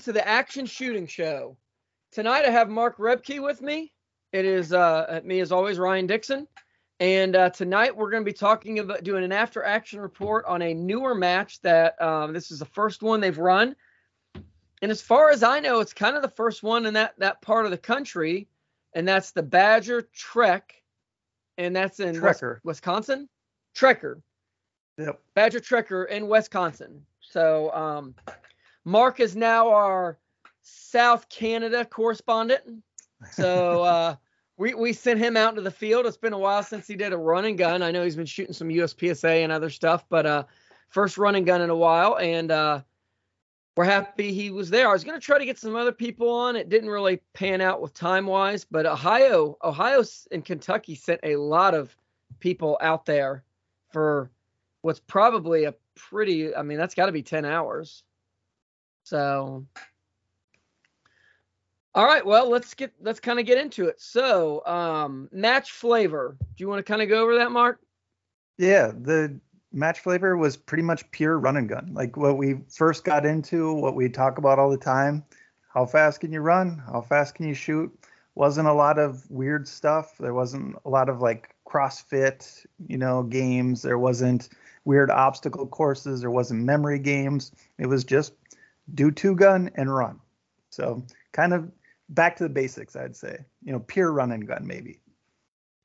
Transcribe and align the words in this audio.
to 0.00 0.12
the 0.12 0.26
Action 0.26 0.64
Shooting 0.64 1.06
Show. 1.06 1.56
Tonight 2.12 2.44
I 2.44 2.50
have 2.50 2.68
Mark 2.68 2.98
Rebke 2.98 3.42
with 3.42 3.60
me. 3.60 3.92
It 4.32 4.44
is 4.44 4.72
uh, 4.72 5.20
me 5.24 5.40
as 5.40 5.50
always, 5.50 5.78
Ryan 5.78 6.06
Dixon. 6.06 6.46
And 7.00 7.34
uh, 7.34 7.50
tonight 7.50 7.96
we're 7.96 8.10
going 8.10 8.22
to 8.22 8.28
be 8.28 8.36
talking 8.36 8.78
about 8.78 9.02
doing 9.02 9.24
an 9.24 9.32
after 9.32 9.62
action 9.62 10.00
report 10.00 10.44
on 10.46 10.62
a 10.62 10.74
newer 10.74 11.14
match 11.14 11.60
that 11.62 12.00
um, 12.00 12.32
this 12.32 12.50
is 12.50 12.58
the 12.58 12.64
first 12.64 13.02
one 13.02 13.20
they've 13.20 13.38
run. 13.38 13.74
And 14.82 14.90
as 14.90 15.02
far 15.02 15.30
as 15.30 15.42
I 15.42 15.58
know, 15.58 15.80
it's 15.80 15.92
kind 15.92 16.14
of 16.16 16.22
the 16.22 16.28
first 16.28 16.62
one 16.62 16.86
in 16.86 16.94
that 16.94 17.14
that 17.18 17.42
part 17.42 17.64
of 17.64 17.72
the 17.72 17.78
country, 17.78 18.46
and 18.94 19.06
that's 19.06 19.32
the 19.32 19.42
Badger 19.42 20.02
Trek, 20.14 20.74
and 21.56 21.74
that's 21.74 21.98
in 21.98 22.20
West, 22.20 22.40
Trekker. 22.40 22.58
Wisconsin. 22.62 23.28
Trekker. 23.74 24.22
Yep. 24.98 25.20
Badger 25.34 25.60
Trekker 25.60 26.08
in 26.08 26.28
Wisconsin. 26.28 27.04
So 27.20 27.72
um, 27.72 28.14
Mark 28.84 29.20
is 29.20 29.36
now 29.36 29.68
our 29.70 30.18
South 30.62 31.28
Canada 31.28 31.84
correspondent. 31.84 32.62
So 33.32 33.82
uh, 33.82 34.16
we 34.56 34.74
we 34.74 34.92
sent 34.92 35.18
him 35.20 35.36
out 35.36 35.50
into 35.50 35.62
the 35.62 35.70
field. 35.70 36.06
It's 36.06 36.16
been 36.16 36.32
a 36.32 36.38
while 36.38 36.62
since 36.62 36.86
he 36.86 36.96
did 36.96 37.12
a 37.12 37.16
run 37.16 37.44
and 37.44 37.56
gun. 37.56 37.82
I 37.82 37.90
know 37.90 38.04
he's 38.04 38.16
been 38.16 38.26
shooting 38.26 38.54
some 38.54 38.68
USPSA 38.68 39.42
and 39.42 39.52
other 39.52 39.70
stuff, 39.70 40.04
but 40.08 40.26
uh, 40.26 40.44
first 40.88 41.18
run 41.18 41.36
and 41.36 41.46
gun 41.46 41.62
in 41.62 41.70
a 41.70 41.76
while, 41.76 42.18
and 42.18 42.50
uh, 42.50 42.82
we're 43.76 43.84
happy 43.84 44.32
he 44.32 44.50
was 44.50 44.70
there. 44.70 44.88
I 44.88 44.92
was 44.92 45.04
going 45.04 45.18
to 45.18 45.24
try 45.24 45.38
to 45.38 45.44
get 45.44 45.58
some 45.58 45.76
other 45.76 45.92
people 45.92 46.28
on. 46.28 46.56
It 46.56 46.68
didn't 46.68 46.90
really 46.90 47.20
pan 47.32 47.60
out 47.60 47.80
with 47.80 47.94
time 47.94 48.26
wise, 48.26 48.64
but 48.64 48.86
Ohio, 48.86 49.56
Ohio 49.62 50.02
and 50.32 50.44
Kentucky 50.44 50.96
sent 50.96 51.20
a 51.22 51.36
lot 51.36 51.74
of 51.74 51.96
people 52.40 52.76
out 52.80 53.06
there 53.06 53.44
for 53.92 54.30
what's 54.82 55.00
probably 55.00 55.64
a 55.64 55.74
pretty. 55.94 56.54
I 56.54 56.62
mean, 56.62 56.78
that's 56.78 56.96
got 56.96 57.06
to 57.06 57.12
be 57.12 57.22
ten 57.22 57.44
hours. 57.44 58.02
So 59.08 59.64
all 61.98 62.04
right, 62.04 62.24
well, 62.24 62.48
let's 62.48 62.74
get 62.74 62.92
let's 63.00 63.18
kind 63.18 63.40
of 63.40 63.46
get 63.46 63.58
into 63.58 63.88
it. 63.88 64.00
So, 64.00 64.64
um, 64.66 65.28
match 65.32 65.72
flavor. 65.72 66.36
Do 66.38 66.62
you 66.62 66.68
want 66.68 66.78
to 66.78 66.88
kind 66.88 67.02
of 67.02 67.08
go 67.08 67.20
over 67.22 67.36
that, 67.38 67.50
Mark? 67.50 67.80
Yeah, 68.56 68.92
the 68.94 69.40
match 69.72 69.98
flavor 69.98 70.36
was 70.36 70.56
pretty 70.56 70.84
much 70.84 71.10
pure 71.10 71.38
run 71.38 71.56
and 71.56 71.68
gun. 71.68 71.90
Like 71.92 72.16
what 72.16 72.36
we 72.36 72.60
first 72.68 73.04
got 73.04 73.26
into, 73.26 73.72
what 73.72 73.96
we 73.96 74.08
talk 74.08 74.38
about 74.38 74.60
all 74.60 74.70
the 74.70 74.76
time. 74.76 75.24
How 75.74 75.86
fast 75.86 76.20
can 76.20 76.32
you 76.32 76.40
run? 76.40 76.80
How 76.86 77.00
fast 77.00 77.34
can 77.34 77.48
you 77.48 77.54
shoot? 77.54 77.92
Wasn't 78.34 78.68
a 78.68 78.72
lot 78.72 79.00
of 79.00 79.28
weird 79.30 79.66
stuff. 79.66 80.16
There 80.18 80.34
wasn't 80.34 80.76
a 80.84 80.88
lot 80.88 81.08
of 81.08 81.20
like 81.20 81.54
CrossFit, 81.66 82.64
you 82.86 82.98
know, 82.98 83.24
games. 83.24 83.82
There 83.82 83.98
wasn't 83.98 84.50
weird 84.84 85.10
obstacle 85.10 85.66
courses. 85.66 86.20
There 86.20 86.30
wasn't 86.30 86.62
memory 86.62 87.00
games. 87.00 87.50
It 87.78 87.86
was 87.86 88.04
just 88.04 88.34
do 88.94 89.10
two 89.10 89.34
gun 89.34 89.70
and 89.74 89.94
run. 89.94 90.20
So 90.70 91.04
kind 91.32 91.52
of 91.52 91.70
back 92.08 92.36
to 92.36 92.44
the 92.44 92.48
basics, 92.48 92.96
I'd 92.96 93.16
say. 93.16 93.38
You 93.62 93.72
know, 93.72 93.80
pure 93.80 94.12
run 94.12 94.32
and 94.32 94.46
gun 94.46 94.66
maybe. 94.66 95.00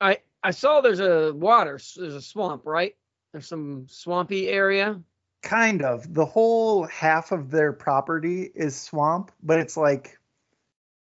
I 0.00 0.18
I 0.42 0.50
saw 0.50 0.80
there's 0.80 1.00
a 1.00 1.32
water, 1.34 1.78
there's 1.96 2.14
a 2.14 2.22
swamp, 2.22 2.62
right? 2.66 2.94
There's 3.32 3.46
some 3.46 3.86
swampy 3.88 4.48
area. 4.48 5.00
Kind 5.42 5.82
of. 5.82 6.14
The 6.14 6.24
whole 6.24 6.84
half 6.84 7.32
of 7.32 7.50
their 7.50 7.72
property 7.72 8.50
is 8.54 8.80
swamp, 8.80 9.32
but 9.42 9.58
it's 9.58 9.76
like 9.76 10.18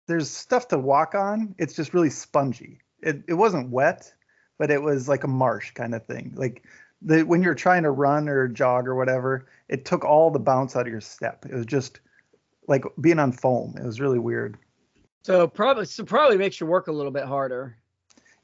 there's 0.08 0.30
stuff 0.30 0.68
to 0.70 0.78
walk 0.78 1.16
on. 1.16 1.56
It's 1.58 1.76
just 1.76 1.94
really 1.94 2.10
spongy. 2.10 2.80
It 3.02 3.24
it 3.28 3.34
wasn't 3.34 3.70
wet, 3.70 4.14
but 4.58 4.72
it 4.72 4.82
was 4.82 5.08
like 5.08 5.24
a 5.24 5.30
marsh 5.30 5.72
kind 5.72 5.96
of 5.96 6.06
thing. 6.06 6.34
Like 6.36 6.64
the 7.02 7.24
when 7.24 7.44
you're 7.44 7.56
trying 7.56 7.84
to 7.84 7.92
run 7.92 8.28
or 8.28 8.48
jog 8.48 8.88
or 8.88 8.96
whatever, 8.96 9.48
it 9.70 9.86
took 9.86 10.04
all 10.04 10.32
the 10.32 10.40
bounce 10.40 10.76
out 10.76 10.88
of 10.88 10.92
your 10.92 11.02
step. 11.02 11.46
It 11.46 11.54
was 11.54 11.66
just 11.66 12.00
like 12.68 12.84
being 13.02 13.20
on 13.20 13.32
foam. 13.32 13.76
It 13.78 13.86
was 13.86 14.00
really 14.00 14.20
weird. 14.20 14.58
So 15.24 15.48
probably 15.48 15.86
so 15.86 16.04
probably 16.04 16.38
makes 16.38 16.60
you 16.60 16.68
work 16.68 16.88
a 16.88 16.92
little 16.92 17.12
bit 17.12 17.26
harder. 17.26 17.78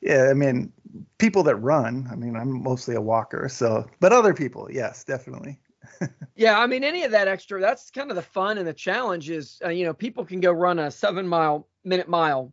Yeah, 0.01 0.27
I 0.29 0.33
mean, 0.33 0.71
people 1.17 1.43
that 1.43 1.55
run. 1.55 2.09
I 2.11 2.15
mean, 2.15 2.35
I'm 2.35 2.61
mostly 2.61 2.95
a 2.95 3.01
walker, 3.01 3.47
so 3.49 3.87
but 3.99 4.11
other 4.11 4.33
people, 4.33 4.67
yes, 4.71 5.03
definitely. 5.03 5.59
yeah, 6.35 6.59
I 6.59 6.67
mean, 6.67 6.83
any 6.83 7.03
of 7.03 7.11
that 7.11 7.27
extra, 7.27 7.61
that's 7.61 7.89
kind 7.89 8.09
of 8.09 8.15
the 8.15 8.21
fun 8.21 8.57
and 8.57 8.67
the 8.67 8.73
challenge 8.73 9.29
is, 9.29 9.61
uh, 9.63 9.69
you 9.69 9.85
know, 9.85 9.93
people 9.93 10.25
can 10.25 10.39
go 10.39 10.51
run 10.51 10.79
a 10.79 10.91
seven 10.91 11.27
mile 11.27 11.67
minute 11.83 12.09
mile 12.09 12.51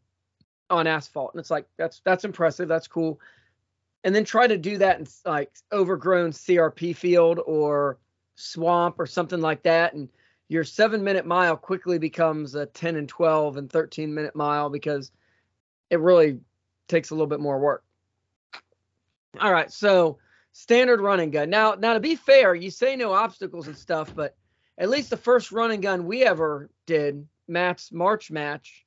on 0.69 0.87
asphalt, 0.87 1.33
and 1.35 1.41
it's 1.41 1.51
like 1.51 1.67
that's 1.77 2.01
that's 2.05 2.25
impressive, 2.25 2.69
that's 2.69 2.87
cool, 2.87 3.21
and 4.05 4.15
then 4.15 4.25
try 4.25 4.47
to 4.47 4.57
do 4.57 4.79
that 4.79 4.99
in 4.99 5.07
like 5.25 5.51
overgrown 5.73 6.33
CRP 6.33 6.97
field 6.97 7.41
or 7.45 7.99
swamp 8.35 8.99
or 8.99 9.07
something 9.07 9.41
like 9.41 9.63
that, 9.65 9.95
and 9.95 10.09
your 10.49 10.65
seven 10.65 11.05
minute 11.05 11.27
mile 11.27 11.57
quickly 11.57 11.99
becomes 11.99 12.55
a 12.55 12.67
10 12.67 12.97
and 12.97 13.09
12 13.09 13.57
and 13.57 13.71
13 13.71 14.13
minute 14.13 14.35
mile 14.35 14.71
because 14.71 15.13
it 15.91 16.01
really 16.01 16.41
takes 16.89 17.11
a 17.11 17.15
little 17.15 17.27
bit 17.27 17.41
more 17.41 17.59
work. 17.59 17.85
All 19.39 19.53
right, 19.53 19.71
so 19.71 20.19
standard 20.53 21.01
run 21.01 21.21
and 21.21 21.33
gun. 21.33 21.51
Now, 21.51 21.75
now 21.75 21.95
to 21.95 22.01
be 22.01 22.17
fair, 22.17 22.55
you 22.55 22.71
say 22.71 22.97
no 22.97 23.13
obstacles 23.13 23.69
and 23.69 23.77
stuff, 23.77 24.13
but 24.15 24.35
at 24.77 24.91
least 24.91 25.11
the 25.11 25.17
first 25.17 25.53
run 25.53 25.71
and 25.71 25.83
gun 25.83 26.07
we 26.07 26.25
ever 26.25 26.71
did, 26.87 27.29
Matt's 27.47 27.93
March 27.93 28.31
match, 28.31 28.85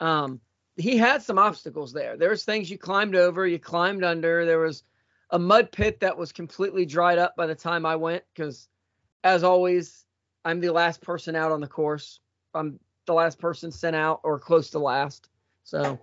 um, 0.00 0.40
he 0.76 0.96
had 0.96 1.22
some 1.22 1.38
obstacles 1.38 1.92
there. 1.92 2.16
There 2.16 2.30
was 2.30 2.44
things 2.44 2.70
you 2.70 2.78
climbed 2.78 3.14
over, 3.14 3.46
you 3.46 3.58
climbed 3.58 4.04
under. 4.04 4.44
There 4.44 4.58
was 4.58 4.82
a 5.30 5.38
mud 5.38 5.70
pit 5.72 6.00
that 6.00 6.16
was 6.16 6.32
completely 6.32 6.84
dried 6.84 7.18
up 7.18 7.36
by 7.36 7.46
the 7.46 7.54
time 7.54 7.86
I 7.86 7.96
went 7.96 8.24
because, 8.34 8.68
as 9.22 9.44
always, 9.44 10.04
I'm 10.44 10.60
the 10.60 10.70
last 10.70 11.00
person 11.00 11.36
out 11.36 11.52
on 11.52 11.60
the 11.60 11.66
course. 11.66 12.20
I'm 12.54 12.78
the 13.06 13.14
last 13.14 13.38
person 13.38 13.70
sent 13.70 13.96
out 13.96 14.20
or 14.24 14.38
close 14.38 14.70
to 14.70 14.78
last. 14.78 15.28
So 15.64 15.98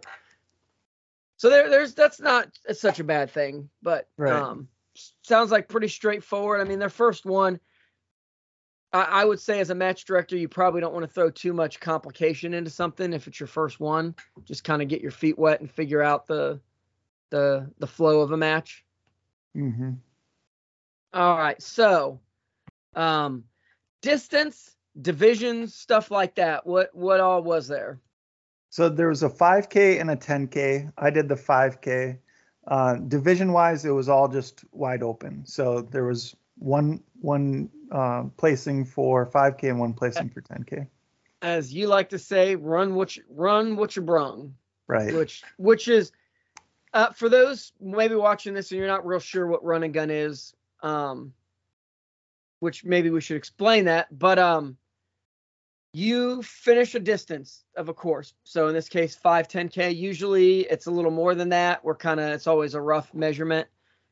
so 1.37 1.49
there 1.49 1.69
there's 1.69 1.93
that's 1.93 2.19
not 2.19 2.49
such 2.73 2.99
a 2.99 3.03
bad 3.03 3.29
thing, 3.31 3.69
but 3.81 4.07
Right. 4.17 4.41
um 4.41 4.67
sounds 5.23 5.51
like 5.51 5.69
pretty 5.69 5.87
straightforward. 5.87 6.61
I 6.61 6.63
mean, 6.65 6.79
their 6.79 6.89
first 6.89 7.25
one 7.25 7.59
I, 8.93 9.03
I 9.03 9.25
would 9.25 9.39
say 9.39 9.59
as 9.59 9.69
a 9.69 9.75
match 9.75 10.05
director, 10.05 10.37
you 10.37 10.47
probably 10.47 10.81
don't 10.81 10.93
want 10.93 11.03
to 11.03 11.11
throw 11.11 11.29
too 11.29 11.53
much 11.53 11.79
complication 11.79 12.53
into 12.53 12.69
something 12.69 13.13
if 13.13 13.27
it's 13.27 13.39
your 13.39 13.47
first 13.47 13.79
one. 13.79 14.15
Just 14.45 14.63
kind 14.63 14.81
of 14.81 14.87
get 14.87 15.01
your 15.01 15.11
feet 15.11 15.37
wet 15.37 15.61
and 15.61 15.69
figure 15.69 16.01
out 16.01 16.27
the 16.27 16.59
the 17.29 17.69
the 17.79 17.87
flow 17.87 18.21
of 18.21 18.31
a 18.31 18.37
match. 18.37 18.83
Mm-hmm. 19.55 19.91
All 21.13 21.37
right, 21.37 21.61
so 21.61 22.19
um 22.95 23.43
distance, 24.01 24.75
divisions, 25.01 25.75
stuff 25.75 26.11
like 26.11 26.35
that. 26.35 26.65
What 26.65 26.93
what 26.93 27.19
all 27.19 27.43
was 27.43 27.67
there? 27.67 27.99
So 28.69 28.87
there 28.87 29.09
was 29.09 29.21
a 29.21 29.29
5K 29.29 29.99
and 29.99 30.09
a 30.09 30.15
10K. 30.15 30.93
I 30.97 31.09
did 31.09 31.27
the 31.27 31.35
5K. 31.35 32.17
Uh, 32.67 32.95
division 32.95 33.51
wise, 33.51 33.83
it 33.83 33.89
was 33.89 34.07
all 34.07 34.29
just 34.29 34.63
wide 34.71 35.03
open. 35.03 35.45
So 35.45 35.81
there 35.81 36.05
was 36.05 36.35
one 36.57 37.03
one 37.21 37.69
uh, 37.91 38.23
placing 38.37 38.85
for 38.85 39.25
5K 39.27 39.69
and 39.69 39.79
one 39.79 39.93
placing 39.93 40.29
for 40.29 40.41
10K. 40.41 40.87
As 41.41 41.73
you 41.73 41.87
like 41.87 42.09
to 42.09 42.19
say, 42.19 42.55
run 42.55 42.95
what 42.95 43.15
you, 43.15 43.23
run 43.29 43.75
what 43.75 43.95
you 43.95 44.01
brung, 44.01 44.53
Right. 44.87 45.13
which 45.13 45.43
which 45.57 45.87
is 45.87 46.11
uh, 46.93 47.11
for 47.11 47.29
those 47.29 47.71
maybe 47.79 48.15
watching 48.15 48.53
this 48.53 48.71
and 48.71 48.77
you're 48.79 48.87
not 48.87 49.05
real 49.05 49.19
sure 49.19 49.47
what 49.47 49.63
run 49.63 49.83
and 49.83 49.93
gun 49.93 50.09
is, 50.09 50.53
um, 50.83 51.33
which 52.59 52.83
maybe 52.83 53.09
we 53.09 53.21
should 53.21 53.37
explain 53.37 53.85
that. 53.85 54.07
But 54.17 54.37
um, 54.37 54.77
you 55.93 56.41
finish 56.43 56.95
a 56.95 56.99
distance 56.99 57.63
of 57.75 57.89
a 57.89 57.93
course. 57.93 58.33
So 58.43 58.67
in 58.67 58.73
this 58.73 58.87
case, 58.89 59.15
5, 59.15 59.47
10K. 59.47 59.95
Usually 59.95 60.61
it's 60.61 60.85
a 60.85 60.91
little 60.91 61.11
more 61.11 61.35
than 61.35 61.49
that. 61.49 61.83
We're 61.83 61.95
kind 61.95 62.19
of, 62.19 62.29
it's 62.29 62.47
always 62.47 62.75
a 62.75 62.81
rough 62.81 63.13
measurement. 63.13 63.67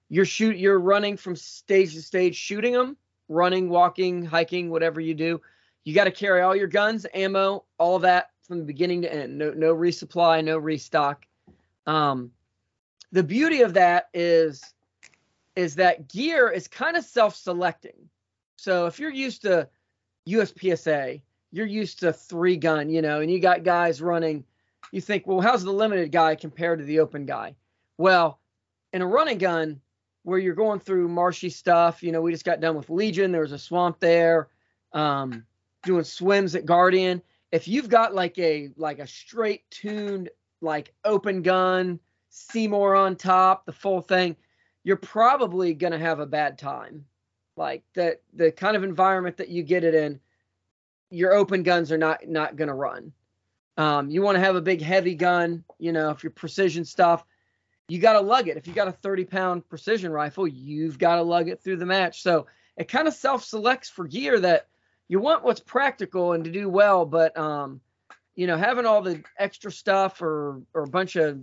You're 0.09 0.25
shoot, 0.25 0.58
you're 0.58 0.80
running 0.80 1.18
from 1.18 1.36
stage 1.36 1.94
to 1.94 2.02
stage, 2.02 2.36
shooting 2.36 2.74
them, 2.74 2.97
running, 3.28 3.70
walking, 3.70 4.25
hiking, 4.25 4.70
whatever 4.70 5.00
you 5.00 5.14
do. 5.14 5.40
You 5.84 5.94
got 5.94 6.06
to 6.06 6.12
carry 6.12 6.42
all 6.42 6.56
your 6.56 6.68
guns, 6.68 7.06
ammo, 7.14 7.64
all 7.78 7.96
of 7.96 8.02
that 8.02 8.32
from 8.47 8.58
the 8.58 8.66
beginning 8.66 9.03
to 9.03 9.14
end. 9.14 9.38
No, 9.38 9.52
no 9.52 9.76
resupply, 9.76 10.44
no 10.44 10.58
restock. 10.58 11.26
Um, 11.85 12.32
the 13.11 13.23
beauty 13.23 13.61
of 13.61 13.73
that 13.76 14.09
is, 14.14 14.64
is 15.56 15.76
that 15.76 16.09
gear 16.09 16.50
is 16.50 16.67
kind 16.67 16.97
of 16.97 17.06
self-selecting. 17.06 18.09
So 18.58 18.88
if 18.88 19.00
you're 19.00 19.11
used 19.11 19.44
to 19.44 19.70
USPSA, 20.28 21.22
you're 21.52 21.66
used 21.66 22.00
to 22.00 22.14
three 22.14 22.58
gun, 22.58 22.90
you 22.90 23.02
know, 23.02 23.22
and 23.22 23.32
you 23.32 23.40
got 23.40 23.64
guys 23.64 24.02
running. 24.02 24.44
You 24.91 25.02
think, 25.02 25.28
well, 25.28 25.41
how's 25.41 25.64
the 25.64 25.72
limited 25.72 26.11
guy 26.11 26.35
compared 26.35 26.79
to 26.79 26.85
the 26.85 27.00
open 27.00 27.26
guy? 27.26 27.56
Well, 27.97 28.40
in 28.94 29.02
a 29.02 29.08
run 29.08 29.28
and 29.28 29.40
gun, 29.40 29.82
where 30.24 30.40
you're 30.40 30.56
going 30.56 30.80
through 30.80 31.08
marshy 31.08 31.50
stuff, 31.50 32.04
you 32.04 32.12
know, 32.12 32.22
we 32.22 32.32
just 32.32 32.46
got 32.46 32.62
done 32.62 32.76
with 32.76 32.90
Legion. 32.90 33.32
There 33.32 33.42
was 33.42 33.52
a 33.52 33.60
swamp 33.60 34.00
there, 34.00 34.50
um, 34.94 35.46
doing 35.84 36.04
swims 36.04 36.56
at 36.56 36.66
Guardian. 36.66 37.22
If 37.52 37.68
you've 37.68 37.90
got 37.90 38.14
like 38.14 38.38
a 38.38 38.70
like 38.76 39.00
a 39.00 39.08
straight 39.08 39.70
tuned 39.72 40.30
like 40.62 40.94
open 41.06 41.42
gun, 41.42 42.00
C-More 42.30 42.96
on 42.96 43.16
top, 43.16 43.66
the 43.66 43.72
full 43.72 44.02
thing, 44.02 44.36
you're 44.84 44.98
probably 44.98 45.74
gonna 45.74 45.98
have 45.98 46.20
a 46.20 46.26
bad 46.26 46.58
time. 46.58 47.06
Like 47.56 47.84
the 47.94 48.20
the 48.34 48.52
kind 48.52 48.76
of 48.76 48.84
environment 48.84 49.38
that 49.38 49.50
you 49.50 49.64
get 49.64 49.84
it 49.84 49.96
in 49.96 50.20
your 51.10 51.34
open 51.34 51.64
guns 51.64 51.92
are 51.92 51.98
not 51.98 52.28
not 52.28 52.56
to 52.58 52.74
run. 52.74 53.12
Um, 53.78 54.10
you 54.10 54.22
want 54.22 54.36
to 54.36 54.42
have 54.42 54.56
a 54.56 54.62
big 54.62 54.82
heavy 54.82 55.16
gun, 55.16 55.64
you 55.78 55.92
know, 55.92 56.10
if 56.10 56.24
you're 56.24 56.32
precision 56.32 56.84
stuff, 56.84 57.24
you 57.90 58.00
got 58.00 58.14
to 58.14 58.22
lug 58.22 58.47
it. 58.47 58.56
If 58.56 58.68
you 58.68 58.74
got 58.74 58.88
a 58.88 58.91
30 58.91 59.26
pound 59.26 59.68
precision 59.68 60.12
rifle, 60.12 60.47
you've 60.47 60.97
got 60.97 61.16
to 61.16 61.24
lug 61.24 61.50
it 61.50 61.62
through 61.62 61.78
the 61.78 61.86
match. 61.86 62.22
So 62.22 62.47
it 62.78 62.88
kind 62.88 63.08
of 63.08 63.14
self 63.14 63.44
selects 63.44 63.90
for 63.90 64.08
gear 64.08 64.40
that 64.40 64.68
you 65.08 65.20
want 65.20 65.44
what's 65.44 65.59
practical 65.59 66.34
and 66.34 66.44
to 66.44 66.52
do 66.52 66.70
well, 66.70 67.06
but 67.06 67.38
um, 67.38 67.82
you 68.36 68.47
know, 68.47 68.58
having 68.58 68.86
all 68.86 69.02
the 69.02 69.22
extra 69.38 69.72
stuff 69.72 70.22
or 70.22 70.62
or 70.74 70.84
a 70.84 70.88
bunch 70.88 71.16
of 71.16 71.40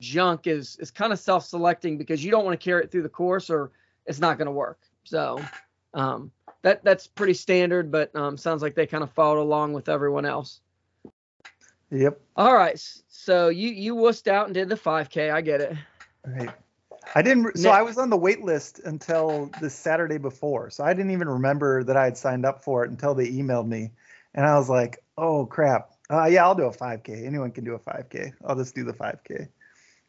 junk 0.00 0.46
is 0.46 0.76
is 0.80 0.90
kind 0.90 1.12
of 1.12 1.18
self 1.18 1.44
selecting 1.44 1.98
because 1.98 2.24
you 2.24 2.30
don't 2.30 2.44
want 2.44 2.58
to 2.58 2.64
carry 2.64 2.82
it 2.82 2.90
through 2.90 3.02
the 3.02 3.08
course 3.08 3.50
or 3.50 3.70
it's 4.06 4.18
not 4.18 4.38
going 4.38 4.46
to 4.46 4.52
work. 4.52 4.80
So 5.04 5.40
um, 5.94 6.32
that 6.62 6.82
that's 6.82 7.06
pretty 7.06 7.34
standard, 7.34 7.92
but 7.92 8.14
um, 8.16 8.36
sounds 8.36 8.62
like 8.62 8.74
they 8.74 8.86
kind 8.86 9.04
of 9.04 9.12
followed 9.12 9.40
along 9.40 9.74
with 9.74 9.88
everyone 9.88 10.24
else. 10.24 10.60
Yep. 11.90 12.20
All 12.36 12.54
right. 12.54 12.80
So 13.08 13.48
you 13.48 13.70
you 13.70 13.94
wussed 13.94 14.28
out 14.28 14.46
and 14.46 14.54
did 14.54 14.68
the 14.68 14.76
5K. 14.76 15.32
I 15.32 15.40
get 15.40 15.60
it. 15.60 15.76
Right. 16.26 16.50
I 17.14 17.22
didn't. 17.22 17.56
So 17.56 17.70
I 17.70 17.82
was 17.82 17.98
on 17.98 18.10
the 18.10 18.16
wait 18.16 18.42
list 18.42 18.80
until 18.84 19.50
the 19.60 19.70
Saturday 19.70 20.18
before. 20.18 20.70
So 20.70 20.84
I 20.84 20.92
didn't 20.92 21.12
even 21.12 21.28
remember 21.28 21.84
that 21.84 21.96
I 21.96 22.04
had 22.04 22.18
signed 22.18 22.44
up 22.44 22.64
for 22.64 22.84
it 22.84 22.90
until 22.90 23.14
they 23.14 23.28
emailed 23.28 23.66
me, 23.66 23.92
and 24.34 24.44
I 24.44 24.58
was 24.58 24.68
like, 24.68 25.02
"Oh 25.16 25.46
crap! 25.46 25.92
Uh, 26.10 26.24
yeah, 26.24 26.44
I'll 26.44 26.54
do 26.54 26.64
a 26.64 26.72
5K. 26.72 27.24
Anyone 27.24 27.52
can 27.52 27.64
do 27.64 27.74
a 27.74 27.78
5K. 27.78 28.32
I'll 28.44 28.56
just 28.56 28.74
do 28.74 28.84
the 28.84 28.92
5K." 28.92 29.48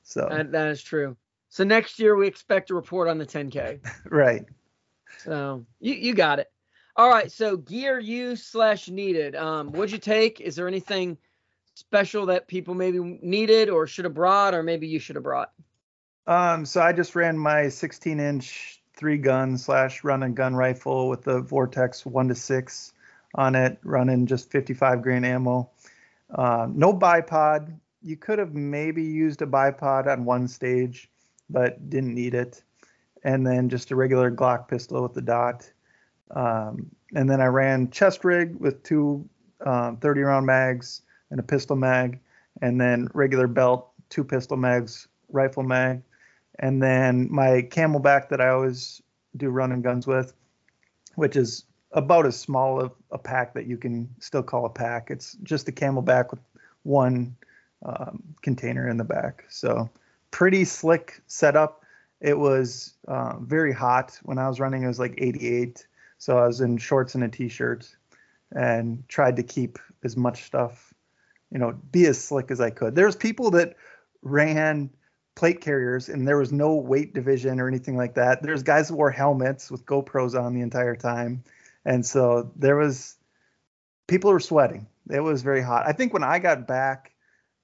So 0.04 0.28
that, 0.30 0.52
that 0.52 0.68
is 0.70 0.82
true. 0.82 1.16
So 1.50 1.64
next 1.64 2.00
year 2.00 2.16
we 2.16 2.28
expect 2.28 2.72
a 2.72 2.76
report 2.76 3.08
on 3.08 3.20
the 3.20 3.26
10K. 3.26 3.80
right. 4.06 4.46
So 5.20 5.66
you 5.80 5.94
you 5.94 6.14
got 6.16 6.40
it. 6.40 6.52
All 6.96 7.10
right. 7.10 7.32
So 7.32 7.58
gear 7.58 8.00
use 8.00 8.44
slash 8.44 8.90
needed. 8.90 9.36
Um, 9.36 9.72
what'd 9.72 9.92
you 9.92 10.00
take? 10.00 10.42
Is 10.42 10.56
there 10.56 10.68
anything 10.68 11.18
special 11.78 12.26
that 12.26 12.48
people 12.48 12.74
maybe 12.74 13.00
needed 13.22 13.70
or 13.70 13.86
should 13.86 14.06
have 14.06 14.16
brought, 14.16 14.56
or 14.56 14.64
maybe 14.64 14.88
you 14.88 15.00
should 15.00 15.16
have 15.16 15.24
brought? 15.24 15.52
Um, 16.26 16.66
so 16.66 16.82
I 16.82 16.92
just 16.92 17.16
ran 17.16 17.38
my 17.38 17.70
16 17.70 18.20
inch 18.20 18.82
three 18.96 19.18
gun 19.18 19.58
slash 19.58 20.04
run 20.04 20.24
and 20.24 20.36
gun 20.36 20.56
rifle 20.56 21.08
with 21.08 21.22
the 21.22 21.40
Vortex 21.40 22.06
one 22.06 22.28
to 22.30 22.36
six 22.36 22.94
on 23.36 23.54
it, 23.54 23.78
running 23.84 24.26
just 24.26 24.50
55 24.50 25.04
grain 25.04 25.24
ammo. 25.24 25.70
Uh, 26.34 26.68
no 26.70 26.94
bipod. 26.94 27.78
You 28.02 28.18
could 28.18 28.40
have 28.40 28.54
maybe 28.54 29.04
used 29.04 29.42
a 29.44 29.46
bipod 29.46 30.08
on 30.08 30.26
one 30.26 30.48
stage, 30.48 31.12
but 31.50 31.90
didn't 31.90 32.16
need 32.16 32.34
it. 32.34 32.64
And 33.24 33.46
then 33.46 33.70
just 33.70 33.92
a 33.92 33.96
regular 33.96 34.32
Glock 34.32 34.68
pistol 34.68 35.04
with 35.04 35.14
the 35.14 35.22
dot. 35.22 35.72
Um, 36.32 36.90
and 37.14 37.30
then 37.30 37.40
I 37.40 37.46
ran 37.46 37.92
chest 37.92 38.26
rig 38.26 38.56
with 38.56 38.82
two 38.84 39.30
um, 39.66 39.98
30 39.98 40.22
round 40.22 40.46
mags 40.46 41.02
and 41.30 41.40
a 41.40 41.44
pistol 41.44 41.76
mag, 41.76 42.20
and 42.62 42.80
then 42.80 43.08
regular 43.14 43.48
belt, 43.48 43.90
two 44.10 44.24
pistol 44.24 44.58
mags, 44.58 45.08
rifle 45.30 45.64
mag, 45.64 46.02
and 46.60 46.82
then 46.82 47.28
my 47.32 47.62
CamelBak 47.62 48.30
that 48.30 48.42
I 48.42 48.50
always 48.50 49.02
do 49.36 49.50
running 49.50 49.82
guns 49.82 50.08
with, 50.08 50.34
which 51.16 51.36
is 51.36 51.66
about 51.92 52.26
as 52.26 52.40
small 52.40 52.82
of 52.82 52.92
a 53.12 53.18
pack 53.18 53.54
that 53.54 53.68
you 53.68 53.78
can 53.78 54.10
still 54.20 54.44
call 54.44 54.66
a 54.66 54.70
pack. 54.70 55.10
It's 55.10 55.38
just 55.44 55.70
a 55.70 55.72
CamelBak 55.72 56.32
with 56.32 56.40
one 56.84 57.36
um, 57.86 58.24
container 58.42 58.88
in 58.88 58.98
the 58.98 59.04
back. 59.04 59.46
So 59.50 59.90
pretty 60.32 60.66
slick 60.66 61.22
setup. 61.28 61.84
It 62.20 62.38
was 62.38 62.96
uh, 63.08 63.38
very 63.40 63.74
hot 63.74 64.20
when 64.24 64.38
I 64.38 64.48
was 64.48 64.60
running. 64.60 64.84
It 64.84 64.88
was 64.88 65.00
like 65.00 65.16
88, 65.18 65.86
so 66.18 66.38
I 66.38 66.48
was 66.48 66.62
in 66.62 66.78
shorts 66.78 67.14
and 67.16 67.24
a 67.24 67.28
t-shirt, 67.28 67.88
and 68.56 69.08
tried 69.08 69.36
to 69.36 69.44
keep 69.44 69.78
as 70.04 70.18
much 70.18 70.44
stuff, 70.44 70.94
you 71.52 71.60
know, 71.60 71.74
be 71.92 72.06
as 72.06 72.24
slick 72.24 72.52
as 72.52 72.62
I 72.62 72.70
could. 72.70 72.96
There's 72.96 73.16
people 73.16 73.52
that 73.52 73.76
ran 74.22 74.90
plate 75.36 75.62
carriers 75.62 76.10
and 76.10 76.28
there 76.28 76.38
was 76.38 76.52
no 76.52 76.76
weight 76.76 77.14
division 77.14 77.60
or 77.60 77.68
anything 77.68 77.96
like 77.96 78.16
that. 78.16 78.42
There's 78.42 78.64
guys 78.64 78.88
that 78.88 78.96
wore 78.96 79.12
helmets 79.12 79.70
with 79.70 79.86
GoPros 79.86 80.40
on 80.40 80.54
the 80.54 80.62
entire 80.62 80.96
time. 80.96 81.44
And 81.86 82.06
so 82.06 82.52
there 82.56 82.76
was 82.76 83.16
people 84.08 84.32
were 84.32 84.40
sweating. 84.40 84.88
It 85.10 85.20
was 85.20 85.44
very 85.44 85.62
hot. 85.62 85.88
I 85.88 85.94
think 85.94 86.12
when 86.12 86.24
I 86.24 86.40
got 86.40 86.68
back, 86.68 87.14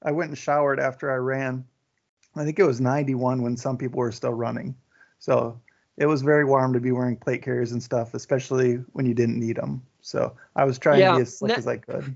I 0.03 0.11
went 0.11 0.29
and 0.29 0.37
showered 0.37 0.79
after 0.79 1.11
I 1.11 1.15
ran. 1.15 1.65
I 2.35 2.45
think 2.45 2.59
it 2.59 2.65
was 2.65 2.79
91 2.79 3.41
when 3.41 3.57
some 3.57 3.77
people 3.77 3.99
were 3.99 4.11
still 4.11 4.33
running. 4.33 4.75
So 5.19 5.59
it 5.97 6.05
was 6.05 6.21
very 6.21 6.45
warm 6.45 6.73
to 6.73 6.79
be 6.79 6.91
wearing 6.91 7.17
plate 7.17 7.41
carriers 7.41 7.71
and 7.71 7.81
stuff, 7.81 8.13
especially 8.13 8.75
when 8.93 9.05
you 9.05 9.13
didn't 9.13 9.39
need 9.39 9.57
them. 9.57 9.81
So 10.01 10.35
I 10.55 10.65
was 10.65 10.77
trying 10.77 10.99
yeah, 10.99 11.11
to 11.11 11.17
be 11.17 11.21
as 11.21 11.37
slick 11.37 11.57
as 11.57 11.67
I 11.67 11.77
could. 11.77 12.15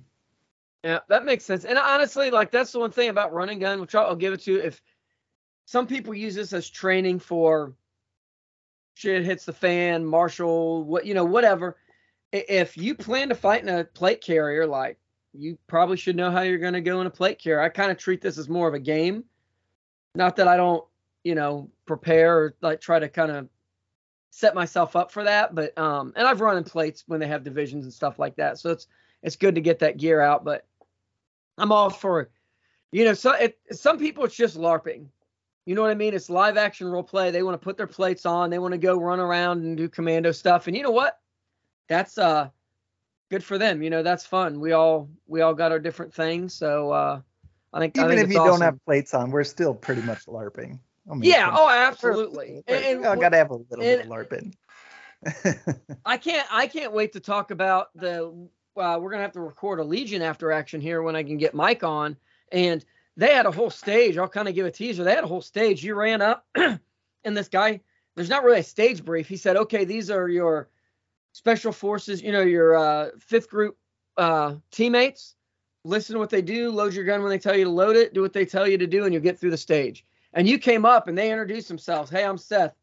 Yeah, 0.87 0.99
that 1.09 1.25
makes 1.25 1.43
sense. 1.43 1.65
And 1.65 1.77
honestly, 1.77 2.31
like 2.31 2.49
that's 2.49 2.71
the 2.71 2.79
one 2.79 2.91
thing 2.91 3.09
about 3.09 3.33
run 3.33 3.49
and 3.49 3.59
gun, 3.59 3.81
which 3.81 3.93
I'll, 3.93 4.05
I'll 4.05 4.15
give 4.15 4.31
it 4.31 4.39
to 4.43 4.53
you. 4.53 4.59
If 4.59 4.81
some 5.65 5.85
people 5.85 6.13
use 6.13 6.33
this 6.33 6.53
as 6.53 6.69
training 6.69 7.19
for 7.19 7.73
shit 8.93 9.25
hits 9.25 9.43
the 9.43 9.51
fan, 9.51 10.05
Marshall, 10.05 10.85
what 10.85 11.05
you 11.05 11.13
know, 11.13 11.25
whatever. 11.25 11.75
If 12.31 12.77
you 12.77 12.95
plan 12.95 13.27
to 13.27 13.35
fight 13.35 13.63
in 13.63 13.67
a 13.67 13.83
plate 13.83 14.21
carrier, 14.21 14.65
like 14.65 14.97
you 15.33 15.57
probably 15.67 15.97
should 15.97 16.15
know 16.15 16.31
how 16.31 16.39
you're 16.39 16.57
going 16.57 16.71
to 16.71 16.79
go 16.79 17.01
in 17.01 17.07
a 17.07 17.09
plate 17.09 17.37
carrier. 17.37 17.59
I 17.59 17.67
kind 17.67 17.91
of 17.91 17.97
treat 17.97 18.21
this 18.21 18.37
as 18.37 18.47
more 18.47 18.69
of 18.69 18.73
a 18.73 18.79
game. 18.79 19.25
Not 20.15 20.37
that 20.37 20.47
I 20.47 20.55
don't, 20.55 20.85
you 21.25 21.35
know, 21.35 21.69
prepare 21.85 22.37
or 22.37 22.55
like 22.61 22.79
try 22.79 22.97
to 22.97 23.09
kind 23.09 23.31
of 23.31 23.49
set 24.29 24.55
myself 24.55 24.95
up 24.95 25.11
for 25.11 25.25
that, 25.25 25.53
but 25.53 25.77
um, 25.77 26.13
and 26.15 26.25
I've 26.25 26.39
run 26.39 26.55
in 26.55 26.63
plates 26.63 27.03
when 27.07 27.19
they 27.19 27.27
have 27.27 27.43
divisions 27.43 27.83
and 27.83 27.93
stuff 27.93 28.19
like 28.19 28.37
that, 28.37 28.57
so 28.57 28.69
it's 28.69 28.87
it's 29.21 29.35
good 29.35 29.55
to 29.55 29.61
get 29.61 29.79
that 29.79 29.97
gear 29.97 30.21
out. 30.21 30.45
But 30.45 30.65
I'm 31.57 31.71
all 31.71 31.89
for, 31.89 32.29
you 32.91 33.05
know, 33.05 33.13
so 33.13 33.31
it, 33.31 33.57
some 33.71 33.97
people 33.97 34.23
it's 34.25 34.35
just 34.35 34.57
larping. 34.57 35.07
You 35.65 35.75
know 35.75 35.81
what 35.81 35.91
I 35.91 35.95
mean? 35.95 36.13
It's 36.13 36.29
live 36.29 36.55
action 36.55 36.87
role 36.87 37.03
play. 37.03 37.29
They 37.29 37.43
want 37.43 37.59
to 37.59 37.63
put 37.63 37.75
their 37.75 37.87
plates 37.87 38.25
on. 38.25 38.49
They 38.49 38.59
want 38.59 38.71
to 38.71 38.77
go 38.77 38.97
run 38.97 39.19
around 39.19 39.65
and 39.65 39.75
do 39.75 39.89
commando 39.89 40.31
stuff. 40.31 40.67
And 40.67 40.77
you 40.77 40.83
know 40.83 40.91
what? 40.91 41.19
That's 41.89 42.17
uh 42.17 42.49
good 43.29 43.43
for 43.43 43.57
them. 43.57 43.81
You 43.81 43.89
know, 43.89 44.01
that's 44.01 44.25
fun. 44.25 44.59
We 44.61 44.71
all 44.71 45.09
we 45.27 45.41
all 45.41 45.53
got 45.53 45.71
our 45.73 45.79
different 45.79 46.13
things. 46.13 46.53
So 46.53 46.91
uh 46.91 47.21
I 47.73 47.79
think 47.79 47.97
even 47.97 48.11
I 48.11 48.15
think 48.15 48.27
if 48.27 48.33
you 48.33 48.39
awesome. 48.39 48.51
don't 48.51 48.61
have 48.61 48.85
plates 48.85 49.13
on, 49.13 49.29
we're 49.29 49.43
still 49.43 49.73
pretty 49.73 50.01
much 50.03 50.25
LARPing. 50.25 50.79
I 51.11 51.15
yeah. 51.21 51.53
Oh, 51.53 51.69
absolutely. 51.69 52.63
And, 52.67 52.85
and 52.85 53.05
I 53.05 53.15
gotta 53.15 53.37
have 53.37 53.51
a 53.51 53.55
little 53.55 53.83
bit 53.83 54.01
of 54.01 54.07
LARPing. 54.07 54.53
I 56.05 56.17
can't 56.17 56.47
I 56.51 56.67
can't 56.67 56.93
wait 56.93 57.13
to 57.13 57.19
talk 57.19 57.51
about 57.51 57.89
the. 57.95 58.47
Uh, 58.77 58.99
we're 58.99 59.09
gonna 59.09 59.23
have 59.23 59.31
to 59.33 59.41
record 59.41 59.79
a 59.79 59.83
Legion 59.83 60.21
after 60.21 60.51
action 60.51 60.79
here 60.79 61.01
when 61.01 61.15
I 61.15 61.23
can 61.23 61.37
get 61.37 61.53
Mike 61.53 61.83
on 61.83 62.15
and 62.51 62.85
they 63.17 63.33
had 63.33 63.47
a 63.47 63.51
whole 63.51 63.71
stage. 63.71 64.17
I'll 64.17 64.29
kind 64.29 64.47
of 64.47 64.55
give 64.55 64.65
a 64.65 64.71
teaser. 64.71 65.03
They 65.03 65.15
had 65.15 65.23
a 65.23 65.27
whole 65.27 65.41
stage. 65.41 65.83
You 65.83 65.95
ran 65.95 66.21
up, 66.21 66.45
and 66.55 66.79
this 67.23 67.49
guy, 67.49 67.81
there's 68.15 68.29
not 68.29 68.43
really 68.43 68.59
a 68.59 68.63
stage 68.63 69.03
brief. 69.03 69.27
He 69.27 69.37
said, 69.37 69.57
okay, 69.57 69.83
these 69.83 70.11
are 70.11 70.29
your 70.29 70.69
special 71.33 71.71
forces, 71.71 72.21
you 72.21 72.31
know, 72.31 72.41
your 72.41 72.77
uh, 72.77 73.09
fifth 73.19 73.49
group 73.49 73.75
uh, 74.17 74.55
teammates. 74.71 75.35
Listen 75.83 76.13
to 76.13 76.19
what 76.19 76.29
they 76.29 76.41
do. 76.41 76.69
Load 76.69 76.93
your 76.93 77.05
gun 77.05 77.21
when 77.21 77.29
they 77.31 77.39
tell 77.39 77.55
you 77.55 77.63
to 77.63 77.69
load 77.69 77.95
it. 77.95 78.13
Do 78.13 78.21
what 78.21 78.33
they 78.33 78.45
tell 78.45 78.67
you 78.67 78.77
to 78.77 78.87
do, 78.87 79.05
and 79.05 79.13
you'll 79.13 79.23
get 79.23 79.39
through 79.39 79.51
the 79.51 79.57
stage. 79.57 80.05
And 80.33 80.47
you 80.47 80.59
came 80.59 80.85
up, 80.85 81.07
and 81.07 81.17
they 81.17 81.31
introduced 81.31 81.67
themselves. 81.67 82.11
Hey, 82.11 82.23
I'm 82.23 82.37
Seth. 82.37 82.75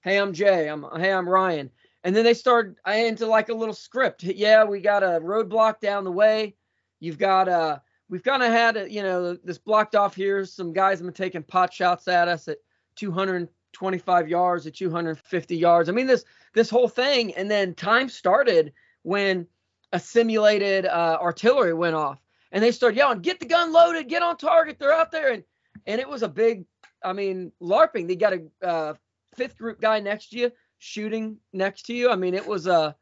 Hey, 0.00 0.18
I'm 0.18 0.32
Jay. 0.32 0.68
I'm 0.68 0.84
hey, 0.98 1.12
I'm 1.12 1.28
Ryan. 1.28 1.70
And 2.06 2.14
then 2.14 2.22
they 2.22 2.34
started 2.34 2.76
into 2.86 3.26
like 3.26 3.48
a 3.48 3.54
little 3.54 3.74
script. 3.74 4.22
Yeah, 4.22 4.62
we 4.62 4.80
got 4.80 5.02
a 5.02 5.18
roadblock 5.20 5.80
down 5.80 6.04
the 6.04 6.12
way. 6.12 6.54
You've 7.00 7.18
got 7.18 7.48
a 7.48 7.52
uh, 7.52 7.78
we've 8.08 8.22
kind 8.22 8.44
of 8.44 8.52
had 8.52 8.86
you 8.92 9.02
know 9.02 9.34
this 9.34 9.58
blocked 9.58 9.96
off 9.96 10.14
here. 10.14 10.44
Some 10.44 10.72
guys 10.72 11.00
have 11.00 11.06
been 11.06 11.12
taking 11.12 11.42
pot 11.42 11.74
shots 11.74 12.06
at 12.06 12.28
us 12.28 12.46
at 12.46 12.58
225 12.94 14.28
yards, 14.28 14.68
at 14.68 14.74
250 14.74 15.56
yards. 15.56 15.88
I 15.88 15.92
mean 15.92 16.06
this 16.06 16.24
this 16.54 16.70
whole 16.70 16.86
thing, 16.86 17.34
and 17.34 17.50
then 17.50 17.74
time 17.74 18.08
started 18.08 18.72
when 19.02 19.44
a 19.92 19.98
simulated 19.98 20.86
uh, 20.86 21.18
artillery 21.20 21.74
went 21.74 21.96
off, 21.96 22.20
and 22.52 22.62
they 22.62 22.70
started 22.70 22.98
yelling, 22.98 23.18
"Get 23.18 23.40
the 23.40 23.46
gun 23.46 23.72
loaded! 23.72 24.08
Get 24.08 24.22
on 24.22 24.36
target! 24.36 24.78
They're 24.78 24.92
out 24.92 25.10
there!" 25.10 25.32
And 25.32 25.42
and 25.86 26.00
it 26.00 26.08
was 26.08 26.22
a 26.22 26.28
big, 26.28 26.66
I 27.02 27.12
mean, 27.12 27.50
larping. 27.60 28.06
They 28.06 28.14
got 28.14 28.32
a 28.32 28.64
uh, 28.64 28.94
fifth 29.34 29.58
group 29.58 29.80
guy 29.80 29.98
next 29.98 30.30
to 30.30 30.38
you 30.38 30.52
shooting 30.78 31.38
next 31.52 31.86
to 31.86 31.94
you. 31.94 32.10
I 32.10 32.16
mean, 32.16 32.34
it 32.34 32.46
was 32.46 32.66
a 32.66 32.96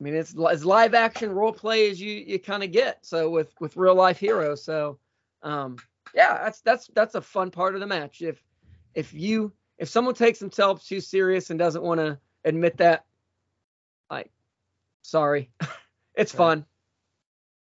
I 0.00 0.02
mean, 0.02 0.14
it's 0.14 0.34
as 0.50 0.64
live 0.64 0.94
action 0.94 1.30
role 1.30 1.52
play 1.52 1.90
as 1.90 2.00
you 2.00 2.12
you 2.12 2.38
kind 2.38 2.62
of 2.62 2.72
get. 2.72 3.04
So 3.04 3.28
with 3.28 3.52
with 3.60 3.76
real 3.76 3.94
life 3.94 4.18
heroes. 4.18 4.64
So 4.64 4.98
um, 5.42 5.76
yeah, 6.14 6.38
that's 6.42 6.60
that's 6.62 6.90
that's 6.94 7.14
a 7.14 7.20
fun 7.20 7.50
part 7.50 7.74
of 7.74 7.80
the 7.80 7.86
match. 7.86 8.22
If 8.22 8.42
if 8.94 9.12
you 9.12 9.52
if 9.78 9.88
someone 9.88 10.14
takes 10.14 10.38
themselves 10.38 10.86
too 10.86 11.00
serious 11.00 11.50
and 11.50 11.58
doesn't 11.58 11.82
want 11.82 12.00
to 12.00 12.18
admit 12.44 12.78
that, 12.78 13.04
like, 14.10 14.30
sorry, 15.02 15.50
it's 16.14 16.32
fun. 16.32 16.64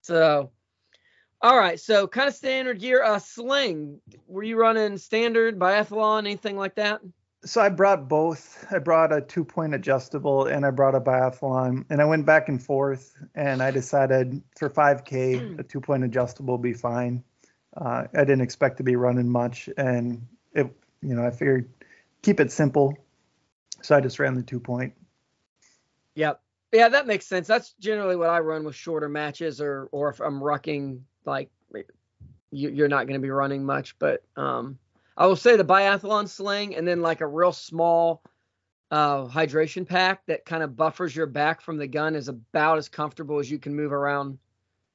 So, 0.03 0.51
all 1.41 1.59
right. 1.59 1.81
So 1.81 2.07
kind 2.07 2.29
of 2.29 2.35
standard 2.35 2.81
gear. 2.81 3.03
Uh, 3.03 3.19
sling. 3.19 4.01
Were 4.27 4.43
you 4.43 4.57
running 4.57 4.99
standard 4.99 5.59
biathlon, 5.59 6.21
anything 6.21 6.57
like 6.57 6.75
that? 6.77 7.01
So 7.45 7.61
I 7.61 7.69
brought 7.69 8.09
both. 8.09 8.67
I 8.71 8.79
brought 8.79 9.13
a 9.13 9.21
two 9.21 9.45
point 9.45 9.75
adjustable 9.75 10.47
and 10.47 10.65
I 10.65 10.71
brought 10.71 10.95
a 10.95 11.01
biathlon, 11.01 11.85
and 11.91 12.01
I 12.01 12.05
went 12.05 12.27
back 12.27 12.49
and 12.49 12.63
forth. 12.63 13.15
And 13.35 13.63
I 13.63 13.71
decided 13.71 14.43
for 14.57 14.71
5K, 14.71 15.59
a 15.59 15.63
two 15.63 15.81
point 15.81 16.05
adjustable 16.05 16.59
be 16.59 16.73
fine. 16.73 17.23
Uh, 17.77 18.05
I 18.15 18.21
didn't 18.21 18.43
expect 18.43 18.79
to 18.79 18.83
be 18.83 18.97
running 18.97 19.29
much, 19.29 19.69
and 19.77 20.27
it, 20.53 20.73
you 21.03 21.15
know, 21.15 21.27
I 21.27 21.31
figured 21.31 21.69
keep 22.23 22.41
it 22.41 22.53
simple. 22.53 22.97
So 23.83 23.97
I 23.97 24.01
just 24.01 24.19
ran 24.19 24.35
the 24.35 24.43
two 24.43 24.61
point. 24.61 24.95
Yep. 26.15 26.41
Yeah, 26.73 26.89
that 26.89 27.07
makes 27.07 27.27
sense. 27.27 27.47
That's 27.47 27.73
generally 27.79 28.17
what 28.17 28.31
I 28.31 28.41
run 28.41 28.65
with 28.65 28.75
shorter 28.75 29.09
matches, 29.09 29.61
or 29.61 29.89
or 29.93 30.09
if 30.09 30.21
I'm 30.21 30.41
rucking, 30.41 31.01
like 31.25 31.51
you, 32.51 32.85
are 32.85 32.89
not 32.89 33.07
going 33.07 33.21
to 33.21 33.25
be 33.25 33.31
running 33.31 33.65
much. 33.65 33.99
But 33.99 34.23
um, 34.37 34.79
I 35.17 35.27
will 35.27 35.37
say 35.37 35.57
the 35.57 35.65
biathlon 35.65 36.29
sling, 36.29 36.75
and 36.75 36.87
then 36.87 37.01
like 37.01 37.21
a 37.21 37.27
real 37.27 37.53
small 37.53 38.23
uh, 38.91 39.27
hydration 39.27 39.87
pack 39.87 40.27
that 40.27 40.45
kind 40.45 40.63
of 40.63 40.77
buffers 40.77 41.15
your 41.15 41.27
back 41.27 41.61
from 41.61 41.77
the 41.77 41.87
gun 41.87 42.15
is 42.15 42.29
about 42.29 42.79
as 42.79 42.89
comfortable 42.89 43.39
as 43.39 43.51
you 43.51 43.59
can 43.59 43.75
move 43.75 43.93
around 43.93 44.39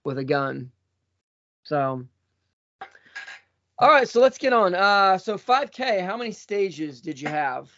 with 0.03 0.17
a 0.17 0.23
gun. 0.23 0.71
So, 1.63 2.05
all 3.77 3.89
right, 3.89 4.07
so 4.07 4.21
let's 4.21 4.38
get 4.38 4.53
on. 4.53 4.75
Uh, 4.75 5.17
so 5.17 5.38
5K, 5.38 6.05
how 6.05 6.17
many 6.17 6.31
stages 6.31 7.01
did 7.01 7.19
you 7.19 7.27
have? 7.27 7.69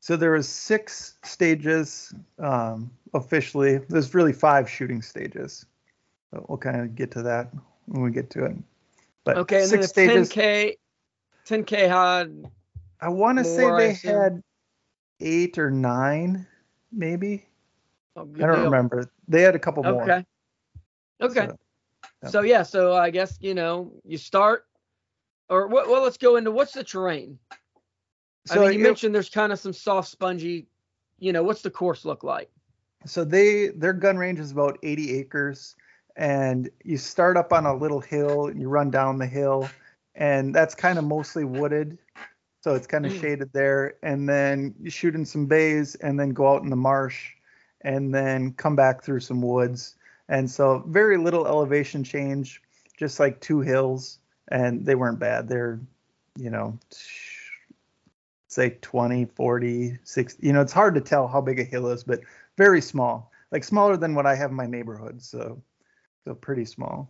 So 0.00 0.16
there 0.16 0.32
was 0.32 0.48
six 0.48 1.16
stages 1.24 2.14
um, 2.38 2.90
officially. 3.14 3.78
There's 3.88 4.14
really 4.14 4.32
five 4.32 4.68
shooting 4.68 5.02
stages. 5.02 5.66
But 6.30 6.48
we'll 6.48 6.58
kind 6.58 6.80
of 6.80 6.94
get 6.94 7.10
to 7.12 7.22
that 7.22 7.52
when 7.86 8.02
we 8.02 8.10
get 8.10 8.30
to 8.30 8.44
it. 8.44 8.56
But 9.24 9.38
okay, 9.38 9.60
and 9.60 9.68
six 9.68 9.92
then 9.92 10.24
stages. 10.24 10.30
10K, 10.30 10.76
10K 11.48 11.88
had. 11.88 12.50
I 13.00 13.08
want 13.08 13.38
to 13.38 13.44
say 13.44 13.70
they 13.76 13.92
had 13.92 14.42
eight 15.20 15.58
or 15.58 15.70
nine, 15.70 16.46
maybe. 16.92 17.46
Oh, 18.16 18.22
I 18.22 18.24
don't 18.24 18.56
deal. 18.56 18.64
remember. 18.64 19.10
They 19.28 19.42
had 19.42 19.54
a 19.54 19.58
couple 19.58 19.82
more. 19.82 20.02
Okay. 20.02 20.24
Okay. 21.20 21.46
So, 21.46 21.56
yeah. 22.22 22.28
so 22.28 22.40
yeah, 22.42 22.62
so 22.62 22.94
I 22.94 23.10
guess 23.10 23.38
you 23.40 23.54
know 23.54 23.92
you 24.04 24.18
start, 24.18 24.66
or 25.48 25.68
well, 25.68 26.02
let's 26.02 26.18
go 26.18 26.36
into 26.36 26.50
what's 26.50 26.72
the 26.72 26.84
terrain. 26.84 27.38
So 28.46 28.62
I 28.62 28.70
mean, 28.70 28.78
you 28.78 28.80
it, 28.80 28.82
mentioned 28.82 29.14
there's 29.14 29.30
kind 29.30 29.52
of 29.52 29.58
some 29.58 29.72
soft, 29.72 30.08
spongy. 30.08 30.66
You 31.18 31.32
know, 31.32 31.42
what's 31.42 31.62
the 31.62 31.70
course 31.70 32.04
look 32.04 32.22
like? 32.22 32.50
So 33.04 33.24
they 33.24 33.68
their 33.68 33.92
gun 33.92 34.16
range 34.16 34.38
is 34.38 34.52
about 34.52 34.78
80 34.82 35.18
acres, 35.18 35.76
and 36.16 36.68
you 36.84 36.96
start 36.96 37.36
up 37.36 37.52
on 37.52 37.66
a 37.66 37.74
little 37.74 38.00
hill 38.00 38.46
and 38.46 38.60
you 38.60 38.68
run 38.68 38.90
down 38.90 39.18
the 39.18 39.26
hill, 39.26 39.68
and 40.18 40.52
that's 40.52 40.74
kind 40.74 40.98
of 40.98 41.04
mostly 41.04 41.44
wooded, 41.44 41.96
so 42.60 42.74
it's 42.74 42.88
kind 42.88 43.06
of 43.06 43.12
mm. 43.12 43.20
shaded 43.20 43.52
there. 43.52 43.94
And 44.02 44.28
then 44.28 44.74
you 44.80 44.90
shoot 44.90 45.14
in 45.14 45.24
some 45.24 45.46
bays, 45.46 45.94
and 45.94 46.20
then 46.20 46.30
go 46.30 46.52
out 46.52 46.62
in 46.62 46.70
the 46.70 46.76
marsh, 46.76 47.30
and 47.82 48.14
then 48.14 48.52
come 48.52 48.76
back 48.76 49.02
through 49.02 49.20
some 49.20 49.40
woods. 49.40 49.94
And 50.28 50.50
so 50.50 50.84
very 50.88 51.16
little 51.16 51.46
elevation 51.46 52.04
change, 52.04 52.60
just 52.98 53.20
like 53.20 53.40
two 53.40 53.60
hills, 53.60 54.18
and 54.48 54.84
they 54.84 54.96
weren't 54.96 55.20
bad. 55.20 55.48
They're, 55.48 55.78
you 56.36 56.50
know, 56.50 56.76
say 58.48 58.76
20, 58.82 59.26
40, 59.26 59.98
60. 60.02 60.46
You 60.46 60.52
know, 60.52 60.60
it's 60.60 60.72
hard 60.72 60.96
to 60.96 61.00
tell 61.00 61.28
how 61.28 61.40
big 61.40 61.60
a 61.60 61.64
hill 61.64 61.86
is, 61.88 62.02
but 62.02 62.20
very 62.56 62.80
small, 62.80 63.30
like 63.52 63.62
smaller 63.62 63.96
than 63.96 64.16
what 64.16 64.26
I 64.26 64.34
have 64.34 64.50
in 64.50 64.56
my 64.56 64.66
neighborhood. 64.66 65.22
So, 65.22 65.62
so 66.24 66.34
pretty 66.34 66.64
small. 66.64 67.08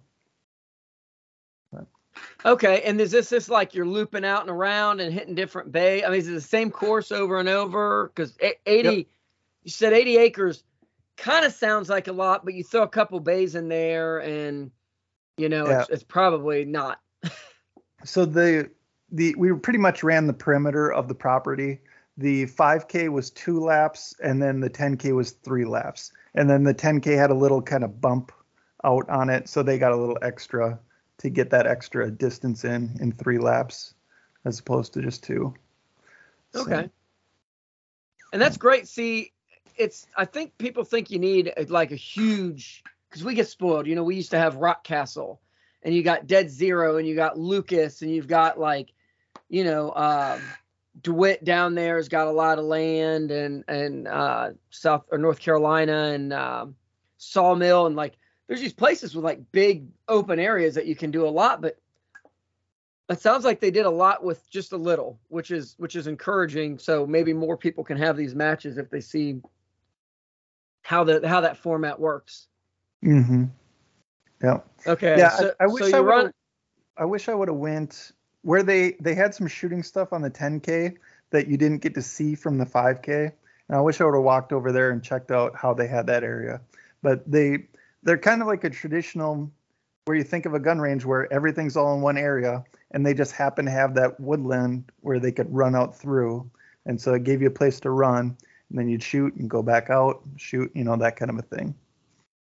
Okay, 2.44 2.82
and 2.82 3.00
is 3.00 3.10
this 3.10 3.30
just 3.30 3.48
like 3.48 3.74
you're 3.74 3.86
looping 3.86 4.24
out 4.24 4.42
and 4.42 4.50
around 4.50 5.00
and 5.00 5.12
hitting 5.12 5.34
different 5.34 5.72
bay? 5.72 6.04
I 6.04 6.08
mean, 6.08 6.20
is 6.20 6.28
it 6.28 6.32
the 6.32 6.40
same 6.40 6.70
course 6.70 7.10
over 7.10 7.38
and 7.38 7.48
over? 7.48 8.12
Because 8.14 8.36
80, 8.66 8.88
yep. 8.88 9.06
you 9.64 9.70
said 9.70 9.92
80 9.92 10.18
acres, 10.18 10.64
kind 11.16 11.44
of 11.44 11.52
sounds 11.52 11.88
like 11.88 12.06
a 12.06 12.12
lot, 12.12 12.44
but 12.44 12.54
you 12.54 12.62
throw 12.62 12.82
a 12.82 12.88
couple 12.88 13.20
bays 13.20 13.54
in 13.54 13.68
there, 13.68 14.18
and 14.18 14.70
you 15.36 15.48
know, 15.48 15.68
yeah. 15.68 15.80
it's, 15.80 15.90
it's 15.90 16.02
probably 16.02 16.64
not. 16.64 17.00
so 18.04 18.24
the 18.24 18.70
the 19.10 19.34
we 19.36 19.52
pretty 19.54 19.78
much 19.78 20.02
ran 20.02 20.26
the 20.26 20.32
perimeter 20.32 20.92
of 20.92 21.08
the 21.08 21.14
property. 21.14 21.80
The 22.16 22.46
5K 22.46 23.10
was 23.10 23.30
two 23.30 23.60
laps, 23.60 24.14
and 24.22 24.42
then 24.42 24.60
the 24.60 24.70
10K 24.70 25.14
was 25.14 25.32
three 25.32 25.64
laps, 25.64 26.12
and 26.34 26.50
then 26.50 26.64
the 26.64 26.74
10K 26.74 27.16
had 27.16 27.30
a 27.30 27.34
little 27.34 27.62
kind 27.62 27.84
of 27.84 28.00
bump 28.00 28.32
out 28.84 29.08
on 29.08 29.30
it, 29.30 29.48
so 29.48 29.62
they 29.62 29.78
got 29.78 29.92
a 29.92 29.96
little 29.96 30.18
extra 30.22 30.78
to 31.18 31.30
get 31.30 31.50
that 31.50 31.66
extra 31.66 32.10
distance 32.10 32.64
in 32.64 32.96
in 33.00 33.12
three 33.12 33.38
laps, 33.38 33.94
as 34.44 34.58
opposed 34.58 34.94
to 34.94 35.02
just 35.02 35.22
two. 35.22 35.54
Okay. 36.54 36.84
So. 36.84 36.90
And 38.32 38.42
that's 38.42 38.56
great. 38.56 38.88
See, 38.88 39.32
it's 39.76 40.06
I 40.16 40.24
think 40.24 40.56
people 40.58 40.84
think 40.84 41.10
you 41.10 41.18
need 41.18 41.52
a, 41.56 41.64
like 41.64 41.92
a 41.92 41.96
huge 41.96 42.82
because 43.08 43.24
we 43.24 43.34
get 43.34 43.48
spoiled. 43.48 43.86
You 43.86 43.94
know, 43.94 44.04
we 44.04 44.16
used 44.16 44.30
to 44.32 44.38
have 44.38 44.56
Rockcastle, 44.56 45.38
and 45.82 45.94
you 45.94 46.02
got 46.02 46.26
Dead 46.26 46.50
Zero, 46.50 46.96
and 46.96 47.06
you 47.06 47.14
got 47.14 47.38
Lucas, 47.38 48.02
and 48.02 48.10
you've 48.10 48.28
got 48.28 48.58
like 48.58 48.92
you 49.48 49.64
know, 49.64 49.90
uh, 49.90 50.38
DeWitt 51.02 51.44
down 51.44 51.74
there 51.74 51.96
has 51.96 52.08
got 52.08 52.26
a 52.26 52.32
lot 52.32 52.58
of 52.58 52.64
land 52.64 53.30
and 53.30 53.64
and 53.68 54.08
uh, 54.08 54.50
South 54.70 55.04
or 55.10 55.18
North 55.18 55.38
Carolina 55.38 56.10
and 56.14 56.32
uh, 56.32 56.66
Sawmill 57.18 57.86
and 57.86 57.96
like 57.96 58.14
there's 58.48 58.60
these 58.60 58.72
places 58.72 59.14
with 59.14 59.24
like 59.24 59.52
big 59.52 59.86
open 60.08 60.38
areas 60.40 60.74
that 60.74 60.86
you 60.86 60.96
can 60.96 61.10
do 61.10 61.26
a 61.26 61.28
lot, 61.28 61.60
but 61.60 61.78
it 63.10 63.20
sounds 63.20 63.44
like 63.44 63.60
they 63.60 63.70
did 63.70 63.86
a 63.86 63.90
lot 63.90 64.24
with 64.24 64.50
just 64.50 64.72
a 64.72 64.76
little, 64.76 65.20
which 65.28 65.50
is 65.50 65.74
which 65.78 65.94
is 65.94 66.06
encouraging. 66.06 66.78
So 66.78 67.06
maybe 67.06 67.32
more 67.32 67.56
people 67.56 67.84
can 67.84 67.98
have 67.98 68.16
these 68.16 68.34
matches 68.34 68.78
if 68.78 68.90
they 68.90 69.00
see 69.00 69.40
how 70.82 71.04
the 71.04 71.26
how 71.28 71.42
that 71.42 71.58
format 71.58 72.00
works. 72.00 72.48
Mm-hmm. 73.04 73.44
Yeah. 74.42 74.60
Okay. 74.86 75.16
Yeah. 75.18 75.30
So, 75.30 75.52
I, 75.60 75.64
I 75.64 75.66
wish 75.66 75.90
so 75.90 75.96
I 75.96 76.00
would. 76.00 76.08
Run... 76.08 76.32
I 76.96 77.04
wish 77.04 77.28
I 77.28 77.34
would 77.34 77.48
have 77.48 77.56
went 77.56 78.12
where 78.42 78.62
they 78.62 78.92
they 79.00 79.14
had 79.14 79.34
some 79.34 79.46
shooting 79.46 79.82
stuff 79.82 80.12
on 80.12 80.22
the 80.22 80.30
10k 80.30 80.96
that 81.30 81.48
you 81.48 81.56
didn't 81.56 81.82
get 81.82 81.94
to 81.94 82.02
see 82.02 82.34
from 82.34 82.56
the 82.56 82.64
5k 82.64 83.32
and 83.68 83.76
i 83.76 83.80
wish 83.80 84.00
i 84.00 84.04
would 84.04 84.14
have 84.14 84.22
walked 84.22 84.52
over 84.52 84.72
there 84.72 84.90
and 84.90 85.02
checked 85.02 85.30
out 85.30 85.54
how 85.56 85.74
they 85.74 85.86
had 85.86 86.06
that 86.06 86.22
area 86.22 86.60
but 87.02 87.28
they 87.30 87.66
they're 88.08 88.16
kind 88.16 88.40
of 88.40 88.48
like 88.48 88.64
a 88.64 88.70
traditional 88.70 89.52
where 90.06 90.16
you 90.16 90.24
think 90.24 90.46
of 90.46 90.54
a 90.54 90.58
gun 90.58 90.80
range 90.80 91.04
where 91.04 91.30
everything's 91.30 91.76
all 91.76 91.94
in 91.94 92.00
one 92.00 92.16
area 92.16 92.64
and 92.92 93.04
they 93.04 93.12
just 93.12 93.32
happen 93.32 93.66
to 93.66 93.70
have 93.70 93.94
that 93.94 94.18
woodland 94.18 94.90
where 95.00 95.20
they 95.20 95.30
could 95.30 95.52
run 95.54 95.76
out 95.76 95.94
through. 95.94 96.50
And 96.86 96.98
so 96.98 97.12
it 97.12 97.24
gave 97.24 97.42
you 97.42 97.48
a 97.48 97.50
place 97.50 97.78
to 97.80 97.90
run 97.90 98.34
and 98.70 98.78
then 98.78 98.88
you'd 98.88 99.02
shoot 99.02 99.34
and 99.34 99.50
go 99.50 99.62
back 99.62 99.90
out 99.90 100.22
shoot 100.36 100.70
you 100.74 100.84
know 100.84 100.96
that 100.96 101.16
kind 101.16 101.30
of 101.30 101.38
a 101.38 101.42
thing. 101.42 101.74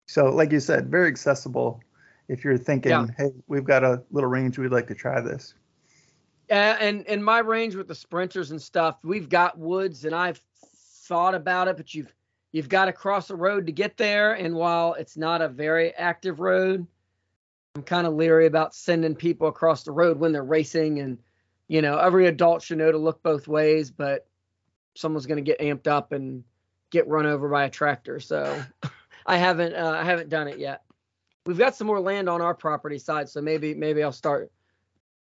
So 0.08 0.30
like 0.30 0.50
you 0.50 0.60
said 0.60 0.90
very 0.90 1.08
accessible 1.08 1.82
if 2.28 2.42
you're 2.42 2.56
thinking 2.56 2.92
yeah. 2.92 3.06
hey 3.18 3.30
we've 3.46 3.64
got 3.64 3.84
a 3.84 4.02
little 4.10 4.30
range 4.30 4.58
we'd 4.58 4.72
like 4.72 4.86
to 4.86 4.94
try 4.94 5.20
this. 5.20 5.52
And 6.48 7.04
in 7.04 7.22
my 7.22 7.40
range 7.40 7.76
with 7.76 7.86
the 7.86 7.94
sprinters 7.94 8.50
and 8.50 8.60
stuff, 8.60 8.96
we've 9.04 9.28
got 9.28 9.56
woods, 9.56 10.04
and 10.04 10.12
I've 10.12 10.40
thought 11.06 11.36
about 11.36 11.68
it, 11.68 11.76
but 11.76 11.94
you've 11.94 12.12
you've 12.52 12.68
got 12.68 12.86
to 12.86 12.92
cross 12.92 13.30
a 13.30 13.36
road 13.36 13.66
to 13.66 13.72
get 13.72 13.96
there. 13.96 14.32
And 14.32 14.54
while 14.54 14.94
it's 14.94 15.16
not 15.16 15.42
a 15.42 15.48
very 15.48 15.94
active 15.94 16.40
road, 16.40 16.86
I'm 17.74 17.82
kind 17.82 18.06
of 18.06 18.14
leery 18.14 18.46
about 18.46 18.74
sending 18.74 19.14
people 19.14 19.48
across 19.48 19.84
the 19.84 19.92
road 19.92 20.18
when 20.18 20.32
they're 20.32 20.42
racing. 20.42 20.98
And 20.98 21.18
you 21.68 21.82
know, 21.82 21.98
every 21.98 22.26
adult 22.26 22.62
should 22.62 22.78
know 22.78 22.90
to 22.90 22.98
look 22.98 23.22
both 23.22 23.46
ways, 23.46 23.90
but 23.90 24.26
someone's 24.96 25.26
going 25.26 25.42
to 25.42 25.48
get 25.48 25.60
amped 25.60 25.86
up 25.86 26.12
and 26.12 26.42
get 26.90 27.06
run 27.06 27.26
over 27.26 27.48
by 27.48 27.64
a 27.64 27.70
tractor. 27.70 28.18
So 28.18 28.60
I 29.26 29.36
haven't 29.36 29.74
uh, 29.74 29.96
I 29.96 30.04
haven't 30.04 30.28
done 30.28 30.48
it 30.48 30.58
yet. 30.58 30.82
We've 31.46 31.58
got 31.58 31.74
some 31.74 31.86
more 31.86 32.00
land 32.00 32.28
on 32.28 32.42
our 32.42 32.54
property 32.54 32.98
side, 32.98 33.28
so 33.28 33.40
maybe 33.40 33.74
maybe 33.74 34.02
I'll 34.02 34.12
start 34.12 34.50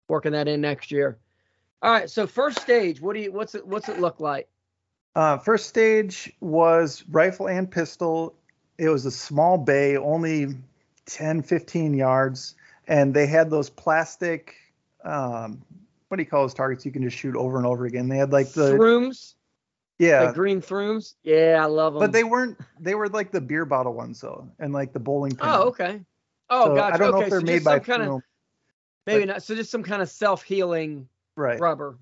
working 0.07 0.31
that 0.31 0.47
in 0.47 0.61
next 0.61 0.91
year. 0.91 1.17
All 1.81 1.91
right, 1.91 2.09
so 2.09 2.25
first 2.25 2.59
stage, 2.59 3.01
what 3.01 3.13
do 3.13 3.21
you 3.21 3.31
what's 3.31 3.53
it 3.53 3.67
what's 3.67 3.89
it 3.89 3.99
look 3.99 4.19
like? 4.19 4.47
Uh, 5.17 5.35
first 5.39 5.67
stage 5.67 6.31
was 6.41 7.03
rifle 7.09 7.47
and 7.47 7.71
pistol. 7.71 8.35
It 8.77 8.89
was 8.89 9.07
a 9.07 9.11
small 9.11 9.57
bay, 9.57 9.97
only 9.97 10.55
10, 11.07 11.41
15 11.41 11.95
yards, 11.95 12.53
and 12.87 13.15
they 13.15 13.25
had 13.25 13.49
those 13.49 13.67
plastic 13.67 14.53
um, 15.03 15.59
what 16.07 16.17
do 16.17 16.23
you 16.23 16.29
call 16.29 16.43
those 16.43 16.53
targets 16.53 16.85
you 16.85 16.91
can 16.91 17.01
just 17.01 17.17
shoot 17.17 17.35
over 17.35 17.57
and 17.57 17.65
over 17.65 17.85
again? 17.85 18.09
They 18.09 18.17
had 18.17 18.31
like 18.31 18.51
the 18.51 18.73
throoms. 18.73 19.33
Yeah. 19.97 20.25
Like 20.25 20.35
green 20.35 20.61
throoms. 20.61 21.15
Yeah, 21.23 21.59
I 21.61 21.65
love 21.65 21.93
them. 21.93 21.99
But 21.99 22.11
they 22.11 22.23
weren't 22.23 22.59
they 22.79 22.93
were 22.93 23.09
like 23.09 23.31
the 23.31 23.41
beer 23.41 23.65
bottle 23.65 23.93
ones 23.93 24.21
though, 24.21 24.47
and 24.59 24.71
like 24.71 24.93
the 24.93 24.99
bowling 24.99 25.35
pin. 25.35 25.49
Oh, 25.49 25.63
okay. 25.69 26.01
Oh, 26.49 26.65
so 26.65 26.75
gotcha. 26.75 26.93
I 26.93 26.97
don't 26.97 27.09
okay, 27.09 27.17
know 27.17 27.23
if 27.23 27.29
they're 27.31 27.39
so 27.39 27.45
made 27.45 27.63
by 27.63 27.79
kind 27.79 28.03
of 28.03 28.21
Maybe 29.07 29.25
but, 29.25 29.33
not. 29.33 29.43
So 29.43 29.55
just 29.55 29.71
some 29.71 29.81
kind 29.81 30.03
of 30.03 30.09
self-healing 30.09 31.07
right. 31.35 31.59
rubber. 31.59 31.97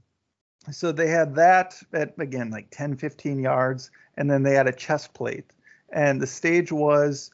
So 0.72 0.92
they 0.92 1.10
had 1.10 1.36
that 1.36 1.82
at 1.94 2.20
again 2.20 2.50
like 2.50 2.68
10, 2.72 2.98
15 2.98 3.40
yards, 3.40 3.92
and 4.18 4.30
then 4.30 4.44
they 4.44 4.54
had 4.54 4.68
a 4.68 4.74
chest 4.74 5.14
plate. 5.14 5.46
And 5.92 6.22
the 6.22 6.28
stage 6.28 6.72
was 6.72 7.32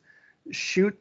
shoot 0.52 0.98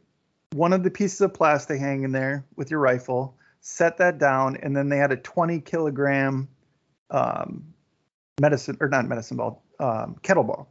one 0.53 0.73
of 0.73 0.83
the 0.83 0.91
pieces 0.91 1.21
of 1.21 1.35
plastic 1.35 1.81
hanging 1.81 2.13
there 2.13 2.45
with 2.57 2.71
your 2.71 2.81
rifle, 2.81 3.37
set 3.61 3.99
that 3.99 4.19
down, 4.19 4.57
and 4.57 4.77
then 4.77 4.89
they 4.89 4.97
had 4.97 5.13
a 5.13 5.17
20 5.17 5.61
kilogram 5.61 6.49
um, 7.11 7.65
medicine 8.41 8.77
or 8.81 8.89
not 8.89 9.07
medicine 9.07 9.37
ball, 9.37 9.63
um, 9.79 10.17
kettlebell, 10.23 10.67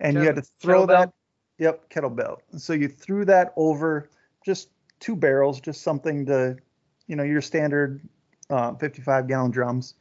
and 0.00 0.14
you 0.14 0.22
had 0.22 0.36
to 0.36 0.42
throw 0.60 0.86
kettlebell? 0.86 0.88
that. 0.88 1.12
Yep, 1.58 1.90
kettlebell. 1.90 2.38
So 2.56 2.72
you 2.72 2.88
threw 2.88 3.24
that 3.26 3.52
over 3.56 4.10
just 4.44 4.70
two 4.98 5.14
barrels, 5.14 5.60
just 5.60 5.82
something 5.82 6.26
to, 6.26 6.56
you 7.06 7.16
know, 7.16 7.22
your 7.22 7.40
standard 7.40 8.00
uh, 8.50 8.74
55 8.74 9.28
gallon 9.28 9.50
drums. 9.50 9.94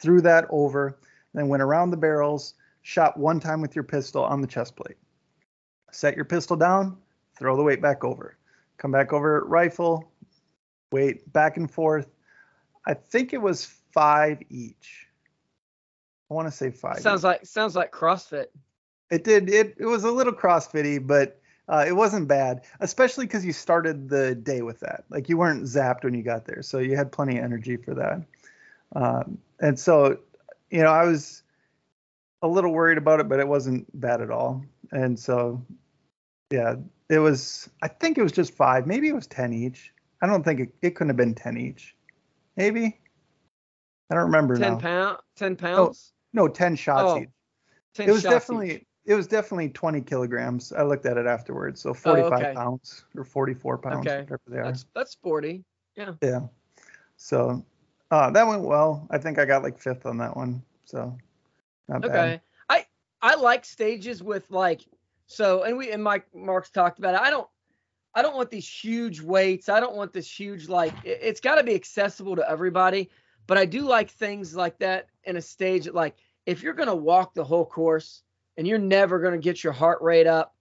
Threw 0.00 0.20
that 0.22 0.46
over, 0.50 0.98
then 1.34 1.48
went 1.48 1.62
around 1.62 1.90
the 1.90 1.96
barrels, 1.96 2.54
shot 2.82 3.18
one 3.18 3.40
time 3.40 3.60
with 3.60 3.74
your 3.74 3.84
pistol 3.84 4.24
on 4.24 4.40
the 4.40 4.46
chest 4.46 4.76
plate. 4.76 4.96
Set 5.92 6.16
your 6.16 6.24
pistol 6.24 6.56
down, 6.56 6.96
throw 7.36 7.56
the 7.56 7.62
weight 7.62 7.82
back 7.82 8.04
over. 8.04 8.36
Come 8.78 8.92
back 8.92 9.12
over, 9.12 9.44
rifle, 9.44 10.10
weight 10.90 11.30
back 11.32 11.56
and 11.56 11.70
forth. 11.70 12.08
I 12.86 12.94
think 12.94 13.32
it 13.32 13.42
was 13.42 13.66
five 13.92 14.38
each. 14.48 15.06
I 16.30 16.34
want 16.34 16.48
to 16.48 16.52
say 16.52 16.70
five. 16.70 17.00
Sounds 17.00 17.20
each. 17.20 17.24
like 17.24 17.46
sounds 17.46 17.76
like 17.76 17.92
CrossFit. 17.92 18.46
It 19.10 19.24
did. 19.24 19.50
It 19.50 19.74
it 19.78 19.86
was 19.86 20.04
a 20.04 20.10
little 20.10 20.32
crossfitty, 20.32 21.04
but 21.04 21.40
uh, 21.68 21.84
it 21.86 21.92
wasn't 21.92 22.26
bad. 22.26 22.62
Especially 22.80 23.26
because 23.26 23.44
you 23.44 23.52
started 23.52 24.08
the 24.08 24.34
day 24.34 24.62
with 24.62 24.80
that. 24.80 25.04
Like 25.10 25.28
you 25.28 25.36
weren't 25.36 25.64
zapped 25.64 26.04
when 26.04 26.14
you 26.14 26.22
got 26.22 26.46
there, 26.46 26.62
so 26.62 26.78
you 26.78 26.96
had 26.96 27.12
plenty 27.12 27.38
of 27.38 27.44
energy 27.44 27.76
for 27.76 27.94
that. 27.94 28.22
Um, 28.94 29.38
and 29.60 29.78
so, 29.78 30.18
you 30.70 30.82
know, 30.82 30.90
I 30.90 31.04
was 31.04 31.42
a 32.42 32.48
little 32.48 32.72
worried 32.72 32.98
about 32.98 33.20
it, 33.20 33.28
but 33.28 33.38
it 33.40 33.46
wasn't 33.48 33.86
bad 34.00 34.20
at 34.20 34.30
all. 34.30 34.64
And 34.92 35.18
so, 35.18 35.64
yeah, 36.50 36.76
it 37.08 37.18
was. 37.18 37.68
I 37.82 37.88
think 37.88 38.18
it 38.18 38.22
was 38.22 38.32
just 38.32 38.54
five. 38.54 38.86
Maybe 38.86 39.08
it 39.08 39.14
was 39.14 39.26
ten 39.26 39.52
each. 39.52 39.92
I 40.22 40.26
don't 40.26 40.42
think 40.42 40.60
it, 40.60 40.68
it 40.82 40.90
couldn't 40.96 41.10
have 41.10 41.16
been 41.16 41.34
ten 41.34 41.56
each. 41.56 41.94
Maybe. 42.56 42.98
I 44.10 44.14
don't 44.14 44.24
remember 44.24 44.56
Ten 44.56 44.72
now. 44.72 44.78
pound, 44.78 45.18
ten 45.36 45.56
pounds. 45.56 46.12
No, 46.32 46.48
ten 46.48 46.74
shots 46.74 47.04
Oh, 47.06 47.18
each. 47.20 47.28
10 47.94 48.08
it 48.08 48.12
was 48.12 48.22
shots 48.22 48.34
definitely 48.34 48.74
each. 48.76 48.86
it 49.04 49.14
was 49.14 49.26
definitely 49.26 49.68
20 49.68 50.00
kilograms. 50.02 50.72
I 50.72 50.82
looked 50.82 51.06
at 51.06 51.16
it 51.16 51.26
afterwards. 51.26 51.80
So 51.80 51.94
45 51.94 52.32
okay. 52.32 52.54
pounds 52.54 53.04
or 53.16 53.24
44 53.24 53.78
pounds, 53.78 54.06
Okay. 54.06 54.20
whatever 54.22 54.40
they 54.48 54.58
are. 54.58 54.64
That's 54.64 54.86
that's 54.94 55.16
Yeah. 55.96 56.12
Yeah. 56.22 56.40
So 57.16 57.64
uh, 58.10 58.30
that 58.30 58.46
went 58.46 58.62
well. 58.62 59.06
I 59.10 59.18
think 59.18 59.38
I 59.38 59.44
got 59.44 59.62
like 59.62 59.78
fifth 59.78 60.06
on 60.06 60.18
that 60.18 60.36
one. 60.36 60.62
So 60.84 61.16
not 61.88 62.02
bad. 62.02 62.10
Okay. 62.10 62.40
I 62.68 62.86
I 63.22 63.34
like 63.36 63.64
stages 63.64 64.22
with 64.22 64.50
like 64.50 64.82
so 65.26 65.62
and 65.62 65.76
we 65.76 65.92
and 65.92 66.02
Mike 66.02 66.26
Mark's 66.34 66.70
talked 66.70 66.98
about 66.98 67.14
it. 67.14 67.20
I 67.20 67.30
don't 67.30 67.48
I 68.14 68.22
don't 68.22 68.34
want 68.34 68.50
these 68.50 68.68
huge 68.68 69.20
weights. 69.20 69.68
I 69.68 69.78
don't 69.78 69.94
want 69.94 70.12
this 70.12 70.30
huge 70.30 70.68
like 70.68 70.92
it, 71.04 71.20
it's 71.22 71.40
got 71.40 71.56
to 71.56 71.62
be 71.62 71.74
accessible 71.74 72.36
to 72.36 72.50
everybody, 72.50 73.10
but 73.46 73.56
I 73.56 73.64
do 73.64 73.82
like 73.82 74.10
things 74.10 74.56
like 74.56 74.78
that 74.78 75.08
in 75.24 75.36
a 75.36 75.42
stage 75.42 75.88
like 75.88 76.16
if 76.46 76.62
you're 76.62 76.74
to 76.88 76.94
walk 76.94 77.34
the 77.34 77.44
whole 77.44 77.66
course 77.66 78.22
and 78.56 78.66
you're 78.66 78.78
never 78.78 79.20
to 79.34 79.38
get 79.38 79.62
your 79.62 79.72
heart 79.72 80.02
rate 80.02 80.26
up, 80.26 80.56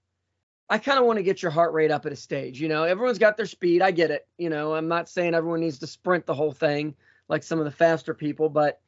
I 0.69 0.77
kind 0.77 0.99
of 0.99 1.05
want 1.05 1.17
to 1.17 1.23
get 1.23 1.41
your 1.41 1.51
heart 1.51 1.73
rate 1.73 1.89
up 1.89 2.05
at 2.05 2.11
a 2.11 2.15
stage. 2.15 2.61
You 2.61 2.67
know, 2.67 2.83
everyone's 2.83 3.17
got 3.17 3.37
their 3.37 3.47
speed. 3.47 3.81
I 3.81 3.89
get 3.89 4.11
it. 4.11 4.27
You 4.37 4.49
know, 4.49 4.75
I'm 4.75 4.87
not 4.87 5.09
saying 5.09 5.33
everyone 5.33 5.61
needs 5.61 5.79
to 5.79 5.87
sprint 5.87 6.27
the 6.27 6.33
whole 6.35 6.51
thing 6.51 6.93
like 7.29 7.43
some 7.43 7.59
of 7.59 7.65
the 7.65 7.71
faster 7.71 8.13
people, 8.13 8.49
but 8.49 8.81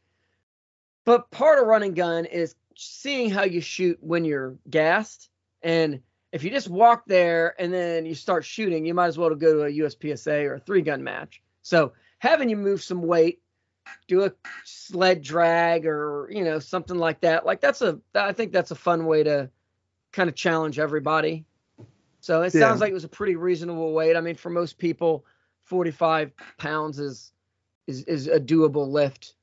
but 1.06 1.32
part 1.32 1.60
of 1.60 1.68
run 1.68 1.84
and 1.84 1.96
gun 1.96 2.26
is 2.26 2.56
seeing 2.76 3.30
how 3.30 3.44
you 3.44 3.62
shoot 3.62 3.98
when 4.02 4.26
you're 4.26 4.58
gassed. 4.70 5.30
And 5.62 6.02
if 6.32 6.44
you 6.44 6.50
just 6.50 6.70
walk 6.70 7.06
there 7.08 7.56
and 7.60 7.74
then 7.74 8.06
you 8.06 8.16
start 8.16 8.46
shooting, 8.46 8.86
you 8.86 8.94
might 8.94 9.08
as 9.08 9.18
well 9.18 9.34
go 9.36 9.54
to 9.54 9.64
a 9.64 9.86
USPSA 9.86 10.46
or 10.46 10.56
a 10.56 10.60
three 10.60 10.82
gun 10.82 11.04
match. 11.04 11.42
So 11.62 11.94
having 12.20 12.50
you 12.50 12.58
move 12.58 12.82
some 12.84 13.02
weight, 13.02 13.42
do 14.08 14.24
a 14.24 14.32
sled 14.64 15.22
drag 15.22 15.86
or 15.86 16.30
you 16.32 16.44
know 16.44 16.60
something 16.60 16.98
like 16.98 17.22
that, 17.22 17.46
like 17.46 17.62
that's 17.62 17.82
a 17.82 18.00
I 18.16 18.34
think 18.34 18.52
that's 18.52 18.72
a 18.72 18.76
fun 18.76 19.06
way 19.06 19.24
to 19.24 19.50
kind 20.12 20.30
of 20.30 20.36
challenge 20.36 20.80
everybody. 20.80 21.46
So 22.22 22.44
it 22.44 22.54
Yeah. 22.54 22.62
sounds 22.62 22.82
like 22.82 22.92
it 22.92 22.96
was 22.96 23.04
a 23.04 23.10
pretty 23.10 23.36
reasonable 23.36 23.94
weight. 23.94 24.16
I 24.16 24.22
mean, 24.22 24.36
for 24.36 24.50
most 24.50 24.78
people, 24.78 25.26
45 25.64 26.32
pounds 26.58 27.00
is 27.00 27.34
is 27.88 28.04
is 28.04 28.28
a 28.28 28.40
doable 28.40 28.88
lift. 28.90 29.34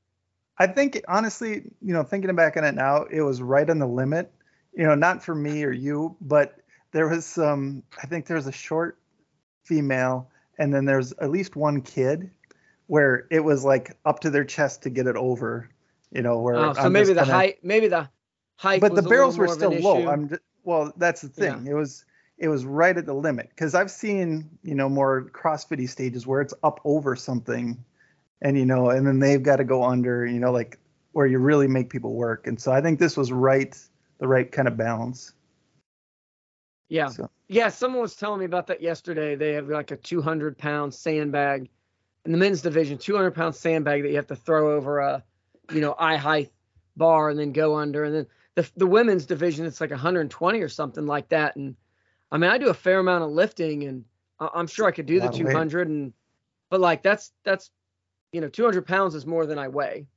I 0.57 0.67
think 0.67 1.01
honestly, 1.07 1.63
you 1.81 1.93
know, 1.93 2.03
thinking 2.03 2.33
back 2.35 2.57
on 2.57 2.63
it 2.65 2.75
now, 2.75 3.03
it 3.03 3.21
was 3.21 3.41
right 3.41 3.69
on 3.69 3.79
the 3.79 3.87
limit. 3.87 4.31
You 4.73 4.85
know, 4.85 4.95
not 4.95 5.23
for 5.23 5.33
me 5.35 5.63
or 5.63 5.71
you, 5.71 6.15
but 6.21 6.59
there 6.91 7.07
was 7.07 7.25
some. 7.25 7.83
I 8.01 8.07
think 8.07 8.25
there 8.27 8.35
was 8.37 8.47
a 8.47 8.51
short 8.51 8.97
female, 9.63 10.29
and 10.57 10.73
then 10.73 10.85
there's 10.85 11.11
at 11.13 11.29
least 11.31 11.55
one 11.55 11.81
kid, 11.81 12.29
where 12.87 13.27
it 13.31 13.41
was 13.43 13.63
like 13.63 13.97
up 14.05 14.19
to 14.21 14.29
their 14.29 14.43
chest 14.45 14.83
to 14.83 14.89
get 14.89 15.07
it 15.07 15.15
over. 15.15 15.69
You 16.11 16.21
know, 16.23 16.39
where 16.39 16.55
Oh, 16.55 16.73
so 16.73 16.81
I'm 16.81 16.93
maybe 16.93 17.09
the 17.13 17.21
kinda- 17.21 17.33
height, 17.33 17.59
maybe 17.63 17.87
the 17.87 18.09
height. 18.55 18.81
but 18.81 18.91
was 18.93 19.03
the 19.03 19.09
barrels 19.09 19.37
were 19.37 19.47
little 19.47 19.69
more 19.69 19.71
of 19.71 19.77
still 19.79 19.91
low. 19.93 19.99
issue. 19.99 20.09
I'm 20.09 20.29
just, 20.29 20.41
well, 20.63 20.91
that's 20.97 21.21
the 21.21 21.29
thing. 21.29 21.67
It 21.67 21.73
was 21.75 22.03
it 22.37 22.47
was 22.47 22.65
right 22.65 22.97
at 22.97 23.05
the 23.05 23.13
limit 23.13 23.49
because 23.49 23.75
I've 23.75 23.91
seen 23.91 24.49
you 24.63 24.73
know 24.75 24.89
more 24.89 25.29
CrossFitty 25.33 25.87
stages 25.89 26.25
where 26.25 26.41
it's 26.41 26.53
up 26.63 26.79
over 26.83 27.15
something, 27.15 27.77
and 28.41 28.57
you 28.57 28.65
know, 28.65 28.89
and 28.89 29.05
then 29.05 29.19
they've 29.19 29.43
got 29.43 29.57
to 29.57 29.63
go 29.63 29.83
under. 29.83 30.25
You 30.25 30.39
know, 30.39 30.51
like 30.51 30.77
where 31.11 31.27
you 31.27 31.39
really 31.39 31.67
make 31.67 31.89
people 31.89 32.13
work. 32.13 32.47
And 32.47 32.59
so 32.59 32.71
I 32.71 32.81
think 32.81 32.99
this 32.99 33.17
was 33.17 33.31
right, 33.31 33.77
the 34.19 34.27
right 34.27 34.51
kind 34.51 34.67
of 34.67 34.77
balance. 34.77 35.33
Yeah. 36.87 37.07
So, 37.07 37.29
Yeah. 37.47 37.69
Someone 37.69 38.01
was 38.01 38.15
telling 38.15 38.39
me 38.39 38.45
about 38.45 38.67
that 38.67 38.81
yesterday. 38.81 39.35
They 39.35 39.53
have 39.53 39.67
like 39.69 39.91
a 39.91 39.97
200 39.97 40.57
pound 40.57 40.93
sandbag 40.93 41.69
in 42.25 42.31
the 42.31 42.37
men's 42.37 42.61
division, 42.61 42.97
200 42.97 43.31
pound 43.31 43.55
sandbag 43.55 44.03
that 44.03 44.09
you 44.09 44.15
have 44.15 44.27
to 44.27 44.35
throw 44.35 44.75
over 44.75 44.99
a, 44.99 45.23
you 45.71 45.81
know, 45.81 45.95
eye 45.97 46.17
height 46.17 46.51
bar 46.95 47.29
and 47.29 47.39
then 47.39 47.51
go 47.51 47.75
under. 47.75 48.03
And 48.03 48.15
then 48.15 48.27
the, 48.55 48.69
the 48.77 48.87
women's 48.87 49.25
division, 49.25 49.65
it's 49.65 49.81
like 49.81 49.91
120 49.91 50.61
or 50.61 50.69
something 50.69 51.05
like 51.05 51.29
that. 51.29 51.55
And 51.55 51.75
I 52.31 52.37
mean, 52.37 52.51
I 52.51 52.57
do 52.57 52.69
a 52.69 52.73
fair 52.73 52.99
amount 52.99 53.23
of 53.23 53.31
lifting 53.31 53.83
and 53.83 54.05
I- 54.39 54.49
I'm 54.53 54.67
sure 54.67 54.85
I 54.85 54.91
could 54.91 55.05
do 55.05 55.19
the 55.19 55.25
lot 55.25 55.33
of 55.33 55.45
weight. 55.45 55.51
200 55.51 55.87
and, 55.87 56.13
but 56.69 56.79
like 56.79 57.01
that's, 57.01 57.31
that's, 57.43 57.71
you 58.31 58.41
know, 58.41 58.49
200 58.49 58.85
pounds 58.85 59.15
is 59.15 59.25
more 59.25 59.45
than 59.45 59.57
I 59.57 59.67
weigh. 59.67 60.07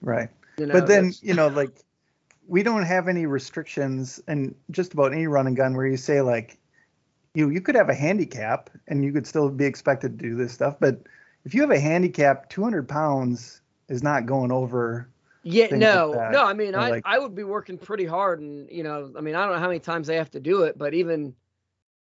right. 0.00 0.28
You 0.58 0.66
know, 0.66 0.72
but 0.72 0.86
then 0.86 1.12
you 1.20 1.34
know, 1.34 1.48
like 1.48 1.70
we 2.48 2.62
don't 2.62 2.84
have 2.84 3.08
any 3.08 3.26
restrictions 3.26 4.20
in 4.28 4.54
just 4.70 4.94
about 4.94 5.12
any 5.12 5.26
run 5.26 5.46
and 5.46 5.56
gun 5.56 5.76
where 5.76 5.86
you 5.86 5.96
say 5.96 6.20
like 6.20 6.58
you 7.34 7.50
you 7.50 7.60
could 7.60 7.74
have 7.74 7.88
a 7.90 7.94
handicap 7.94 8.70
and 8.88 9.04
you 9.04 9.12
could 9.12 9.26
still 9.26 9.50
be 9.50 9.64
expected 9.66 10.18
to 10.18 10.28
do 10.28 10.34
this 10.36 10.52
stuff. 10.52 10.76
But 10.80 11.02
if 11.44 11.54
you 11.54 11.60
have 11.60 11.70
a 11.70 11.80
handicap, 11.80 12.48
200 12.48 12.88
pounds 12.88 13.60
is 13.88 14.02
not 14.02 14.26
going 14.26 14.50
over. 14.50 15.08
Yeah, 15.42 15.66
things 15.66 15.80
like 15.82 15.92
no, 15.92 16.12
no. 16.30 16.44
I 16.44 16.54
mean, 16.54 16.74
or 16.74 16.80
I 16.80 16.90
like- 16.90 17.02
I 17.06 17.18
would 17.18 17.34
be 17.34 17.44
working 17.44 17.78
pretty 17.78 18.04
hard, 18.06 18.40
and 18.40 18.68
you 18.70 18.82
know, 18.82 19.12
I 19.16 19.20
mean, 19.20 19.34
I 19.34 19.44
don't 19.44 19.52
know 19.54 19.60
how 19.60 19.68
many 19.68 19.78
times 19.80 20.06
they 20.06 20.16
have 20.16 20.30
to 20.30 20.40
do 20.40 20.62
it, 20.62 20.76
but 20.78 20.94
even, 20.94 21.34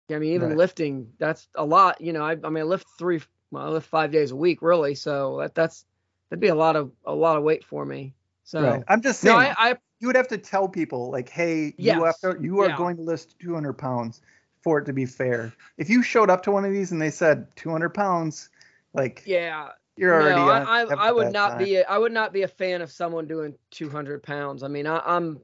I 0.09 0.17
mean, 0.17 0.33
even 0.33 0.49
Right. 0.49 0.57
lifting, 0.57 1.11
that's 1.19 1.47
a 1.55 1.65
lot. 1.65 2.01
You 2.01 2.13
know, 2.13 2.23
I 2.23 2.31
I 2.31 2.49
mean, 2.49 2.57
I 2.59 2.63
lift 2.63 2.87
three, 2.97 3.21
well, 3.51 3.65
I 3.65 3.69
lift 3.69 3.87
five 3.87 4.11
days 4.11 4.31
a 4.31 4.35
week, 4.35 4.61
really. 4.61 4.95
So 4.95 5.39
that 5.39 5.55
that's 5.55 5.85
that'd 6.29 6.41
be 6.41 6.47
a 6.47 6.55
lot 6.55 6.75
of 6.75 6.91
a 7.05 7.13
lot 7.13 7.37
of 7.37 7.43
weight 7.43 7.63
for 7.63 7.85
me. 7.85 8.13
So 8.43 8.61
Right. 8.61 8.83
I'm 8.87 9.01
just 9.01 9.21
saying 9.21 9.35
no, 9.35 9.41
I, 9.41 9.55
I 9.57 9.75
you 9.99 10.07
would 10.07 10.15
have 10.15 10.27
to 10.29 10.37
tell 10.37 10.67
people 10.67 11.09
like, 11.11 11.29
hey, 11.29 11.73
you 11.77 12.03
have 12.03 12.19
to, 12.19 12.37
you 12.41 12.59
are 12.59 12.69
Yeah. 12.69 12.77
going 12.77 12.97
to 12.97 13.01
list 13.01 13.35
200 13.39 13.73
pounds 13.73 14.21
for 14.61 14.79
it 14.79 14.85
to 14.85 14.93
be 14.93 15.05
fair. 15.05 15.53
If 15.77 15.89
you 15.89 16.03
showed 16.03 16.29
up 16.29 16.43
to 16.43 16.51
one 16.51 16.65
of 16.65 16.71
these 16.71 16.91
and 16.91 17.01
they 17.01 17.09
said 17.09 17.47
200 17.55 17.89
pounds, 17.93 18.49
like 18.93 19.23
yeah, 19.25 19.69
you're 19.95 20.13
already. 20.13 20.35
no, 20.35 20.47
I, 20.47 20.83
I, 20.83 21.07
I 21.07 21.11
would 21.11 21.31
not 21.33 21.51
time. 21.51 21.59
be 21.59 21.75
a, 21.77 21.83
I 21.83 21.97
would 21.97 22.11
not 22.11 22.33
be 22.33 22.43
a 22.43 22.47
fan 22.47 22.81
of 22.81 22.91
someone 22.91 23.27
doing 23.27 23.55
200 23.71 24.23
pounds. 24.23 24.63
I 24.63 24.67
mean, 24.67 24.87
I, 24.87 25.01
I'm 25.05 25.39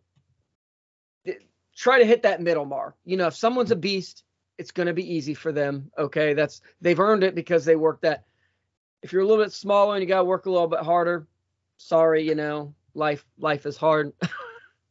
try 1.75 1.99
to 1.99 2.05
hit 2.05 2.23
that 2.23 2.41
middle 2.41 2.65
mark. 2.65 2.95
You 3.05 3.17
know, 3.17 3.27
if 3.27 3.35
someone's 3.35 3.71
a 3.71 3.75
beast, 3.75 4.23
it's 4.57 4.71
going 4.71 4.87
to 4.87 4.93
be 4.93 5.13
easy 5.15 5.33
for 5.33 5.51
them. 5.51 5.91
Okay, 5.97 6.33
that's 6.33 6.61
they've 6.81 6.99
earned 6.99 7.23
it 7.23 7.35
because 7.35 7.65
they 7.65 7.75
worked 7.75 8.03
that. 8.03 8.23
If 9.01 9.11
you're 9.11 9.21
a 9.21 9.25
little 9.27 9.43
bit 9.43 9.51
smaller 9.51 9.95
and 9.95 10.01
you 10.01 10.07
got 10.07 10.19
to 10.19 10.23
work 10.23 10.45
a 10.45 10.49
little 10.51 10.67
bit 10.67 10.79
harder, 10.79 11.27
sorry, 11.77 12.23
you 12.27 12.35
know, 12.35 12.73
life 12.93 13.25
life 13.37 13.65
is 13.65 13.77
hard. 13.77 14.13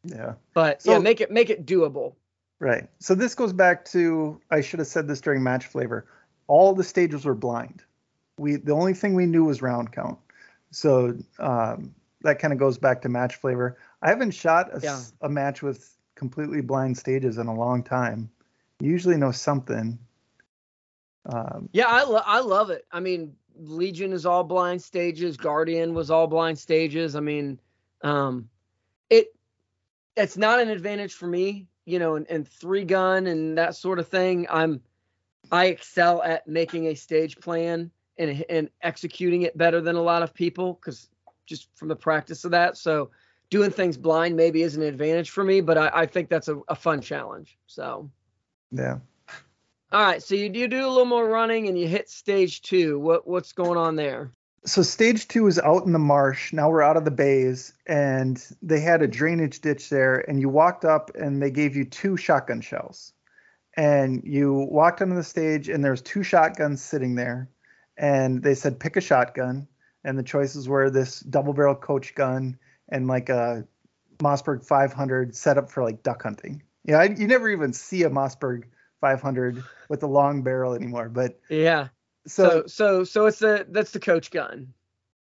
Yeah. 0.05 0.35
but 0.53 0.81
yeah, 0.85 0.99
make 0.99 1.21
it 1.21 1.31
make 1.31 1.49
it 1.49 1.65
doable. 1.65 2.15
Right. 2.59 2.89
So 2.99 3.15
this 3.15 3.37
goes 3.37 3.53
back 3.53 3.85
to 3.87 4.41
I 4.51 4.61
should 4.61 4.81
have 4.81 4.89
said 4.89 5.07
this 5.07 5.21
during 5.21 5.45
match 5.45 5.67
flavor. 5.67 6.07
All 6.49 6.75
the 6.75 6.83
stages 6.83 7.25
were 7.25 7.37
blind. 7.37 7.85
We 8.37 8.57
the 8.57 8.73
only 8.73 8.95
thing 8.95 9.15
we 9.15 9.27
knew 9.27 9.45
was 9.45 9.63
round 9.63 9.93
count. 9.93 10.19
So 10.73 11.17
um, 11.39 11.95
that 12.23 12.41
kind 12.41 12.53
of 12.53 12.59
goes 12.59 12.79
back 12.79 13.03
to 13.03 13.09
match 13.09 13.37
flavor. 13.37 13.79
I 14.03 14.09
haven't 14.09 14.33
shot 14.33 14.71
a, 14.77 14.81
Yeah. 14.81 15.01
a 15.21 15.29
match 15.29 15.63
with 15.63 15.97
completely 16.17 16.63
blind 16.63 16.99
stages 16.99 17.39
in 17.39 17.47
a 17.47 17.55
long 17.55 17.85
time. 17.85 18.29
You 18.83 18.91
usually 18.91 19.17
know 19.17 19.31
something. 19.31 19.97
Um, 21.27 21.69
Yeah, 21.73 21.87
I 21.87 22.03
lo- 22.03 22.23
I 22.27 22.41
love 22.41 22.71
it. 22.71 22.85
I 22.91 22.99
mean, 22.99 23.37
Legion 23.55 24.13
is 24.13 24.27
all 24.27 24.43
blind 24.43 24.83
stages. 24.83 25.37
Guardian 25.37 25.95
was 25.95 26.11
all 26.11 26.27
blind 26.27 26.59
stages. 26.59 27.15
I 27.15 27.21
mean, 27.21 27.61
um, 28.03 28.49
it 29.09 29.29
it's 30.17 30.37
not 30.37 30.59
an 30.59 30.69
advantage 30.69 31.15
for 31.15 31.29
me, 31.29 31.69
you 31.85 32.01
know, 32.01 32.17
and, 32.17 32.29
and 32.29 32.47
three 32.47 32.83
gun 32.83 33.29
and 33.29 33.57
that 33.57 33.77
sort 33.77 34.01
of 34.01 34.09
thing. 34.09 34.49
I'm 34.51 34.81
I 35.53 35.67
excel 35.67 36.21
at 36.25 36.49
making 36.49 36.89
a 36.89 36.95
stage 36.97 37.37
plan 37.37 37.89
and 38.19 38.45
and 38.51 38.69
executing 38.81 39.43
it 39.43 39.57
better 39.57 39.81
than 39.81 39.95
a 39.95 40.03
lot 40.03 40.25
of 40.25 40.35
people 40.35 40.75
because 40.75 41.09
just 41.47 41.69
from 41.77 41.87
the 41.87 41.95
practice 41.95 42.45
of 42.45 42.51
that. 42.51 42.77
So 42.77 43.11
doing 43.49 43.71
things 43.71 43.97
blind 43.97 44.35
maybe 44.37 44.63
is 44.63 44.75
an 44.75 44.83
advantage 44.83 45.31
for 45.31 45.45
me, 45.45 45.61
but 45.61 45.79
I, 45.79 45.91
I 45.95 46.07
think 46.07 46.29
that's 46.29 46.49
a, 46.49 46.59
a 46.67 46.75
fun 46.75 47.01
challenge. 47.01 47.57
So 47.69 48.11
Yeah. 48.73 48.99
all 49.93 50.03
right, 50.03 50.23
so 50.23 50.35
you, 50.35 50.51
you 50.53 50.69
do 50.69 50.87
a 50.87 50.89
little 50.89 51.05
more 51.05 51.29
running 51.29 51.69
and 51.69 51.79
you 51.79 51.87
hit 51.87 52.09
stage 52.09 52.63
two. 52.63 52.99
What 52.99 53.27
what's 53.27 53.53
going 53.53 53.79
on 53.79 53.97
there? 53.97 54.33
So 54.65 54.83
stage 54.83 55.27
two 55.27 55.47
is 55.49 55.59
out 55.59 55.87
in 55.87 55.93
the 55.93 55.99
marsh. 55.99 56.53
Now 56.53 56.71
we're 56.71 56.83
out 56.83 56.97
of 56.97 57.05
the 57.05 57.11
bays, 57.11 57.73
and 57.87 58.43
they 58.63 58.81
had 58.81 59.03
a 59.03 59.09
drainage 59.09 59.61
ditch 59.61 59.89
there. 59.89 60.19
And 60.29 60.41
you 60.41 60.49
walked 60.49 60.85
up, 60.85 61.11
and 61.15 61.43
they 61.43 61.51
gave 61.51 61.75
you 61.75 61.85
two 61.85 62.17
shotgun 62.17 62.61
shells. 62.61 63.13
And 63.77 64.23
you 64.25 64.53
walked 64.71 65.03
onto 65.03 65.17
the 65.17 65.25
stage, 65.25 65.69
and 65.69 65.85
there's 65.85 66.01
two 66.01 66.23
shotguns 66.23 66.81
sitting 66.81 67.17
there. 67.17 67.51
And 67.97 68.43
they 68.43 68.55
said 68.55 68.79
pick 68.79 68.97
a 68.97 69.01
shotgun, 69.01 69.67
and 70.05 70.17
the 70.17 70.23
choices 70.23 70.69
were 70.69 70.91
this 70.91 71.21
double 71.21 71.53
barrel 71.53 71.75
coach 71.75 72.15
gun 72.15 72.59
and 72.89 73.09
like 73.09 73.29
a 73.29 73.67
Mossberg 74.19 74.65
500 74.65 75.35
set 75.35 75.59
up 75.59 75.71
for 75.71 75.83
like 75.83 76.03
duck 76.03 76.23
hunting. 76.23 76.63
Yeah, 76.85 76.99
I, 76.99 77.05
you 77.05 77.27
never 77.27 77.49
even 77.49 77.73
see 77.73 78.03
a 78.03 78.11
Mossberg 78.11 78.65
500 79.01 79.63
with 79.89 80.03
a 80.03 80.07
long 80.07 80.43
barrel 80.43 80.75
anymore. 80.75 81.09
But 81.09 81.39
Yeah. 81.49 81.89
so 82.27 82.63
So 82.63 82.67
so 82.67 83.05
so 83.05 83.27
it's 83.27 83.39
the 83.39 83.67
that's 83.71 83.93
the 83.93 84.01
coach 84.01 84.31
gun. 84.31 84.73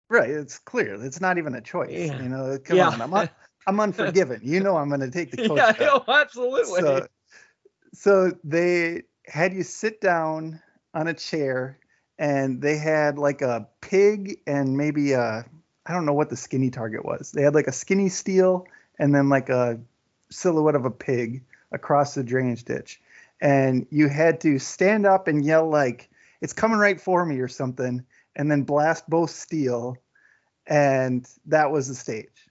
Right, 0.08 0.30
it's 0.30 0.58
clear. 0.58 0.94
It's 1.04 1.20
not 1.20 1.38
even 1.38 1.54
a 1.54 1.60
choice. 1.60 1.90
Yeah. 1.92 2.20
You 2.22 2.28
know, 2.28 2.58
come 2.62 2.76
Yeah. 2.76 2.88
on. 2.88 3.00
I'm 3.00 3.14
un- 3.14 3.30
I'm 3.66 3.78
unforgiven. 3.80 4.40
You 4.42 4.60
know 4.60 4.76
I'm 4.76 4.88
going 4.88 5.00
to 5.02 5.10
take 5.10 5.30
the 5.30 5.36
coach. 5.48 5.56
yeah, 5.58 5.72
job. 5.72 6.04
no, 6.08 6.14
absolutely. 6.14 6.80
So, 6.80 7.06
so 7.92 8.32
they 8.42 9.02
had 9.26 9.52
you 9.54 9.62
sit 9.62 10.00
down 10.00 10.60
on 10.94 11.06
a 11.06 11.14
chair, 11.14 11.78
and 12.18 12.60
they 12.60 12.76
had 12.76 13.18
like 13.18 13.42
a 13.42 13.68
pig 13.80 14.40
and 14.46 14.76
maybe 14.76 15.12
a 15.12 15.44
I 15.86 15.92
don't 15.92 16.06
know 16.06 16.12
what 16.12 16.30
the 16.30 16.36
skinny 16.36 16.70
target 16.70 17.04
was. 17.04 17.32
They 17.32 17.42
had 17.42 17.54
like 17.54 17.66
a 17.66 17.72
skinny 17.72 18.08
steel 18.08 18.66
and 18.98 19.14
then 19.14 19.28
like 19.28 19.48
a 19.48 19.80
silhouette 20.30 20.74
of 20.74 20.84
a 20.84 20.90
pig 20.90 21.44
across 21.72 22.14
the 22.14 22.24
drainage 22.24 22.64
ditch, 22.64 23.00
and 23.40 23.86
you 23.90 24.08
had 24.08 24.40
to 24.40 24.58
stand 24.58 25.06
up 25.06 25.28
and 25.28 25.44
yell 25.44 25.68
like 25.68 26.10
it's 26.40 26.52
coming 26.52 26.78
right 26.78 27.00
for 27.00 27.24
me 27.24 27.40
or 27.40 27.48
something, 27.48 28.04
and 28.36 28.50
then 28.50 28.62
blast 28.62 29.08
both 29.08 29.30
steel, 29.30 29.96
and 30.66 31.28
that 31.46 31.70
was 31.70 31.88
the 31.88 31.94
stage. 31.94 32.48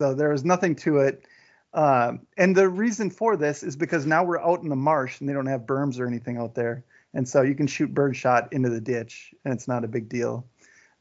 So 0.00 0.14
there 0.14 0.30
was 0.30 0.44
nothing 0.44 0.76
to 0.76 0.98
it. 0.98 1.26
Um, 1.74 2.26
and 2.38 2.56
the 2.56 2.68
reason 2.68 3.10
for 3.10 3.36
this 3.36 3.62
is 3.62 3.76
because 3.76 4.06
now 4.06 4.24
we're 4.24 4.40
out 4.40 4.62
in 4.62 4.68
the 4.68 4.76
marsh 4.76 5.20
and 5.20 5.28
they 5.28 5.34
don't 5.34 5.46
have 5.46 5.62
berms 5.62 6.00
or 6.00 6.06
anything 6.06 6.38
out 6.38 6.54
there. 6.54 6.84
And 7.12 7.28
so 7.28 7.42
you 7.42 7.54
can 7.54 7.66
shoot 7.66 7.92
birdshot 7.92 8.52
into 8.52 8.70
the 8.70 8.80
ditch 8.80 9.34
and 9.44 9.52
it's 9.52 9.68
not 9.68 9.84
a 9.84 9.88
big 9.88 10.08
deal. 10.08 10.46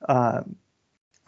Um, 0.08 0.58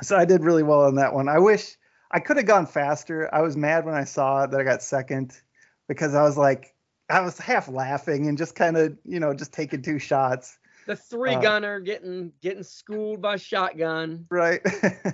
so 0.01 0.17
I 0.17 0.25
did 0.25 0.43
really 0.43 0.63
well 0.63 0.83
on 0.83 0.95
that 0.95 1.13
one. 1.13 1.29
I 1.29 1.39
wish 1.39 1.77
I 2.11 2.19
could 2.19 2.37
have 2.37 2.45
gone 2.45 2.67
faster. 2.67 3.33
I 3.33 3.41
was 3.41 3.57
mad 3.57 3.85
when 3.85 3.95
I 3.95 4.03
saw 4.03 4.45
that 4.45 4.59
I 4.59 4.63
got 4.63 4.83
second 4.83 5.39
because 5.87 6.13
I 6.15 6.23
was 6.23 6.37
like, 6.37 6.73
I 7.09 7.21
was 7.21 7.37
half 7.37 7.67
laughing 7.69 8.27
and 8.27 8.37
just 8.37 8.55
kind 8.55 8.77
of, 8.77 8.97
you 9.05 9.19
know, 9.19 9.33
just 9.33 9.53
taking 9.53 9.81
two 9.81 9.99
shots. 9.99 10.57
the 10.85 10.95
three 10.95 11.35
uh, 11.35 11.41
gunner 11.41 11.79
getting 11.79 12.31
getting 12.41 12.63
schooled 12.63 13.21
by 13.21 13.35
shotgun. 13.37 14.25
right 14.29 14.61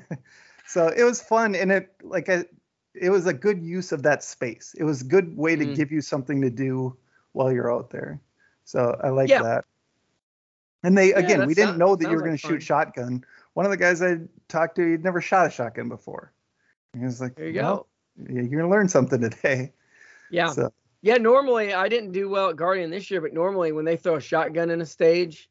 so 0.67 0.88
it 0.88 1.03
was 1.03 1.21
fun 1.21 1.55
and 1.55 1.71
it 1.71 1.95
like 2.03 2.27
a, 2.29 2.45
it 2.93 3.09
was 3.09 3.25
a 3.27 3.33
good 3.33 3.62
use 3.62 3.91
of 3.91 4.03
that 4.03 4.23
space 4.23 4.75
it 4.77 4.83
was 4.83 5.01
a 5.01 5.05
good 5.05 5.36
way 5.38 5.55
to 5.55 5.65
Mm. 5.65 5.75
give 5.75 5.91
you 5.91 6.01
something 6.01 6.41
to 6.41 6.49
do 6.49 6.95
while 7.33 7.51
you're 7.51 7.73
out 7.73 7.89
there 7.89 8.19
so 8.65 8.95
i 9.03 9.09
like 9.09 9.29
Yeah. 9.29 9.41
that 9.41 9.65
and 10.83 10.97
they 10.97 11.09
Yeah, 11.09 11.17
again 11.19 11.45
we 11.45 11.53
didn't 11.53 11.77
know 11.77 11.95
that 11.95 12.03
you 12.09 12.15
were 12.15 12.21
going 12.21 12.31
like 12.31 12.39
to 12.39 12.47
shoot 12.47 12.62
shotgun 12.62 13.23
one 13.53 13.65
of 13.65 13.71
the 13.71 13.77
guys 13.77 14.01
i 14.01 14.17
talked 14.47 14.75
to 14.75 14.89
he'd 14.91 15.03
never 15.03 15.21
shot 15.21 15.47
a 15.47 15.49
shotgun 15.49 15.89
before 15.89 16.31
he 16.93 17.03
was 17.03 17.19
like 17.21 17.36
There 17.36 17.47
you 17.47 17.53
"Well, 17.53 17.88
go. 18.17 18.31
you're 18.31 18.43
going 18.43 18.57
to 18.59 18.67
learn 18.69 18.89
something 18.89 19.21
today 19.21 19.73
Yeah. 20.34 20.50
so 20.50 20.74
Yeah, 21.02 21.17
normally 21.17 21.74
I 21.74 21.88
didn't 21.88 22.12
do 22.12 22.30
well 22.30 22.50
at 22.50 22.56
Guardian 22.56 22.89
this 22.89 23.10
year, 23.12 23.22
but 23.22 23.34
normally 23.34 23.72
when 23.72 23.86
they 23.86 23.98
throw 23.98 24.15
a 24.15 24.22
shotgun 24.22 24.69
in 24.69 24.82
a 24.82 24.86
stage, 24.86 25.50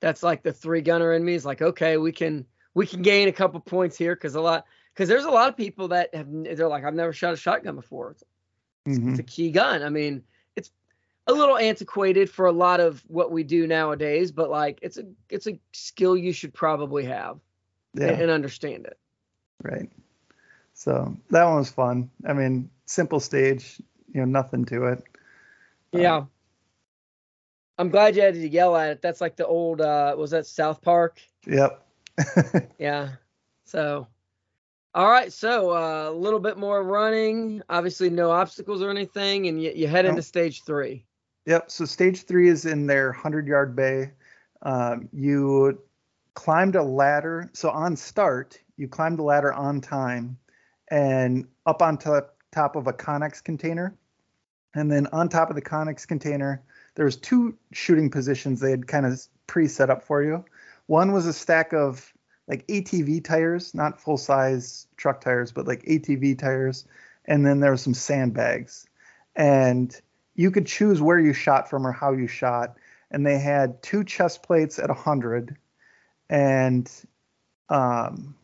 that's 0.00 0.22
like 0.22 0.42
the 0.42 0.52
three 0.52 0.80
gunner 0.80 1.12
in 1.14 1.24
me 1.24 1.34
is 1.34 1.44
like, 1.44 1.62
okay, 1.62 1.96
we 1.96 2.12
can 2.12 2.46
we 2.74 2.86
can 2.86 3.02
gain 3.02 3.28
a 3.28 3.32
couple 3.32 3.60
points 3.60 3.96
here 3.96 4.14
because 4.14 4.34
a 4.34 4.40
lot 4.40 4.66
because 4.92 5.08
there's 5.08 5.24
a 5.24 5.30
lot 5.30 5.48
of 5.48 5.56
people 5.56 5.88
that 5.88 6.14
have 6.14 6.26
they're 6.30 6.68
like, 6.68 6.84
I've 6.84 6.94
never 6.94 7.12
shot 7.12 7.34
a 7.34 7.36
shotgun 7.36 7.74
before. 7.76 8.12
It's, 8.12 8.24
mhm. 8.86 9.10
it's 9.10 9.18
a 9.18 9.24
key 9.24 9.50
gun. 9.50 9.82
I 9.82 9.88
mean, 9.88 10.22
it's 10.56 10.70
a 11.26 11.32
little 11.32 11.58
antiquated 11.58 12.30
for 12.30 12.46
a 12.46 12.52
lot 12.52 12.80
of 12.80 13.02
what 13.08 13.32
we 13.32 13.42
do 13.42 13.66
nowadays, 13.66 14.30
but 14.30 14.50
like 14.50 14.78
it's 14.82 14.98
a 14.98 15.04
it's 15.28 15.46
a 15.46 15.58
skill 15.72 16.16
you 16.16 16.32
should 16.32 16.54
probably 16.54 17.04
have 17.04 17.40
yeah 17.94 18.08
and, 18.08 18.22
and 18.22 18.30
understand 18.30 18.86
it. 18.86 18.98
right 19.62 19.88
so 20.74 21.16
that 21.30 21.44
one 21.44 21.56
was 21.56 21.70
fun 21.70 22.10
i 22.26 22.32
mean 22.32 22.68
simple 22.86 23.20
stage 23.20 23.80
you 24.14 24.20
know 24.20 24.26
nothing 24.26 24.64
to 24.64 24.86
it 24.86 25.04
Um, 25.92 26.00
Yeah. 26.00 26.24
I'm 27.76 27.90
glad 27.90 28.14
you 28.14 28.22
had 28.22 28.34
to 28.34 28.48
yell 28.48 28.76
at 28.76 28.90
it. 28.90 29.02
That's 29.02 29.20
like 29.20 29.36
the 29.36 29.46
old 29.46 29.80
uh 29.80 30.14
was 30.16 30.30
that 30.30 30.46
South 30.46 30.80
Park? 30.80 31.20
yep 31.46 31.84
Yeah. 32.78 33.10
So, 33.64 34.06
all 34.94 35.10
right. 35.10 35.32
So 35.32 35.70
uh, 35.70 36.10
a 36.10 36.12
little 36.12 36.38
bit 36.38 36.56
more 36.58 36.82
running. 36.82 37.62
Obviously, 37.68 38.10
no 38.10 38.30
obstacles 38.30 38.82
or 38.82 38.90
anything, 38.90 39.48
and 39.48 39.60
you, 39.60 39.72
you 39.74 39.88
head 39.88 40.04
into 40.04 40.22
stage 40.22 40.62
three. 40.64 41.04
Yep. 41.46 41.70
So 41.70 41.84
stage 41.84 42.24
three 42.24 42.48
is 42.48 42.64
in 42.66 42.86
their 42.86 43.10
100 43.10 43.46
yard 43.46 43.74
bay. 43.74 44.12
Um, 44.62 45.08
you 45.12 45.78
climbed 46.34 46.76
a 46.76 46.82
ladder. 46.82 47.50
So 47.52 47.70
on 47.70 47.96
start, 47.96 48.58
you 48.76 48.88
climbed 48.88 49.18
the 49.18 49.22
ladder 49.24 49.52
on 49.52 49.80
time 49.80 50.38
and 50.90 51.46
up 51.66 51.82
on 51.82 51.98
top, 51.98 52.36
top 52.52 52.76
of 52.76 52.86
a 52.86 52.92
Conex 52.92 53.42
container. 53.42 53.96
And 54.74 54.90
then 54.90 55.06
on 55.08 55.28
top 55.28 55.50
of 55.50 55.56
the 55.56 55.62
Conex 55.62 56.06
container, 56.06 56.62
there 56.94 57.04
was 57.04 57.16
two 57.16 57.56
shooting 57.72 58.10
positions 58.10 58.60
they 58.60 58.70
had 58.70 58.86
kind 58.86 59.06
of 59.06 59.20
pre 59.46 59.68
set 59.68 59.90
up 59.90 60.02
for 60.02 60.22
you. 60.22 60.44
One 60.86 61.12
was 61.12 61.26
a 61.26 61.32
stack 61.32 61.72
of 61.72 62.12
like 62.46 62.66
ATV 62.66 63.24
tires, 63.24 63.74
not 63.74 64.00
full 64.00 64.18
size 64.18 64.86
truck 64.96 65.20
tires, 65.20 65.52
but 65.52 65.66
like 65.66 65.82
ATV 65.84 66.38
tires. 66.38 66.84
And 67.24 67.44
then 67.44 67.60
there 67.60 67.70
were 67.70 67.76
some 67.76 67.94
sandbags. 67.94 68.86
And 69.34 69.98
you 70.34 70.50
could 70.50 70.66
choose 70.66 71.00
where 71.00 71.18
you 71.18 71.32
shot 71.32 71.70
from 71.70 71.86
or 71.86 71.92
how 71.92 72.12
you 72.12 72.26
shot. 72.26 72.76
And 73.10 73.26
they 73.26 73.38
had 73.38 73.82
two 73.82 74.04
chest 74.04 74.42
plates 74.42 74.78
at 74.78 74.88
100. 74.88 75.56
And 76.28 76.90
um, 77.68 78.34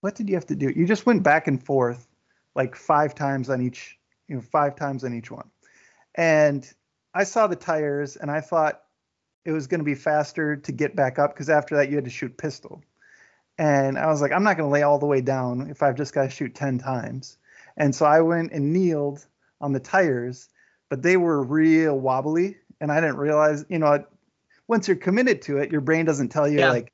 what 0.00 0.14
did 0.14 0.28
you 0.28 0.34
have 0.34 0.46
to 0.46 0.56
do? 0.56 0.72
You 0.74 0.86
just 0.86 1.06
went 1.06 1.22
back 1.22 1.48
and 1.48 1.62
forth 1.62 2.06
like 2.54 2.74
five 2.74 3.14
times 3.14 3.48
on 3.48 3.62
each, 3.62 3.98
you 4.28 4.36
know, 4.36 4.42
five 4.42 4.76
times 4.76 5.04
on 5.04 5.14
each 5.14 5.30
one. 5.30 5.50
And 6.14 6.68
I 7.14 7.24
saw 7.24 7.46
the 7.46 7.56
tires 7.56 8.16
and 8.16 8.30
I 8.30 8.40
thought 8.40 8.82
it 9.44 9.52
was 9.52 9.66
going 9.66 9.80
to 9.80 9.84
be 9.84 9.94
faster 9.94 10.56
to 10.56 10.72
get 10.72 10.96
back 10.96 11.18
up 11.18 11.32
because 11.32 11.48
after 11.48 11.76
that 11.76 11.88
you 11.88 11.96
had 11.96 12.04
to 12.04 12.10
shoot 12.10 12.36
pistol. 12.36 12.82
And 13.58 13.98
I 13.98 14.06
was 14.06 14.20
like, 14.20 14.32
I'm 14.32 14.42
not 14.42 14.56
going 14.56 14.68
to 14.68 14.72
lay 14.72 14.82
all 14.82 14.98
the 14.98 15.06
way 15.06 15.20
down 15.20 15.70
if 15.70 15.82
I've 15.82 15.94
just 15.94 16.12
got 16.12 16.24
to 16.24 16.30
shoot 16.30 16.54
10 16.54 16.78
times. 16.78 17.38
And 17.76 17.94
so 17.94 18.04
I 18.04 18.20
went 18.20 18.52
and 18.52 18.72
kneeled 18.72 19.24
on 19.60 19.72
the 19.72 19.80
tires, 19.80 20.48
but 20.88 21.02
they 21.02 21.16
were 21.16 21.42
real 21.42 21.98
wobbly. 21.98 22.56
And 22.80 22.92
I 22.92 23.00
didn't 23.00 23.16
realize, 23.16 23.64
you 23.68 23.78
know, 23.78 24.04
once 24.68 24.88
you're 24.88 24.96
committed 24.96 25.42
to 25.42 25.58
it, 25.58 25.70
your 25.70 25.80
brain 25.80 26.04
doesn't 26.04 26.28
tell 26.28 26.48
you 26.48 26.58
Yeah. 26.58 26.70
like, 26.70 26.92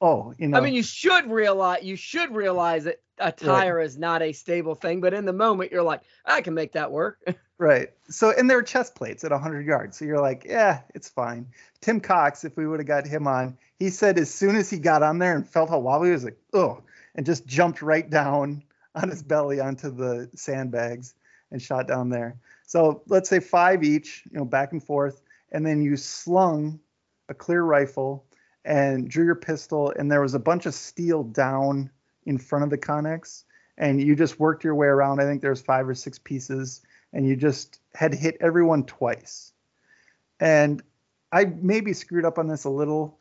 oh, 0.00 0.32
you 0.38 0.48
know, 0.48 0.56
I 0.58 0.60
mean, 0.60 0.74
you 0.74 0.82
should 0.82 1.30
realize 1.30 1.82
you 1.82 1.96
should 1.96 2.34
realize 2.34 2.84
that 2.84 3.00
a 3.20 3.32
tire 3.32 3.80
is 3.80 3.98
not 3.98 4.22
a 4.22 4.32
stable 4.32 4.74
thing, 4.74 5.00
but 5.00 5.14
in 5.14 5.24
the 5.24 5.32
moment, 5.32 5.72
you're 5.72 5.82
like, 5.82 6.02
I 6.24 6.40
can 6.40 6.54
make 6.54 6.72
that 6.72 6.92
work. 6.92 7.18
Right. 7.58 7.90
So, 8.08 8.30
and 8.30 8.48
there 8.48 8.56
were 8.56 8.62
chest 8.62 8.94
plates 8.94 9.24
at 9.24 9.32
100 9.32 9.66
yards. 9.66 9.98
So 9.98 10.04
you're 10.04 10.20
like, 10.20 10.44
yeah, 10.48 10.82
it's 10.94 11.08
fine. 11.08 11.48
Tim 11.80 11.98
Cox, 11.98 12.44
if 12.44 12.56
we 12.56 12.68
would 12.68 12.78
have 12.78 12.86
got 12.86 13.04
him 13.04 13.26
on, 13.26 13.58
he 13.80 13.90
said 13.90 14.16
as 14.16 14.32
soon 14.32 14.54
as 14.54 14.70
he 14.70 14.78
got 14.78 15.02
on 15.02 15.18
there 15.18 15.34
and 15.34 15.44
felt 15.46 15.68
how 15.68 15.80
wobbly, 15.80 16.08
he 16.08 16.12
was 16.12 16.22
like, 16.22 16.38
oh, 16.52 16.82
and 17.16 17.26
just 17.26 17.46
jumped 17.46 17.82
right 17.82 18.08
down 18.08 18.62
on 18.94 19.08
his 19.08 19.24
belly 19.24 19.58
onto 19.58 19.90
the 19.90 20.30
sandbags 20.36 21.14
and 21.50 21.60
shot 21.60 21.88
down 21.88 22.10
there. 22.10 22.36
So 22.66 23.02
let's 23.08 23.28
say 23.28 23.40
five 23.40 23.82
each, 23.82 24.22
you 24.30 24.38
know, 24.38 24.44
back 24.44 24.70
and 24.70 24.82
forth. 24.82 25.20
And 25.50 25.66
then 25.66 25.82
you 25.82 25.96
slung 25.96 26.78
a 27.28 27.34
clear 27.34 27.62
rifle 27.62 28.24
and 28.64 29.08
drew 29.08 29.24
your 29.24 29.34
pistol. 29.34 29.92
And 29.98 30.12
there 30.12 30.20
was 30.20 30.34
a 30.34 30.38
bunch 30.38 30.66
of 30.66 30.74
steel 30.74 31.24
down 31.24 31.90
in 32.28 32.36
front 32.38 32.62
of 32.62 32.70
the 32.70 32.78
Conex. 32.78 33.44
And 33.78 34.00
you 34.00 34.14
just 34.14 34.38
worked 34.38 34.64
your 34.64 34.74
way 34.74 34.86
around. 34.86 35.20
I 35.20 35.24
think 35.24 35.40
there's 35.40 35.62
five 35.62 35.88
or 35.88 35.94
six 35.94 36.18
pieces 36.18 36.82
and 37.12 37.26
you 37.26 37.36
just 37.36 37.80
had 37.94 38.12
hit 38.12 38.36
everyone 38.40 38.84
twice. 38.84 39.52
And 40.38 40.82
I 41.32 41.46
maybe 41.46 41.94
screwed 41.94 42.26
up 42.26 42.38
on 42.38 42.46
this 42.46 42.64
a 42.64 42.70
little 42.70 43.18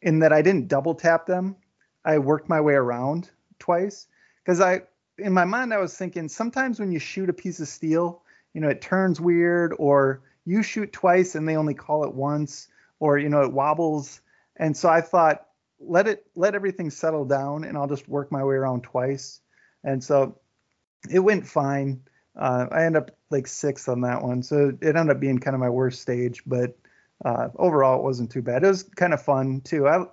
in 0.00 0.20
that 0.20 0.32
I 0.32 0.40
didn't 0.42 0.68
double 0.68 0.94
tap 0.94 1.26
them. 1.26 1.56
I 2.04 2.18
worked 2.18 2.48
my 2.48 2.60
way 2.60 2.74
around 2.74 3.28
twice 3.58 4.06
because 4.44 4.60
I, 4.60 4.82
in 5.18 5.32
my 5.32 5.44
mind, 5.44 5.74
I 5.74 5.78
was 5.78 5.96
thinking 5.96 6.28
sometimes 6.28 6.78
when 6.78 6.92
you 6.92 6.98
shoot 6.98 7.28
a 7.28 7.34
piece 7.34 7.60
of 7.60 7.68
steel, 7.68 8.22
you 8.54 8.60
know, 8.60 8.68
it 8.68 8.82
turns 8.82 9.20
weird, 9.20 9.74
or 9.78 10.22
you 10.44 10.62
shoot 10.62 10.92
twice 10.92 11.34
and 11.34 11.48
they 11.48 11.56
only 11.56 11.74
call 11.74 12.04
it 12.04 12.14
once, 12.14 12.68
or 13.00 13.18
you 13.18 13.28
know, 13.28 13.42
it 13.42 13.52
wobbles. 13.52 14.20
And 14.56 14.76
so 14.76 14.88
I 14.88 15.00
thought, 15.00 15.46
let 15.84 16.06
it, 16.06 16.26
let 16.34 16.54
everything 16.54 16.90
settle 16.90 17.24
down, 17.24 17.64
and 17.64 17.76
I'll 17.76 17.88
just 17.88 18.08
work 18.08 18.30
my 18.32 18.44
way 18.44 18.54
around 18.54 18.82
twice. 18.82 19.40
And 19.84 20.02
so 20.02 20.38
it 21.10 21.18
went 21.18 21.46
fine. 21.46 22.02
Uh, 22.38 22.66
I 22.70 22.84
ended 22.84 23.02
up 23.02 23.10
like 23.30 23.46
sixth 23.46 23.88
on 23.88 24.02
that 24.02 24.22
one, 24.22 24.42
so 24.42 24.72
it 24.80 24.96
ended 24.96 25.10
up 25.10 25.20
being 25.20 25.38
kind 25.38 25.54
of 25.54 25.60
my 25.60 25.68
worst 25.68 26.00
stage. 26.00 26.42
But 26.46 26.76
uh, 27.24 27.48
overall, 27.56 27.98
it 27.98 28.02
wasn't 28.04 28.30
too 28.30 28.42
bad. 28.42 28.64
It 28.64 28.68
was 28.68 28.82
kind 28.82 29.12
of 29.12 29.22
fun 29.22 29.60
too. 29.60 29.88
I, 29.88 30.04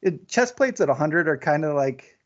it, 0.00 0.28
chest 0.28 0.56
plates 0.56 0.80
at 0.80 0.88
100 0.88 1.28
are 1.28 1.38
kind 1.38 1.64
of 1.64 1.74
like 1.74 2.18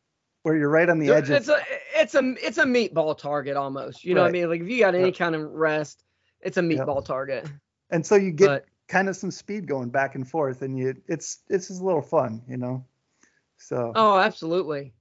where 0.42 0.56
you're 0.56 0.70
right 0.70 0.88
on 0.88 0.98
the 0.98 1.10
edge. 1.10 1.28
It's 1.28 1.48
of, 1.48 1.56
a 1.56 2.00
it's 2.00 2.14
a 2.14 2.34
it's 2.46 2.58
a 2.58 2.64
meatball 2.64 3.18
target 3.18 3.56
almost. 3.56 4.04
You 4.04 4.14
know 4.14 4.22
what 4.22 4.28
I 4.28 4.32
mean? 4.32 4.48
Like 4.48 4.60
if 4.62 4.68
you 4.68 4.78
got 4.80 4.94
any 4.94 5.12
kind 5.12 5.34
of 5.34 5.42
rest, 5.50 6.04
it's 6.40 6.56
a 6.56 6.62
meatball 6.62 7.04
target. 7.04 7.46
And 7.90 8.04
so 8.04 8.16
you 8.16 8.32
get 8.32 8.46
but, 8.46 8.64
kind 8.88 9.08
of 9.08 9.16
some 9.16 9.30
speed 9.30 9.66
going 9.66 9.90
back 9.90 10.14
and 10.14 10.28
forth, 10.28 10.62
and 10.62 10.78
you 10.78 10.94
it's 11.08 11.40
it's 11.48 11.68
just 11.68 11.80
a 11.80 11.84
little 11.84 12.02
fun, 12.02 12.42
you 12.48 12.56
know. 12.56 12.84
So. 13.58 13.92
Oh, 13.94 14.18
absolutely. 14.18 14.92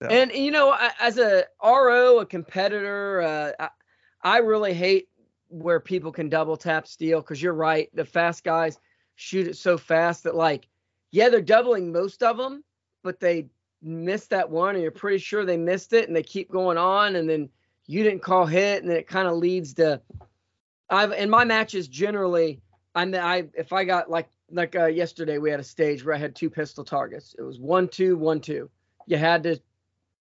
And 0.00 0.30
you 0.30 0.50
know, 0.50 0.76
as 1.00 1.18
a 1.18 1.44
RO, 1.62 2.20
a 2.20 2.26
competitor, 2.26 3.20
uh, 3.22 3.52
I, 3.58 4.36
I 4.36 4.38
really 4.38 4.72
hate 4.72 5.08
where 5.48 5.80
people 5.80 6.12
can 6.12 6.28
double 6.28 6.56
tap 6.56 6.86
steel 6.86 7.20
because 7.20 7.42
you're 7.42 7.54
right. 7.54 7.88
The 7.94 8.04
fast 8.04 8.44
guys 8.44 8.78
shoot 9.16 9.48
it 9.48 9.56
so 9.56 9.76
fast 9.76 10.22
that 10.24 10.36
like, 10.36 10.68
yeah, 11.10 11.28
they're 11.28 11.40
doubling 11.40 11.90
most 11.90 12.22
of 12.22 12.36
them, 12.36 12.62
but 13.02 13.18
they 13.18 13.46
missed 13.82 14.30
that 14.30 14.48
one, 14.48 14.74
and 14.74 14.82
you're 14.82 14.92
pretty 14.92 15.18
sure 15.18 15.44
they 15.44 15.56
missed 15.56 15.92
it, 15.92 16.06
and 16.06 16.14
they 16.14 16.22
keep 16.22 16.50
going 16.50 16.78
on, 16.78 17.16
and 17.16 17.28
then 17.28 17.48
you 17.86 18.04
didn't 18.04 18.22
call 18.22 18.46
hit, 18.46 18.82
and 18.82 18.90
then 18.90 18.98
it 18.98 19.08
kind 19.08 19.26
of 19.26 19.36
leads 19.36 19.74
to. 19.74 20.00
I've 20.90 21.12
in 21.12 21.28
my 21.28 21.44
matches 21.44 21.88
generally, 21.88 22.60
I'm 22.98 23.12
the, 23.12 23.20
I 23.20 23.44
if 23.54 23.72
I 23.72 23.84
got 23.84 24.10
like 24.10 24.28
like 24.50 24.74
uh, 24.74 24.86
yesterday 24.86 25.38
we 25.38 25.50
had 25.50 25.60
a 25.60 25.64
stage 25.64 26.04
where 26.04 26.14
I 26.14 26.18
had 26.18 26.34
two 26.34 26.50
pistol 26.50 26.84
targets. 26.84 27.34
It 27.38 27.42
was 27.42 27.60
one 27.60 27.86
two 27.86 28.16
one 28.16 28.40
two. 28.40 28.68
You 29.06 29.16
had 29.16 29.44
to 29.44 29.60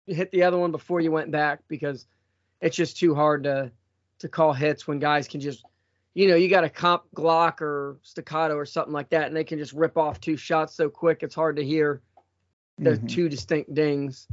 hit 0.06 0.32
the 0.32 0.44
other 0.44 0.58
one 0.58 0.72
before 0.72 1.02
you 1.02 1.12
went 1.12 1.32
back 1.32 1.60
because 1.68 2.06
it's 2.62 2.76
just 2.76 2.98
too 2.98 3.16
hard 3.16 3.44
to 3.46 3.72
to 4.20 4.30
call 4.30 4.54
hits 4.54 4.88
when 4.88 5.00
guys 5.00 5.28
can 5.28 5.42
just 5.42 5.66
you 6.14 6.28
know 6.28 6.36
you 6.36 6.50
got 6.50 6.64
a 6.64 6.70
comp 6.70 7.04
Glock 7.16 7.62
or 7.62 7.98
Staccato 8.04 8.56
or 8.56 8.66
something 8.66 8.94
like 8.94 9.10
that 9.10 9.28
and 9.28 9.36
they 9.36 9.44
can 9.44 9.58
just 9.58 9.74
rip 9.74 9.98
off 9.98 10.20
two 10.20 10.38
shots 10.38 10.74
so 10.74 10.90
quick 10.90 11.24
it's 11.24 11.36
hard 11.36 11.56
to 11.56 11.64
hear 11.64 12.02
the 12.80 12.92
mm-hmm. 12.92 13.08
two 13.08 13.30
distinct 13.30 13.74
dings 13.74 14.28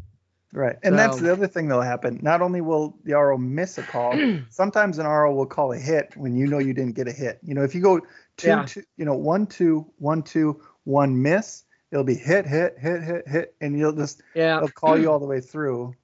right 0.52 0.76
and 0.82 0.92
so, 0.92 0.96
that's 0.96 1.20
the 1.20 1.32
other 1.32 1.46
thing 1.46 1.68
that'll 1.68 1.82
happen 1.82 2.18
not 2.22 2.40
only 2.40 2.60
will 2.60 2.96
the 3.04 3.12
RO 3.12 3.36
miss 3.36 3.76
a 3.76 3.82
call 3.82 4.14
sometimes 4.48 4.98
an 4.98 5.06
RO 5.06 5.34
will 5.34 5.46
call 5.46 5.72
a 5.72 5.78
hit 5.78 6.14
when 6.16 6.34
you 6.34 6.46
know 6.46 6.58
you 6.58 6.72
didn't 6.72 6.94
get 6.94 7.08
a 7.08 7.12
hit 7.12 7.38
you 7.42 7.54
know 7.54 7.62
if 7.62 7.74
you 7.74 7.82
go 7.82 8.00
two, 8.36 8.48
yeah. 8.48 8.64
two 8.64 8.82
you 8.96 9.04
know 9.04 9.14
one 9.14 9.46
two 9.46 9.90
one 9.98 10.22
two 10.22 10.60
one 10.84 11.20
miss 11.20 11.64
it'll 11.94 12.04
be 12.04 12.16
hit, 12.16 12.44
hit, 12.44 12.76
hit, 12.76 13.02
hit, 13.04 13.28
hit, 13.28 13.54
and 13.60 13.78
you'll 13.78 13.92
just 13.92 14.20
yeah, 14.34 14.58
they'll 14.58 14.68
call 14.68 14.98
you 14.98 15.10
all 15.10 15.20
the 15.20 15.26
way 15.26 15.40
through. 15.40 15.94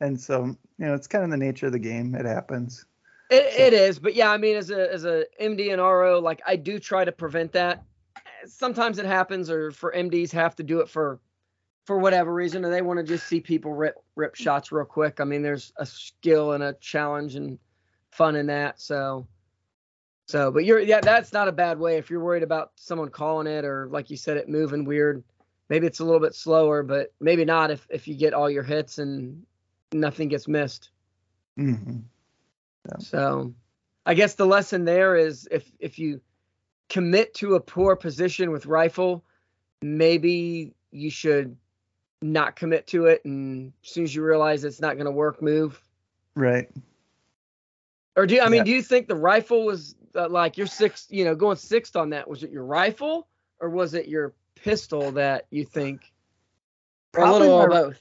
And 0.00 0.18
so 0.18 0.44
you 0.44 0.56
know, 0.86 0.94
it's 0.94 1.08
kind 1.08 1.24
of 1.24 1.30
the 1.30 1.36
nature 1.36 1.66
of 1.66 1.72
the 1.72 1.78
game. 1.78 2.14
It 2.14 2.24
happens. 2.24 2.86
It, 3.30 3.52
so. 3.52 3.62
it 3.62 3.72
is, 3.72 3.98
but 3.98 4.14
yeah, 4.14 4.30
I 4.30 4.38
mean, 4.38 4.56
as 4.56 4.70
a 4.70 4.92
as 4.92 5.04
a 5.04 5.24
MD 5.40 5.72
and 5.72 5.82
RO, 5.82 6.20
like 6.20 6.40
I 6.46 6.54
do 6.54 6.78
try 6.78 7.04
to 7.04 7.12
prevent 7.12 7.52
that. 7.52 7.82
Sometimes 8.46 8.98
it 8.98 9.06
happens, 9.06 9.50
or 9.50 9.72
for 9.72 9.92
MDs 9.92 10.30
have 10.30 10.54
to 10.56 10.62
do 10.62 10.80
it 10.80 10.88
for 10.88 11.20
for 11.84 11.98
whatever 11.98 12.32
reason, 12.32 12.64
and 12.64 12.72
they 12.72 12.82
want 12.82 12.98
to 12.98 13.04
just 13.04 13.26
see 13.26 13.40
people 13.40 13.74
rip 13.74 13.96
rip 14.14 14.36
shots 14.36 14.70
real 14.70 14.84
quick. 14.84 15.20
I 15.20 15.24
mean, 15.24 15.42
there's 15.42 15.72
a 15.78 15.84
skill 15.84 16.52
and 16.52 16.62
a 16.62 16.74
challenge 16.74 17.34
and 17.34 17.58
fun 18.12 18.36
in 18.36 18.46
that. 18.46 18.80
So 18.80 19.26
so, 20.30 20.50
but 20.50 20.64
you're 20.64 20.80
yeah, 20.80 21.00
that's 21.00 21.32
not 21.32 21.48
a 21.48 21.52
bad 21.52 21.78
way 21.78 21.96
if 21.96 22.10
you're 22.10 22.20
worried 22.20 22.42
about 22.42 22.72
someone 22.76 23.08
calling 23.08 23.46
it 23.46 23.64
or 23.64 23.88
like 23.90 24.10
you 24.10 24.16
said, 24.16 24.36
it 24.36 24.48
moving 24.48 24.84
weird 24.84 25.24
maybe 25.70 25.86
it's 25.86 26.00
a 26.00 26.04
little 26.04 26.20
bit 26.20 26.34
slower, 26.34 26.82
but 26.82 27.14
maybe 27.20 27.46
not 27.46 27.70
if 27.70 27.86
if 27.88 28.06
you 28.06 28.14
get 28.14 28.34
all 28.34 28.50
your 28.50 28.64
hits 28.64 28.98
and 28.98 29.46
nothing 29.92 30.28
gets 30.28 30.46
missed. 30.46 30.90
Mm-hmm. 31.58 32.00
Yeah. 32.88 32.98
So, 32.98 33.54
I 34.04 34.12
guess 34.12 34.34
the 34.34 34.46
lesson 34.46 34.84
there 34.84 35.16
is 35.16 35.48
if 35.50 35.70
if 35.78 35.98
you 35.98 36.20
commit 36.90 37.32
to 37.34 37.54
a 37.54 37.60
poor 37.60 37.96
position 37.96 38.50
with 38.50 38.66
rifle, 38.66 39.24
maybe 39.80 40.74
you 40.90 41.08
should 41.08 41.56
not 42.20 42.56
commit 42.56 42.86
to 42.88 43.06
it, 43.06 43.24
and 43.24 43.72
as 43.82 43.90
soon 43.90 44.04
as 44.04 44.14
you 44.14 44.22
realize 44.22 44.64
it's 44.64 44.80
not 44.80 44.96
going 44.96 45.06
to 45.06 45.12
work, 45.12 45.40
move. 45.40 45.80
Right. 46.34 46.68
Or 48.16 48.26
do 48.26 48.34
you, 48.34 48.42
I 48.42 48.48
mean, 48.48 48.64
do 48.64 48.70
you 48.70 48.82
think 48.82 49.06
the 49.06 49.14
rifle 49.14 49.64
was 49.64 49.94
uh, 50.14 50.28
like 50.28 50.56
your 50.56 50.66
sixth, 50.66 51.10
you 51.10 51.24
know, 51.24 51.34
going 51.34 51.56
sixth 51.56 51.96
on 51.96 52.10
that? 52.10 52.28
Was 52.28 52.42
it 52.42 52.50
your 52.50 52.64
rifle 52.64 53.28
or 53.60 53.70
was 53.70 53.94
it 53.94 54.08
your 54.08 54.34
pistol 54.54 55.12
that 55.12 55.46
you 55.50 55.64
think 55.64 56.12
probably 57.12 57.48
my, 57.48 57.66
both? 57.66 58.00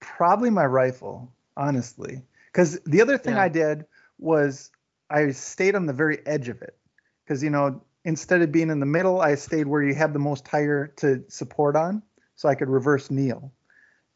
Probably 0.00 0.50
my 0.50 0.66
rifle, 0.66 1.32
honestly. 1.56 2.22
Because 2.52 2.80
the 2.84 3.02
other 3.02 3.18
thing 3.18 3.34
yeah. 3.34 3.42
I 3.42 3.48
did 3.48 3.84
was 4.18 4.70
I 5.10 5.30
stayed 5.30 5.74
on 5.74 5.86
the 5.86 5.92
very 5.92 6.26
edge 6.26 6.48
of 6.48 6.62
it. 6.62 6.76
Because 7.24 7.42
you 7.42 7.50
know, 7.50 7.82
instead 8.04 8.42
of 8.42 8.52
being 8.52 8.70
in 8.70 8.80
the 8.80 8.86
middle, 8.86 9.20
I 9.20 9.34
stayed 9.34 9.66
where 9.66 9.82
you 9.82 9.94
had 9.94 10.12
the 10.12 10.18
most 10.18 10.44
tire 10.44 10.88
to 10.96 11.24
support 11.28 11.76
on, 11.76 12.02
so 12.36 12.48
I 12.48 12.54
could 12.54 12.68
reverse 12.68 13.10
kneel. 13.10 13.52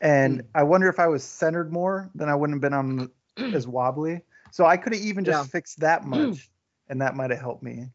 And 0.01 0.41
mm. 0.41 0.47
I 0.55 0.63
wonder 0.63 0.89
if 0.89 0.99
I 0.99 1.09
was 1.09 1.23
centered 1.23 1.73
more, 1.73 2.11
then 2.15 2.29
I 2.29 2.35
wouldn't 2.35 2.57
have 2.57 2.63
been 2.63 2.73
on 2.75 3.11
as 3.55 3.67
wobbly. 3.67 4.23
So 4.51 4.65
I 4.65 4.77
could 4.77 4.95
have 4.95 5.03
even 5.03 5.25
just 5.25 5.45
yeah. 5.45 5.51
fixed 5.51 5.81
that 5.81 6.05
much, 6.07 6.51
and 6.89 7.01
that 7.01 7.17
might 7.17 7.31
have 7.31 7.41
helped 7.41 7.63
me. 7.63 7.89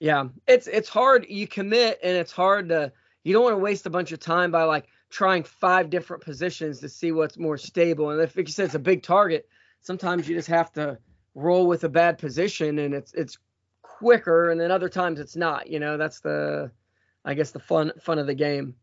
Yeah, 0.00 0.28
it's 0.46 0.66
it's 0.66 0.88
hard. 0.88 1.26
You 1.28 1.46
commit, 1.46 2.00
and 2.02 2.16
it's 2.16 2.32
hard 2.32 2.68
to. 2.70 2.92
You 3.24 3.32
don't 3.32 3.44
want 3.44 3.54
to 3.54 3.58
waste 3.58 3.86
a 3.86 3.90
bunch 3.90 4.10
of 4.10 4.18
time 4.18 4.50
by 4.50 4.64
like 4.64 4.86
trying 5.10 5.44
five 5.44 5.90
different 5.90 6.24
positions 6.24 6.80
to 6.80 6.88
see 6.88 7.12
what's 7.12 7.38
more 7.38 7.56
stable. 7.56 8.10
And 8.10 8.20
if 8.20 8.34
you 8.34 8.46
said 8.46 8.64
it's 8.64 8.74
a 8.74 8.80
big 8.80 9.04
target, 9.04 9.48
sometimes 9.80 10.28
you 10.28 10.34
just 10.34 10.48
have 10.48 10.72
to 10.72 10.98
roll 11.36 11.66
with 11.66 11.84
a 11.84 11.88
bad 11.88 12.18
position, 12.18 12.78
and 12.80 12.94
it's 12.94 13.12
it's 13.14 13.38
quicker. 13.82 14.50
And 14.50 14.60
then 14.60 14.70
other 14.70 14.88
times 14.88 15.20
it's 15.20 15.36
not. 15.36 15.68
You 15.68 15.78
know, 15.78 15.96
that's 15.96 16.20
the, 16.20 16.70
I 17.24 17.34
guess 17.34 17.52
the 17.52 17.60
fun 17.60 17.92
fun 18.00 18.18
of 18.18 18.26
the 18.26 18.34
game. 18.34 18.74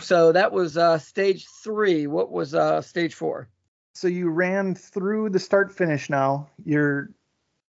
So 0.00 0.32
that 0.32 0.52
was 0.52 0.76
uh, 0.76 0.98
stage 0.98 1.46
three. 1.62 2.06
What 2.06 2.30
was 2.30 2.54
uh, 2.54 2.82
stage 2.82 3.14
four? 3.14 3.48
So 3.94 4.08
you 4.08 4.30
ran 4.30 4.74
through 4.74 5.30
the 5.30 5.38
start 5.38 5.72
finish. 5.72 6.08
Now 6.08 6.48
you're 6.64 7.10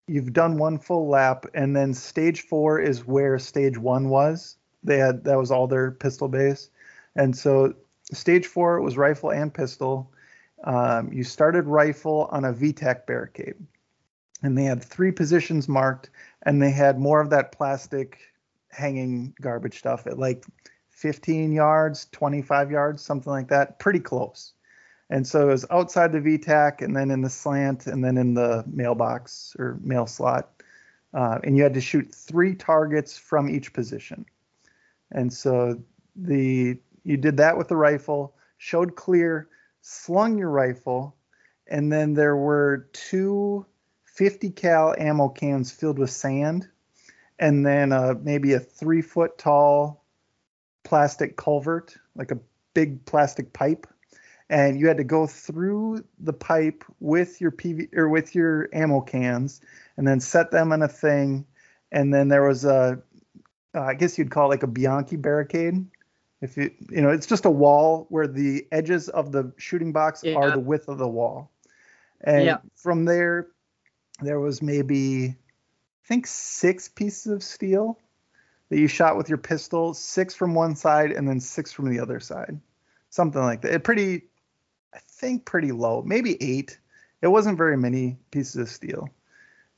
you've 0.07 0.33
done 0.33 0.57
one 0.57 0.77
full 0.79 1.07
lap, 1.07 1.45
and 1.53 1.75
then 1.75 1.93
stage 1.93 2.41
four 2.41 2.79
is 2.79 3.05
where 3.05 3.37
stage 3.39 3.77
one 3.77 4.09
was. 4.09 4.57
They 4.83 4.97
had 4.97 5.23
that 5.25 5.37
was 5.37 5.51
all 5.51 5.67
their 5.67 5.91
pistol 5.91 6.27
base, 6.27 6.69
and 7.15 7.35
so 7.35 7.73
stage 8.11 8.47
four 8.47 8.81
was 8.81 8.97
rifle 8.97 9.31
and 9.31 9.53
pistol. 9.53 10.11
Um, 10.63 11.11
you 11.11 11.23
started 11.23 11.65
rifle 11.65 12.29
on 12.31 12.45
a 12.45 12.53
VTAC 12.53 13.05
barricade, 13.05 13.55
and 14.43 14.57
they 14.57 14.63
had 14.63 14.83
three 14.83 15.11
positions 15.11 15.67
marked, 15.67 16.09
and 16.43 16.61
they 16.61 16.71
had 16.71 16.99
more 16.99 17.19
of 17.19 17.29
that 17.31 17.51
plastic 17.51 18.19
hanging 18.69 19.33
garbage 19.41 19.77
stuff 19.77 20.07
at 20.07 20.17
like 20.17 20.45
15 20.89 21.51
yards, 21.51 22.07
25 22.11 22.71
yards, 22.71 23.01
something 23.01 23.31
like 23.31 23.49
that, 23.49 23.79
pretty 23.79 23.99
close. 23.99 24.53
And 25.09 25.27
so 25.27 25.49
it 25.49 25.51
was 25.51 25.65
outside 25.69 26.11
the 26.11 26.19
VTAC 26.19 26.81
and 26.81 26.95
then 26.95 27.11
in 27.11 27.21
the 27.21 27.29
slant 27.29 27.87
and 27.87 28.03
then 28.03 28.17
in 28.17 28.33
the 28.33 28.63
mailbox 28.67 29.55
or 29.59 29.77
mail 29.81 30.07
slot. 30.07 30.49
Uh, 31.13 31.39
and 31.43 31.55
you 31.55 31.63
had 31.63 31.75
to 31.75 31.81
shoot 31.81 32.13
three 32.13 32.55
targets 32.55 33.17
from 33.17 33.49
each 33.49 33.73
position. 33.73 34.25
And 35.11 35.31
so 35.31 35.81
the 36.15 36.77
you 37.03 37.17
did 37.17 37.37
that 37.37 37.57
with 37.57 37.67
the 37.67 37.75
rifle, 37.75 38.35
showed 38.57 38.95
clear, 38.95 39.49
slung 39.81 40.37
your 40.37 40.49
rifle, 40.49 41.15
and 41.67 41.91
then 41.91 42.13
there 42.13 42.35
were 42.35 42.87
two 42.93 43.65
50 44.05 44.51
cal 44.51 44.95
ammo 44.97 45.27
cans 45.27 45.71
filled 45.71 45.99
with 45.99 46.09
sand, 46.09 46.69
and 47.39 47.65
then 47.65 47.91
uh, 47.91 48.15
maybe 48.21 48.53
a 48.53 48.59
three 48.59 49.01
foot 49.01 49.37
tall 49.37 50.03
plastic 50.83 51.35
culvert, 51.35 51.95
like 52.15 52.31
a 52.31 52.39
big 52.73 53.05
plastic 53.05 53.53
pipe 53.53 53.85
and 54.49 54.79
you 54.79 54.87
had 54.87 54.97
to 54.97 55.03
go 55.03 55.27
through 55.27 56.03
the 56.19 56.33
pipe 56.33 56.83
with 56.99 57.39
your 57.41 57.51
PV 57.51 57.95
or 57.95 58.09
with 58.09 58.35
your 58.35 58.69
ammo 58.73 59.01
cans, 59.01 59.61
and 59.97 60.07
then 60.07 60.19
set 60.19 60.51
them 60.51 60.71
in 60.71 60.81
a 60.81 60.87
thing, 60.87 61.45
and 61.91 62.13
then 62.13 62.27
there 62.27 62.43
was 62.43 62.65
a, 62.65 63.01
uh, 63.75 63.81
I 63.81 63.93
guess 63.93 64.17
you'd 64.17 64.31
call 64.31 64.47
it 64.47 64.49
like 64.49 64.63
a 64.63 64.67
Bianchi 64.67 65.15
barricade. 65.15 65.85
If 66.41 66.57
you 66.57 66.71
you 66.89 67.01
know, 67.01 67.09
it's 67.09 67.27
just 67.27 67.45
a 67.45 67.51
wall 67.51 68.05
where 68.09 68.27
the 68.27 68.67
edges 68.71 69.09
of 69.09 69.31
the 69.31 69.53
shooting 69.57 69.93
box 69.93 70.21
yeah. 70.23 70.35
are 70.35 70.51
the 70.51 70.59
width 70.59 70.87
of 70.87 70.97
the 70.97 71.07
wall, 71.07 71.51
and 72.21 72.45
yeah. 72.45 72.57
from 72.75 73.05
there, 73.05 73.47
there 74.21 74.39
was 74.39 74.61
maybe, 74.61 75.27
I 75.27 76.07
think 76.07 76.27
six 76.27 76.89
pieces 76.89 77.31
of 77.31 77.43
steel 77.43 77.97
that 78.69 78.79
you 78.79 78.87
shot 78.87 79.17
with 79.17 79.29
your 79.29 79.37
pistol, 79.37 79.93
six 79.93 80.33
from 80.33 80.53
one 80.53 80.75
side 80.75 81.11
and 81.11 81.27
then 81.27 81.39
six 81.39 81.71
from 81.71 81.89
the 81.89 81.99
other 81.99 82.19
side 82.19 82.59
something 83.13 83.41
like 83.41 83.61
that. 83.61 83.73
It 83.73 83.83
pretty 83.83 84.23
think 85.23 85.45
pretty 85.45 85.71
low, 85.71 86.03
maybe 86.05 86.41
eight. 86.43 86.77
It 87.21 87.27
wasn't 87.27 87.57
very 87.57 87.77
many 87.77 88.17
pieces 88.31 88.57
of 88.57 88.67
steel, 88.67 89.09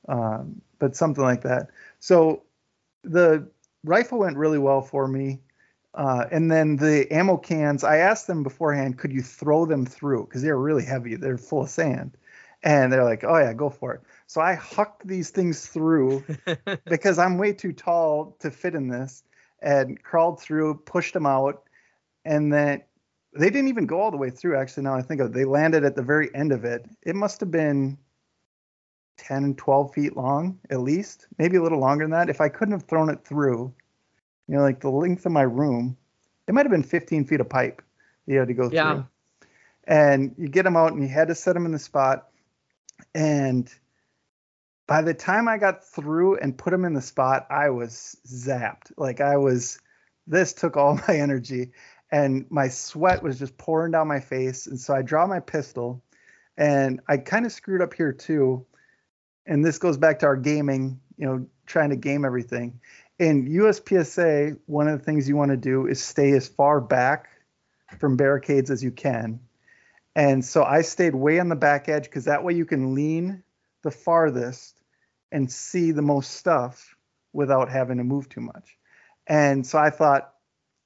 um, 0.07 0.59
but 0.79 0.95
something 0.95 1.23
like 1.23 1.43
that. 1.43 1.69
So 1.99 2.41
the 3.03 3.47
rifle 3.83 4.17
went 4.17 4.37
really 4.37 4.57
well 4.57 4.81
for 4.81 5.07
me. 5.07 5.41
Uh, 5.93 6.25
and 6.31 6.51
then 6.51 6.77
the 6.77 7.07
ammo 7.11 7.37
cans, 7.37 7.83
I 7.83 7.97
asked 7.97 8.25
them 8.25 8.41
beforehand, 8.41 8.97
could 8.97 9.13
you 9.13 9.21
throw 9.21 9.67
them 9.67 9.85
through? 9.85 10.25
Because 10.25 10.41
they're 10.41 10.57
really 10.57 10.83
heavy, 10.83 11.15
they're 11.15 11.37
full 11.37 11.61
of 11.61 11.69
sand. 11.69 12.17
And 12.63 12.91
they're 12.91 13.03
like, 13.03 13.23
oh, 13.23 13.37
yeah, 13.37 13.53
go 13.53 13.69
for 13.69 13.93
it. 13.93 14.01
So 14.25 14.41
I 14.41 14.55
hucked 14.55 15.07
these 15.07 15.29
things 15.29 15.67
through 15.67 16.25
because 16.85 17.19
I'm 17.19 17.37
way 17.37 17.53
too 17.53 17.71
tall 17.71 18.35
to 18.39 18.49
fit 18.49 18.73
in 18.73 18.87
this 18.87 19.23
and 19.61 20.01
crawled 20.01 20.41
through, 20.41 20.81
pushed 20.85 21.13
them 21.13 21.27
out. 21.27 21.63
And 22.25 22.51
then 22.51 22.81
they 23.35 23.49
didn't 23.49 23.67
even 23.67 23.85
go 23.85 23.99
all 23.99 24.11
the 24.11 24.17
way 24.17 24.29
through, 24.29 24.57
actually. 24.57 24.83
Now 24.83 24.95
I 24.95 25.01
think 25.01 25.21
of 25.21 25.27
it, 25.27 25.33
they 25.33 25.45
landed 25.45 25.83
at 25.83 25.95
the 25.95 26.01
very 26.01 26.33
end 26.33 26.51
of 26.51 26.63
it. 26.63 26.85
It 27.03 27.15
must 27.15 27.39
have 27.41 27.51
been 27.51 27.97
10, 29.17 29.55
12 29.55 29.93
feet 29.93 30.17
long 30.17 30.59
at 30.69 30.81
least, 30.81 31.27
maybe 31.37 31.57
a 31.57 31.61
little 31.61 31.79
longer 31.79 32.03
than 32.05 32.11
that. 32.11 32.29
If 32.29 32.41
I 32.41 32.49
couldn't 32.49 32.73
have 32.73 32.83
thrown 32.83 33.09
it 33.09 33.23
through, 33.23 33.73
you 34.47 34.55
know, 34.55 34.61
like 34.61 34.79
the 34.79 34.89
length 34.89 35.25
of 35.25 35.31
my 35.31 35.41
room, 35.41 35.97
it 36.47 36.53
might 36.53 36.65
have 36.65 36.71
been 36.71 36.83
15 36.83 37.25
feet 37.25 37.39
of 37.39 37.49
pipe 37.49 37.81
you 38.25 38.39
had 38.39 38.47
to 38.47 38.53
go 38.53 38.69
Yeah. 38.69 38.93
through. 38.93 39.05
And 39.87 40.33
you 40.37 40.47
get 40.47 40.63
them 40.63 40.75
out 40.75 40.93
and 40.93 41.01
you 41.01 41.09
had 41.09 41.27
to 41.27 41.35
set 41.35 41.53
them 41.53 41.65
in 41.65 41.71
the 41.71 41.79
spot. 41.79 42.29
And 43.13 43.71
by 44.87 45.01
the 45.01 45.13
time 45.13 45.47
I 45.47 45.57
got 45.57 45.83
through 45.83 46.37
and 46.37 46.57
put 46.57 46.71
them 46.71 46.85
in 46.85 46.93
the 46.93 47.01
spot, 47.01 47.47
I 47.49 47.69
was 47.69 48.17
zapped. 48.27 48.91
Like 48.97 49.21
I 49.21 49.37
was, 49.37 49.79
this 50.27 50.53
took 50.53 50.77
all 50.77 50.95
my 51.07 51.17
energy 51.17 51.71
and 52.11 52.45
my 52.49 52.67
sweat 52.67 53.23
was 53.23 53.39
just 53.39 53.57
pouring 53.57 53.91
down 53.91 54.07
my 54.07 54.19
face. 54.19 54.67
And 54.67 54.79
so 54.79 54.93
I 54.93 55.01
draw 55.01 55.25
my 55.27 55.39
pistol 55.39 56.03
and 56.57 57.01
I 57.07 57.17
kind 57.17 57.45
of 57.45 57.51
screwed 57.51 57.81
up 57.81 57.93
here 57.93 58.13
too. 58.13 58.65
And 59.45 59.63
this 59.63 59.77
goes 59.77 59.97
back 59.97 60.19
to 60.19 60.25
our 60.27 60.35
gaming, 60.35 60.99
you 61.17 61.25
know, 61.25 61.45
trying 61.65 61.89
to 61.89 61.95
game 61.95 62.25
everything. 62.25 62.79
In 63.19 63.47
USPSA, 63.47 64.59
one 64.65 64.87
of 64.87 64.99
the 64.99 65.05
things 65.05 65.27
you 65.27 65.35
want 65.35 65.51
to 65.51 65.57
do 65.57 65.87
is 65.87 66.03
stay 66.03 66.31
as 66.31 66.47
far 66.47 66.81
back 66.81 67.29
from 67.99 68.17
barricades 68.17 68.71
as 68.71 68.83
you 68.83 68.91
can. 68.91 69.39
And 70.15 70.43
so 70.43 70.63
I 70.63 70.81
stayed 70.81 71.15
way 71.15 71.39
on 71.39 71.49
the 71.49 71.55
back 71.55 71.89
edge 71.89 72.05
because 72.05 72.25
that 72.25 72.43
way 72.43 72.53
you 72.53 72.65
can 72.65 72.95
lean 72.95 73.43
the 73.83 73.91
farthest 73.91 74.81
and 75.31 75.51
see 75.51 75.91
the 75.91 76.01
most 76.01 76.31
stuff 76.31 76.95
without 77.33 77.69
having 77.69 77.97
to 77.97 78.03
move 78.03 78.29
too 78.29 78.41
much. 78.41 78.77
And 79.27 79.65
so 79.65 79.77
I 79.77 79.89
thought, 79.89 80.33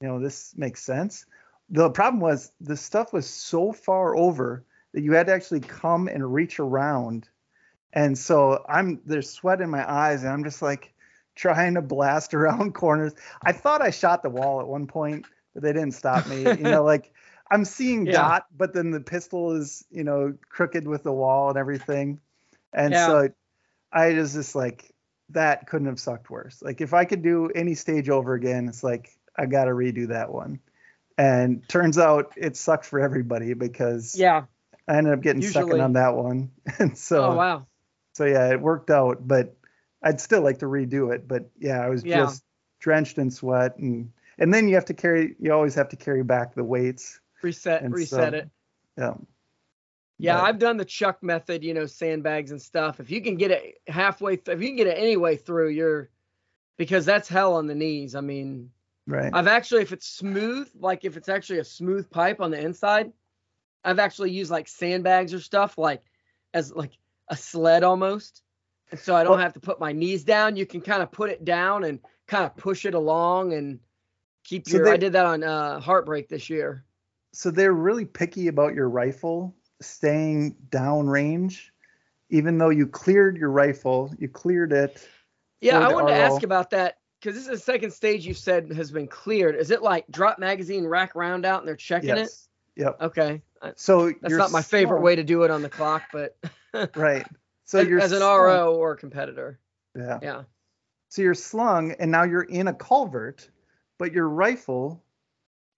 you 0.00 0.08
know, 0.08 0.18
this 0.18 0.54
makes 0.56 0.82
sense. 0.82 1.26
The 1.68 1.90
problem 1.90 2.20
was 2.20 2.52
the 2.60 2.76
stuff 2.76 3.12
was 3.12 3.26
so 3.28 3.72
far 3.72 4.16
over 4.16 4.64
that 4.92 5.02
you 5.02 5.12
had 5.12 5.26
to 5.26 5.32
actually 5.32 5.60
come 5.60 6.08
and 6.08 6.34
reach 6.34 6.58
around. 6.58 7.28
And 7.92 8.16
so 8.16 8.64
I'm 8.68 9.00
there's 9.04 9.30
sweat 9.30 9.60
in 9.60 9.70
my 9.70 9.88
eyes 9.90 10.22
and 10.22 10.32
I'm 10.32 10.44
just 10.44 10.62
like 10.62 10.92
trying 11.36 11.74
to 11.74 11.82
blast 11.82 12.34
around 12.34 12.74
corners. 12.74 13.14
I 13.44 13.52
thought 13.52 13.82
I 13.82 13.90
shot 13.90 14.22
the 14.22 14.30
wall 14.30 14.60
at 14.60 14.66
one 14.66 14.86
point, 14.86 15.26
but 15.54 15.62
they 15.62 15.72
didn't 15.72 15.92
stop 15.92 16.26
me. 16.26 16.44
You 16.44 16.66
know, 16.66 16.82
like 16.82 17.12
I'm 17.50 17.64
seeing 17.64 18.06
Yeah. 18.10 18.12
dot, 18.12 18.46
but 18.56 18.72
then 18.72 18.90
the 18.90 19.00
pistol 19.00 19.52
is, 19.52 19.84
you 19.90 20.04
know, 20.04 20.34
crooked 20.48 20.86
with 20.88 21.02
the 21.02 21.12
wall 21.12 21.50
and 21.50 21.58
everything. 21.58 22.20
And 22.72 22.94
Yeah. 22.94 23.06
so 23.06 23.28
I 23.92 24.12
was 24.14 24.34
just 24.34 24.54
like, 24.54 24.92
that 25.30 25.66
couldn't 25.68 25.86
have 25.86 26.00
sucked 26.00 26.30
worse. 26.30 26.60
Like 26.62 26.80
if 26.80 26.92
I 26.94 27.04
could 27.04 27.22
do 27.22 27.48
any 27.54 27.74
stage 27.74 28.08
over 28.08 28.34
again, 28.34 28.68
it's 28.68 28.82
like 28.82 29.16
I 29.36 29.46
got 29.46 29.64
to 29.64 29.70
redo 29.72 30.08
that 30.08 30.32
one. 30.32 30.60
And 31.18 31.66
turns 31.68 31.98
out 31.98 32.32
it 32.36 32.56
sucked 32.56 32.86
for 32.86 32.98
everybody 33.00 33.54
because 33.54 34.14
Yeah. 34.18 34.44
I 34.88 34.96
ended 34.96 35.12
up 35.12 35.20
getting 35.20 35.42
Usually- 35.42 35.80
on 35.80 35.92
that 35.94 36.14
one. 36.14 36.50
And 36.78 36.96
so 36.96 37.24
oh 37.24 37.34
wow. 37.36 37.66
so 38.14 38.24
yeah, 38.24 38.50
it 38.50 38.60
worked 38.60 38.90
out, 38.90 39.26
but 39.26 39.54
I'd 40.02 40.20
still 40.20 40.40
like 40.42 40.58
to 40.60 40.66
redo 40.66 41.12
it. 41.14 41.28
But 41.28 41.50
yeah, 41.58 41.80
I 41.80 41.88
was 41.90 42.04
Yeah. 42.04 42.20
just 42.20 42.42
drenched 42.80 43.18
in 43.18 43.30
sweat 43.30 43.76
and 43.76 44.12
and 44.38 44.52
then 44.54 44.68
you 44.68 44.76
have 44.76 44.86
to 44.86 44.94
carry 44.94 45.36
you 45.38 45.52
always 45.52 45.74
have 45.74 45.90
to 45.90 45.96
carry 45.96 46.22
back 46.22 46.54
the 46.54 46.64
weights. 46.64 47.20
Reset. 47.42 47.82
And 47.82 47.92
reset 47.94 48.32
so- 48.32 48.38
it. 48.38 48.48
Yeah. 48.96 49.14
Yeah, 50.18 50.36
But- 50.36 50.44
I've 50.44 50.58
done 50.58 50.76
the 50.76 50.84
Chuck 50.84 51.22
method, 51.22 51.64
you 51.64 51.72
know, 51.74 51.86
sandbags 51.86 52.50
and 52.50 52.60
stuff. 52.60 53.00
If 53.00 53.10
you 53.10 53.22
can 53.22 53.36
get 53.36 53.50
it 53.50 53.78
halfway, 53.86 54.36
th- 54.36 54.54
if 54.54 54.60
you 54.62 54.68
can 54.68 54.76
get 54.76 54.86
it 54.86 54.98
any 54.98 55.16
way 55.16 55.36
through, 55.36 55.68
you're 55.70 56.10
because 56.76 57.04
that's 57.06 57.28
hell 57.28 57.54
on 57.54 57.66
the 57.66 57.74
knees. 57.74 58.14
I 58.14 58.20
mean, 58.20 58.70
right. 59.06 59.30
I've 59.34 59.46
actually, 59.48 59.82
if 59.82 59.92
it's 59.92 60.06
smooth, 60.06 60.70
like 60.74 61.04
if 61.04 61.16
it's 61.16 61.28
actually 61.28 61.58
a 61.60 61.64
smooth 61.64 62.10
pipe 62.10 62.40
on 62.40 62.50
the 62.50 62.60
inside, 62.60 63.12
I've 63.84 63.98
actually 63.98 64.30
used 64.30 64.50
like 64.50 64.68
sandbags 64.68 65.32
or 65.34 65.40
stuff 65.40 65.78
like 65.78 66.02
as 66.54 66.72
like 66.72 66.92
a 67.28 67.36
sled 67.36 67.82
almost. 67.84 68.42
And 68.90 68.98
so 69.00 69.14
I 69.14 69.22
don't 69.22 69.32
Well- 69.32 69.40
have 69.40 69.52
to 69.54 69.60
put 69.60 69.80
my 69.80 69.92
knees 69.92 70.24
down. 70.24 70.56
You 70.56 70.66
can 70.66 70.80
kind 70.80 71.02
of 71.02 71.10
put 71.12 71.30
it 71.30 71.44
down 71.44 71.84
and 71.84 72.00
kind 72.26 72.44
of 72.44 72.56
push 72.56 72.84
it 72.84 72.94
along 72.94 73.52
and 73.54 73.78
keep 74.44 74.68
So 74.68 74.76
your. 74.76 74.84
they- 74.86 74.92
I 74.92 74.96
did 74.96 75.12
that 75.12 75.26
on 75.26 75.42
uh, 75.42 75.80
Heartbreak 75.80 76.28
this 76.28 76.48
year. 76.50 76.84
so 77.32 77.50
they're 77.50 77.72
really 77.72 78.04
picky 78.04 78.48
about 78.48 78.74
your 78.74 78.88
rifle 78.88 79.54
staying 79.80 80.56
downrange, 80.70 81.70
even 82.28 82.58
though 82.58 82.70
you 82.70 82.86
cleared 82.86 83.36
your 83.36 83.50
rifle, 83.50 84.12
you 84.18 84.28
cleared 84.28 84.72
it. 84.72 85.06
Yeah, 85.60 85.78
I 85.78 85.92
wanted 85.92 86.08
to 86.08 86.14
ask 86.14 86.42
about 86.42 86.70
that 86.70 86.98
because 87.20 87.34
this 87.36 87.44
is 87.44 87.50
the 87.50 87.58
second 87.58 87.90
stage 87.92 88.26
you 88.26 88.34
said 88.34 88.72
has 88.72 88.90
been 88.90 89.06
cleared. 89.06 89.54
Is 89.54 89.70
it 89.70 89.82
like 89.82 90.06
drop 90.10 90.38
magazine, 90.38 90.86
rack 90.86 91.14
round 91.14 91.44
out, 91.44 91.60
and 91.60 91.68
they're 91.68 91.76
checking 91.76 92.10
it? 92.10 92.16
Yes. 92.18 92.48
Yep. 92.76 92.96
Okay, 93.02 93.42
So 93.76 94.10
that's 94.22 94.34
not 94.34 94.52
my 94.52 94.62
favorite 94.62 94.96
slung- 94.98 95.02
way 95.04 95.16
to 95.16 95.24
do 95.24 95.42
it 95.42 95.50
on 95.50 95.60
the 95.60 95.68
clock, 95.68 96.02
but 96.12 96.36
Right. 96.96 97.26
So 97.64 97.80
as, 97.80 97.88
you're 97.88 98.00
as 98.00 98.12
an 98.12 98.18
slung- 98.18 98.40
RO 98.40 98.74
or 98.74 98.92
a 98.92 98.96
competitor, 98.96 99.58
Yeah. 99.94 100.18
yeah, 100.22 100.42
So 101.10 101.20
you're 101.22 101.34
slung, 101.34 101.92
and 101.92 102.10
now 102.10 102.22
you're 102.22 102.42
in 102.44 102.68
a 102.68 102.72
culvert, 102.74 103.50
but 103.98 104.12
your 104.12 104.28
rifle 104.28 105.04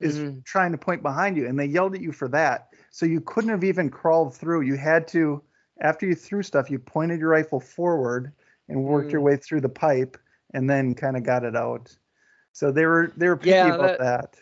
is 0.01 0.19
Mhm. 0.19 0.45
trying 0.45 0.73
to 0.73 0.79
point 0.79 1.03
behind 1.03 1.37
you, 1.37 1.47
and 1.49 1.59
they 1.59 1.67
yelled 1.67 1.95
at 1.95 2.01
you 2.03 2.13
for 2.13 2.29
that. 2.29 2.69
So 2.91 3.05
you 3.07 3.21
couldn't 3.21 3.51
have 3.51 3.65
even 3.65 3.89
crawled 3.91 4.35
through. 4.37 4.61
You 4.63 4.77
had 4.77 5.09
to, 5.09 5.43
after 5.81 6.07
you 6.07 6.15
threw 6.15 6.43
stuff, 6.43 6.71
you 6.71 6.79
pointed 6.79 7.19
your 7.21 7.31
rifle 7.31 7.59
forward 7.59 8.33
and 8.69 8.85
worked 8.85 9.11
your 9.11 9.21
Mm. 9.23 9.25
way 9.25 9.37
through 9.37 9.63
the 9.63 9.69
pipe, 9.69 10.17
and 10.53 10.69
then 10.69 10.95
kind 10.95 11.17
of 11.17 11.23
got 11.25 11.45
it 11.45 11.57
out. 11.57 11.97
So 12.53 12.71
they 12.71 12.87
were 12.87 13.13
they 13.17 13.29
were 13.29 13.37
picky 13.37 13.51
Yeah, 13.51 13.75
about 13.75 13.99
that. 13.99 14.37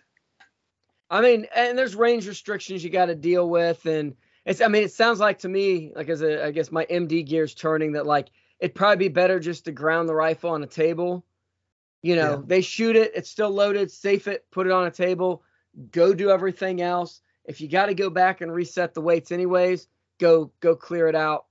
I 1.10 1.20
mean, 1.20 1.46
and 1.54 1.76
there's 1.76 1.94
range 1.96 2.26
restrictions 2.28 2.84
you 2.84 2.90
got 2.90 3.06
to 3.06 3.14
deal 3.14 3.48
with, 3.48 3.84
and 3.86 4.14
it's. 4.44 4.60
I 4.60 4.68
mean, 4.68 4.84
it 4.84 4.92
sounds 4.92 5.18
like 5.20 5.38
to 5.40 5.48
me, 5.48 5.92
like 5.94 6.08
as 6.08 6.22
a, 6.22 6.44
I 6.44 6.50
guess 6.50 6.70
my 6.70 6.84
MD 6.86 7.26
gear's 7.26 7.54
turning 7.54 7.92
that 7.92 8.06
like 8.06 8.28
it'd 8.60 8.74
probably 8.74 9.08
be 9.08 9.12
better 9.12 9.40
just 9.40 9.64
to 9.64 9.72
ground 9.72 10.08
the 10.08 10.14
rifle 10.14 10.50
on 10.50 10.62
a 10.62 10.66
table. 10.66 11.24
You 12.02 12.16
know, 12.16 12.36
Yeah. 12.36 12.42
they 12.46 12.60
shoot 12.62 12.96
it, 12.96 13.12
it's 13.14 13.28
still 13.30 13.50
loaded, 13.50 13.90
safe 13.90 14.26
it, 14.28 14.46
put 14.50 14.66
it 14.66 14.72
on 14.72 14.86
a 14.86 14.90
table, 14.90 15.42
go 15.90 16.14
do 16.14 16.30
everything 16.30 16.80
else. 16.80 17.20
If 17.44 17.60
you 17.60 17.68
got 17.68 17.86
to 17.86 17.94
go 17.94 18.08
back 18.08 18.40
and 18.40 18.52
reset 18.52 18.94
the 18.94 19.00
weights 19.02 19.32
anyways, 19.32 19.86
go 20.18 20.52
go 20.60 20.76
clear 20.76 21.08
it 21.08 21.14
out. 21.14 21.46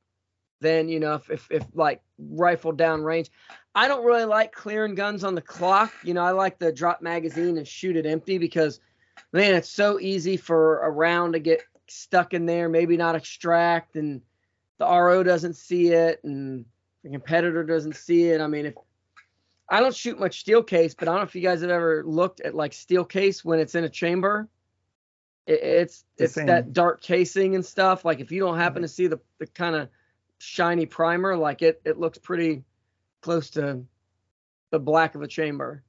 Then 0.62 0.90
you 0.90 1.00
know 1.00 1.16
if 1.16 1.30
if, 1.30 1.48
if 1.52 1.66
like 1.74 2.02
rifle 2.18 2.72
down 2.72 3.04
range. 3.04 3.30
I 3.76 3.88
don't 3.88 4.06
really 4.06 4.26
like 4.26 4.52
clearing 4.52 4.96
guns 4.96 5.24
on 5.24 5.36
the 5.36 5.42
clock. 5.42 5.94
You 6.04 6.14
know, 6.14 6.24
I 6.24 6.32
like 6.32 6.60
the 6.60 6.72
drop 6.72 7.02
magazine 7.02 7.58
and 7.58 7.68
shoot 7.68 7.96
it 7.96 8.06
empty 8.06 8.38
because 8.38 8.80
man, 9.32 9.54
it's 9.56 9.70
so 9.70 10.00
easy 10.00 10.38
for 10.38 10.80
a 10.80 10.90
round 10.90 11.34
to 11.34 11.40
get 11.40 11.62
stuck 11.88 12.34
in 12.34 12.46
there, 12.46 12.70
maybe 12.70 12.98
not 12.98 13.16
extract, 13.16 13.96
and 13.96 14.22
the 14.80 14.86
RO 14.86 15.24
doesn't 15.24 15.56
see 15.56 15.90
it, 15.90 16.20
and 16.24 16.66
the 17.04 17.10
competitor 17.10 17.64
doesn't 17.64 17.96
see 17.96 18.26
it. 18.30 18.42
I 18.42 18.48
mean, 18.48 18.66
if 18.66 18.76
I 19.70 19.80
don't 19.82 19.96
shoot 19.96 20.20
much 20.20 20.40
steel 20.40 20.64
case, 20.64 20.96
but 20.96 21.08
I 21.08 21.12
don't 21.12 21.22
know 21.22 21.28
if 21.28 21.36
you 21.36 21.42
guys 21.42 21.62
have 21.62 21.70
ever 21.70 22.04
looked 22.06 22.42
at 22.42 22.56
like 22.56 22.74
steel 22.74 23.06
case 23.06 23.46
when 23.46 23.60
it's 23.60 23.76
in 23.76 23.84
a 23.84 23.90
chamber. 23.90 24.48
It, 25.46 25.62
it's 25.62 26.06
The 26.18 26.24
it's 26.26 26.34
same. 26.34 26.48
that 26.48 26.74
dark 26.74 27.02
casing 27.02 27.56
and 27.56 27.64
stuff. 27.66 28.04
Like 28.04 28.20
if 28.20 28.32
you 28.32 28.40
don't 28.40 28.58
happen 28.58 28.82
to 28.82 28.88
see 28.88 29.08
the 29.08 29.20
the 29.38 29.46
kind 29.48 29.76
of 29.76 29.90
shiny 30.40 30.86
primer, 30.88 31.38
like 31.38 31.62
it 31.62 31.82
it 31.86 32.00
looks 32.00 32.18
pretty 32.18 32.64
close 33.22 33.50
to 33.52 33.84
the 34.72 34.80
black 34.80 35.16
of 35.16 35.22
a 35.22 35.28
chamber. 35.28 35.84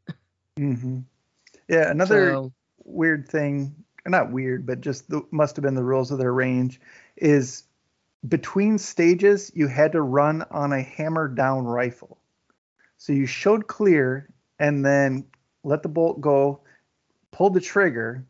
hmm 0.56 1.00
Yeah, 1.68 1.90
another 1.90 2.30
So, 2.32 2.52
weird 2.84 3.28
thing, 3.28 3.84
not 4.06 4.32
weird, 4.32 4.66
but 4.66 4.80
just 4.80 5.08
the, 5.08 5.22
must 5.30 5.56
have 5.56 5.62
been 5.62 5.74
the 5.74 5.84
rules 5.84 6.10
of 6.10 6.18
their 6.18 6.32
range, 6.32 6.80
is 7.16 7.64
between 8.26 8.78
stages 8.78 9.50
you 9.54 9.66
had 9.66 9.92
to 9.92 10.02
run 10.02 10.44
on 10.50 10.72
a 10.72 10.82
hammer 10.82 11.28
down 11.28 11.64
rifle. 11.64 12.18
So 12.98 13.12
you 13.12 13.26
showed 13.26 13.66
clear 13.66 14.28
and 14.58 14.84
then 14.84 15.26
let 15.64 15.82
the 15.82 15.88
bolt 15.88 16.20
go, 16.20 16.60
pulled 17.30 17.54
the 17.54 17.60
trigger, 17.60 18.26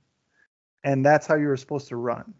and 0.84 1.04
that's 1.04 1.26
how 1.26 1.34
you 1.34 1.48
were 1.48 1.56
supposed 1.56 1.88
to 1.88 1.96
run. 1.96 2.34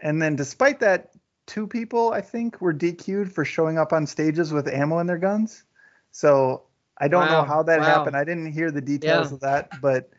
And 0.00 0.22
then 0.22 0.36
despite 0.36 0.80
that, 0.80 1.10
two 1.48 1.66
people 1.66 2.12
I 2.12 2.20
think 2.20 2.60
were 2.60 2.72
DQ'd 2.72 3.32
for 3.32 3.44
showing 3.44 3.78
up 3.78 3.92
on 3.92 4.06
stages 4.06 4.52
with 4.52 4.68
ammo 4.68 4.98
in 5.00 5.08
their 5.08 5.18
guns. 5.18 5.64
So 6.12 6.62
I 6.96 7.08
don't 7.08 7.28
know 7.28 7.42
how 7.42 7.64
that 7.64 7.80
wow. 7.80 7.86
happened. 7.86 8.16
I 8.16 8.24
didn't 8.24 8.52
hear 8.52 8.70
the 8.70 8.80
details 8.80 9.30
Yeah. 9.30 9.34
of 9.34 9.40
that, 9.40 9.80
but 9.80 10.10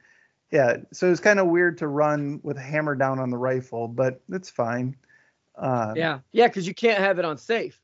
yeah, 0.52 0.78
so 0.92 1.08
it 1.08 1.12
was 1.12 1.20
kind 1.20 1.40
of 1.40 1.48
weird 1.48 1.78
to 1.78 1.88
run 1.88 2.42
with 2.44 2.58
a 2.58 2.62
hammer 2.62 2.96
down 2.96 3.20
on 3.20 3.30
the 3.30 3.38
rifle, 3.38 3.88
but 3.88 4.22
it's 4.30 4.50
fine. 4.50 4.96
Uh, 5.56 5.94
yeah, 5.96 6.20
yeah, 6.32 6.48
because 6.48 6.68
you 6.68 6.74
can't 6.74 7.00
have 7.00 7.20
it 7.20 7.26
on 7.26 7.38
safe 7.38 7.80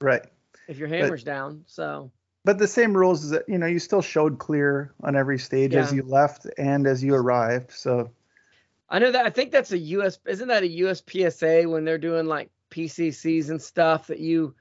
Right. 0.00 0.22
if 0.68 0.78
your 0.78 0.88
hammer's 0.88 1.24
down. 1.24 1.64
So 1.66 2.10
but 2.44 2.58
the 2.58 2.68
same 2.68 2.96
rules 2.96 3.24
is 3.24 3.30
that 3.30 3.48
you 3.48 3.58
know 3.58 3.66
you 3.66 3.78
still 3.78 4.02
showed 4.02 4.38
clear 4.38 4.92
on 5.02 5.16
every 5.16 5.38
stage 5.38 5.74
as 5.74 5.92
you 5.92 6.02
left 6.02 6.46
and 6.58 6.86
as 6.86 7.02
you 7.02 7.14
arrived. 7.14 7.70
So 7.70 8.10
I 8.88 8.98
know 8.98 9.12
that 9.12 9.24
I 9.24 9.30
think 9.30 9.52
that's 9.52 9.72
a 9.72 9.78
US 9.78 10.18
isn't 10.26 10.48
that 10.48 10.64
a 10.64 10.66
USPSA 10.66 11.70
when 11.70 11.84
they're 11.84 11.98
doing 11.98 12.26
like 12.26 12.50
PCCs 12.72 13.50
and 13.50 13.60
stuff 13.60 14.08
that 14.08 14.18
you 14.18 14.54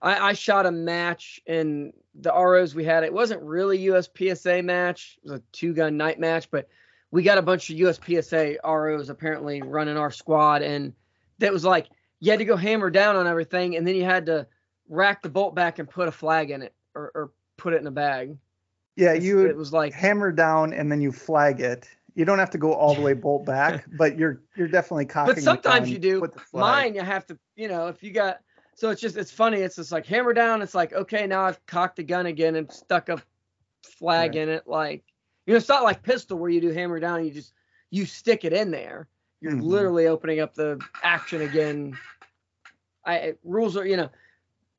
I, 0.00 0.28
I 0.28 0.32
shot 0.34 0.66
a 0.66 0.70
match 0.70 1.40
and 1.46 1.92
the 2.14 2.30
ROs 2.30 2.74
we 2.74 2.84
had. 2.84 3.04
It 3.04 3.12
wasn't 3.12 3.42
really 3.42 3.78
USPSA 3.86 4.62
match. 4.62 5.18
It 5.24 5.30
was 5.30 5.40
a 5.40 5.42
two 5.52 5.72
gun 5.74 5.96
night 5.96 6.20
match 6.20 6.50
but 6.50 6.68
we 7.10 7.22
got 7.22 7.38
a 7.38 7.42
bunch 7.42 7.70
of 7.70 7.76
USPSA 7.76 8.58
ROs 8.64 9.08
apparently 9.08 9.62
running 9.62 9.96
our 9.96 10.10
squad 10.10 10.62
and 10.62 10.92
that 11.38 11.52
was 11.52 11.64
like 11.64 11.88
you 12.20 12.30
had 12.30 12.38
to 12.38 12.44
go 12.44 12.56
hammer 12.56 12.90
down 12.90 13.16
on 13.16 13.26
everything 13.26 13.76
and 13.76 13.86
then 13.86 13.94
you 13.94 14.04
had 14.04 14.26
to 14.26 14.46
rack 14.88 15.22
the 15.22 15.28
bolt 15.28 15.54
back 15.54 15.78
and 15.78 15.88
put 15.88 16.08
a 16.08 16.12
flag 16.12 16.50
in 16.50 16.62
it 16.62 16.74
or, 16.94 17.10
or 17.14 17.30
put 17.56 17.72
it 17.72 17.80
in 17.80 17.86
a 17.86 17.90
bag. 17.90 18.36
Yeah, 18.96 19.14
you 19.14 19.46
it 19.46 19.56
was 19.56 19.72
like 19.72 19.92
hammer 19.92 20.30
down 20.30 20.72
and 20.72 20.90
then 20.90 21.00
you 21.00 21.10
flag 21.10 21.60
it. 21.60 21.88
You 22.14 22.24
don't 22.24 22.38
have 22.38 22.50
to 22.50 22.58
go 22.58 22.72
all 22.74 22.94
the 22.94 23.00
way 23.00 23.12
bolt 23.12 23.44
back, 23.46 23.84
but 23.96 24.16
you're 24.18 24.40
you're 24.56 24.68
definitely 24.68 25.06
cocking. 25.06 25.34
but 25.34 25.42
sometimes 25.42 25.90
you 25.90 25.98
do. 25.98 26.20
with 26.20 26.32
the 26.34 26.40
flag. 26.40 26.84
Mine, 26.84 26.94
you 26.94 27.00
have 27.00 27.26
to, 27.26 27.38
you 27.56 27.68
know, 27.68 27.88
if 27.88 28.02
you 28.02 28.12
got, 28.12 28.40
so 28.76 28.90
it's 28.90 29.00
just, 29.00 29.16
it's 29.16 29.30
funny. 29.32 29.58
It's 29.58 29.76
just 29.76 29.90
like 29.92 30.06
hammer 30.06 30.32
down. 30.32 30.62
It's 30.62 30.74
like, 30.74 30.92
okay, 30.92 31.26
now 31.26 31.42
I've 31.44 31.64
cocked 31.66 31.96
the 31.96 32.02
gun 32.04 32.26
again 32.26 32.54
and 32.56 32.70
stuck 32.72 33.08
a 33.08 33.20
flag 33.82 34.30
Right. 34.30 34.42
in 34.42 34.48
it. 34.48 34.66
Like, 34.66 35.04
you 35.46 35.52
know, 35.54 35.58
it's 35.58 35.68
not 35.68 35.82
like 35.82 36.02
pistol 36.02 36.38
where 36.38 36.50
you 36.50 36.60
do 36.60 36.70
hammer 36.70 36.98
down 37.00 37.18
and 37.18 37.26
you 37.26 37.32
just, 37.32 37.52
you 37.90 38.06
stick 38.06 38.44
it 38.44 38.52
in 38.52 38.70
there. 38.70 39.08
You're 39.40 39.52
Mhm. 39.52 39.62
literally 39.62 40.06
opening 40.06 40.40
up 40.40 40.54
the 40.54 40.80
action 41.02 41.42
again. 41.42 41.98
I 43.04 43.16
it- 43.16 43.40
rules 43.44 43.76
are, 43.76 43.86
you 43.86 43.96
know, 43.96 44.10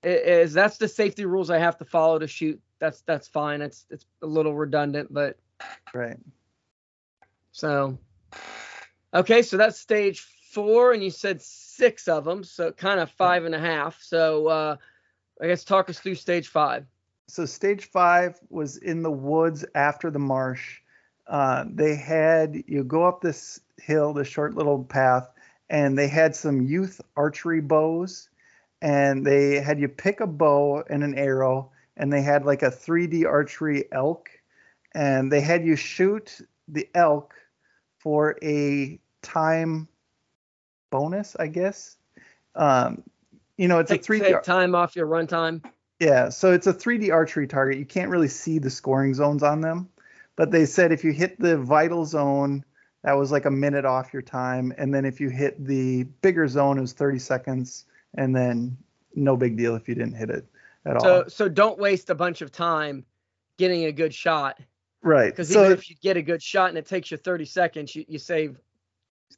is 0.03 0.53
that's 0.53 0.77
the 0.77 0.87
safety 0.87 1.25
rules 1.25 1.49
I 1.49 1.57
have 1.59 1.77
to 1.79 1.85
follow 1.85 2.17
to 2.19 2.27
shoot. 2.27 2.59
That's 2.79 3.01
that's 3.01 3.27
fine. 3.27 3.61
It's 3.61 3.85
it's 3.89 4.05
a 4.21 4.25
little 4.27 4.55
redundant, 4.55 5.13
but 5.13 5.37
Right. 5.93 6.17
So, 7.55 7.97
okay, 9.13 9.41
so 9.41 9.55
that's 9.55 9.79
stage 9.79 10.27
four, 10.51 10.91
and 10.91 11.01
you 11.01 11.09
said 11.09 11.41
six 11.41 12.09
of 12.09 12.25
them, 12.25 12.43
so 12.43 12.73
kind 12.73 12.99
of 12.99 13.09
five 13.11 13.45
and 13.45 13.55
a 13.55 13.59
half. 13.59 13.97
So, 14.01 14.47
uh, 14.47 14.75
I 15.41 15.47
guess 15.47 15.63
talk 15.63 15.89
us 15.89 15.97
through 15.97 16.15
stage 16.15 16.49
five. 16.49 16.85
So 17.29 17.45
stage 17.45 17.85
five 17.85 18.37
was 18.49 18.75
in 18.75 19.03
the 19.03 19.11
woods 19.11 19.63
after 19.73 20.11
the 20.11 20.19
marsh. 20.19 20.81
Uh, 21.27 21.63
they 21.69 21.95
had 21.95 22.61
you 22.67 22.83
go 22.83 23.05
up 23.05 23.21
this 23.21 23.61
hill, 23.81 24.11
this 24.11 24.27
short 24.27 24.55
little 24.55 24.83
path, 24.83 25.31
and 25.69 25.97
they 25.97 26.09
had 26.09 26.35
some 26.35 26.59
youth 26.59 26.99
archery 27.15 27.61
bows, 27.61 28.27
and 28.81 29.25
they 29.25 29.61
had 29.61 29.79
you 29.79 29.87
pick 29.87 30.19
a 30.19 30.27
bow 30.27 30.83
and 30.89 31.05
an 31.05 31.17
arrow, 31.17 31.71
and 31.95 32.11
they 32.11 32.21
had 32.21 32.43
like 32.43 32.63
a 32.63 32.69
3D 32.69 33.25
archery 33.25 33.85
elk, 33.93 34.29
and 34.93 35.31
they 35.31 35.39
had 35.39 35.65
you 35.65 35.77
shoot 35.77 36.41
the 36.67 36.89
elk 36.95 37.33
for 38.05 38.37
a 38.43 38.99
time 39.23 39.87
bonus, 40.91 41.35
I 41.39 41.47
guess. 41.47 41.97
Um, 42.53 43.01
you 43.57 43.67
know, 43.67 43.79
it's 43.79 43.89
Take, 43.89 44.01
a 44.07 44.11
3D 44.13 44.19
take 44.19 44.43
time 44.43 44.75
off 44.75 44.95
your 44.95 45.07
runtime. 45.07 45.63
yeah, 45.99 46.29
so 46.29 46.53
it's 46.53 46.67
a 46.67 46.73
3D 46.73 47.11
archery 47.11 47.47
target. 47.47 47.79
You 47.79 47.85
can't 47.85 48.11
really 48.11 48.27
see 48.27 48.59
the 48.59 48.69
scoring 48.69 49.15
zones 49.15 49.41
on 49.41 49.61
them, 49.61 49.89
but 50.35 50.51
they 50.51 50.67
said 50.67 50.91
if 50.91 51.03
you 51.03 51.13
hit 51.13 51.39
the 51.39 51.57
vital 51.57 52.05
zone, 52.05 52.63
that 53.03 53.13
was 53.13 53.31
like 53.31 53.45
a 53.45 53.51
minute 53.51 53.85
off 53.85 54.13
your 54.13 54.21
time, 54.21 54.71
and 54.77 54.93
then 54.93 55.03
if 55.03 55.19
you 55.19 55.29
hit 55.29 55.65
the 55.65 56.03
bigger 56.21 56.47
zone, 56.47 56.77
it 56.77 56.81
was 56.81 56.93
30 56.93 57.17
seconds, 57.17 57.85
and 58.15 58.35
then 58.35 58.77
no 59.15 59.35
big 59.35 59.57
deal 59.57 59.75
if 59.75 59.89
you 59.89 59.95
didn't 59.95 60.13
hit 60.15 60.29
it 60.29 60.45
at 60.85 60.97
So, 61.01 61.23
all. 61.23 61.29
so 61.29 61.49
don't 61.49 61.79
waste 61.79 62.11
a 62.11 62.15
bunch 62.15 62.41
of 62.43 62.51
time 62.51 63.03
getting 63.57 63.85
a 63.85 63.91
good 63.91 64.13
shot, 64.13 64.59
Right. 65.05 65.31
because 65.31 65.51
So 65.51 65.61
even 65.61 65.71
if 65.77 65.89
you 65.89 65.95
get 66.01 66.17
a 66.17 66.21
good 66.21 66.41
shot 66.41 66.69
and 66.69 66.77
it 66.77 66.87
takes 66.87 67.11
you 67.11 67.17
30 67.17 67.45
seconds, 67.45 67.95
you, 67.95 68.05
you 68.07 68.17
save, 68.19 68.59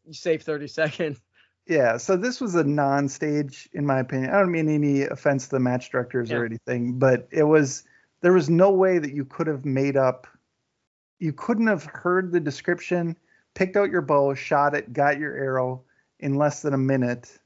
you 0.05 0.13
save 0.13 0.41
30 0.43 0.67
seconds. 0.79 1.21
yeah, 1.67 1.97
so 1.97 2.15
this 2.15 2.39
was 2.39 2.55
a 2.55 2.63
non-stage, 2.63 3.69
in 3.73 3.85
my 3.85 3.99
opinion. 3.99 4.31
I 4.31 4.39
don't 4.39 4.51
mean 4.51 4.69
any 4.69 5.01
offense 5.03 5.45
to 5.45 5.51
the 5.51 5.59
match 5.59 5.91
directors 5.91 6.31
Yeah. 6.31 6.37
or 6.37 6.45
anything, 6.45 6.97
but 6.97 7.27
it 7.31 7.43
was 7.43 7.83
there 8.21 8.33
was 8.33 8.49
no 8.49 8.71
way 8.71 8.97
that 8.97 9.13
you 9.13 9.25
could 9.25 9.47
have 9.47 9.65
made 9.65 9.97
up. 9.97 10.25
You 11.19 11.33
couldn't 11.33 11.67
have 11.67 11.83
heard 11.83 12.31
the 12.31 12.39
description, 12.39 13.17
picked 13.53 13.75
out 13.75 13.91
your 13.91 14.01
bow, 14.01 14.33
shot 14.35 14.73
it, 14.73 14.93
got 14.93 15.19
your 15.19 15.35
arrow 15.35 15.83
in 16.19 16.35
less 16.35 16.61
than 16.61 16.73
a 16.73 16.77
minute 16.79 17.37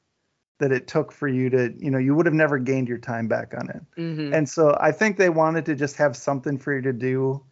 that 0.59 0.72
it 0.72 0.88
took 0.88 1.11
for 1.11 1.28
you 1.28 1.49
to, 1.49 1.74
you 1.80 1.89
know, 1.89 1.97
you 1.97 2.13
would 2.13 2.28
have 2.28 2.36
never 2.36 2.59
gained 2.59 2.88
your 2.88 2.99
time 2.99 3.28
back 3.28 3.53
on 3.57 3.69
it. 3.69 3.82
hmm 3.95 4.34
And 4.34 4.47
so 4.47 4.78
I 4.80 4.91
think 4.91 5.17
they 5.17 5.30
wanted 5.30 5.65
to 5.65 5.76
just 5.76 5.95
have 5.97 6.15
something 6.15 6.57
for 6.59 6.76
you 6.76 6.82
to 6.84 6.93
do. 6.93 7.43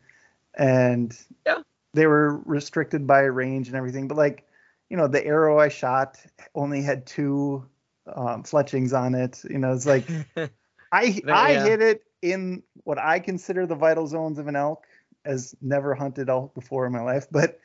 And 0.58 1.18
Yeah. 1.46 1.62
they 1.94 2.08
were 2.08 2.38
restricted 2.46 3.06
by 3.08 3.22
range 3.22 3.68
and 3.68 3.76
everything. 3.78 4.08
But 4.08 4.18
like, 4.18 4.46
you 4.90 4.98
know, 4.98 5.08
the 5.08 5.26
arrow 5.26 5.60
I 5.60 5.70
shot 5.70 6.18
only 6.56 6.82
had 6.82 7.06
two 7.06 7.66
um, 8.14 8.44
fletchings 8.44 8.92
on 8.94 9.14
it. 9.16 9.44
You 9.50 9.60
know, 9.60 9.74
it's 9.74 9.86
like 9.86 10.06
I 10.92 11.12
There- 11.24 11.34
I 11.36 11.52
yeah. 11.52 11.64
hit 11.64 11.82
it 11.82 12.04
in 12.22 12.64
what 12.84 12.98
I 12.98 13.20
consider 13.20 13.66
the 13.68 13.76
vital 13.76 14.08
zones 14.08 14.40
of 14.40 14.48
an 14.48 14.56
elk, 14.56 14.86
as 15.26 15.56
never 15.62 15.94
hunted 15.94 16.30
elk 16.30 16.54
before 16.56 16.86
in 16.88 16.92
my 16.92 17.02
life, 17.02 17.28
but 17.32 17.60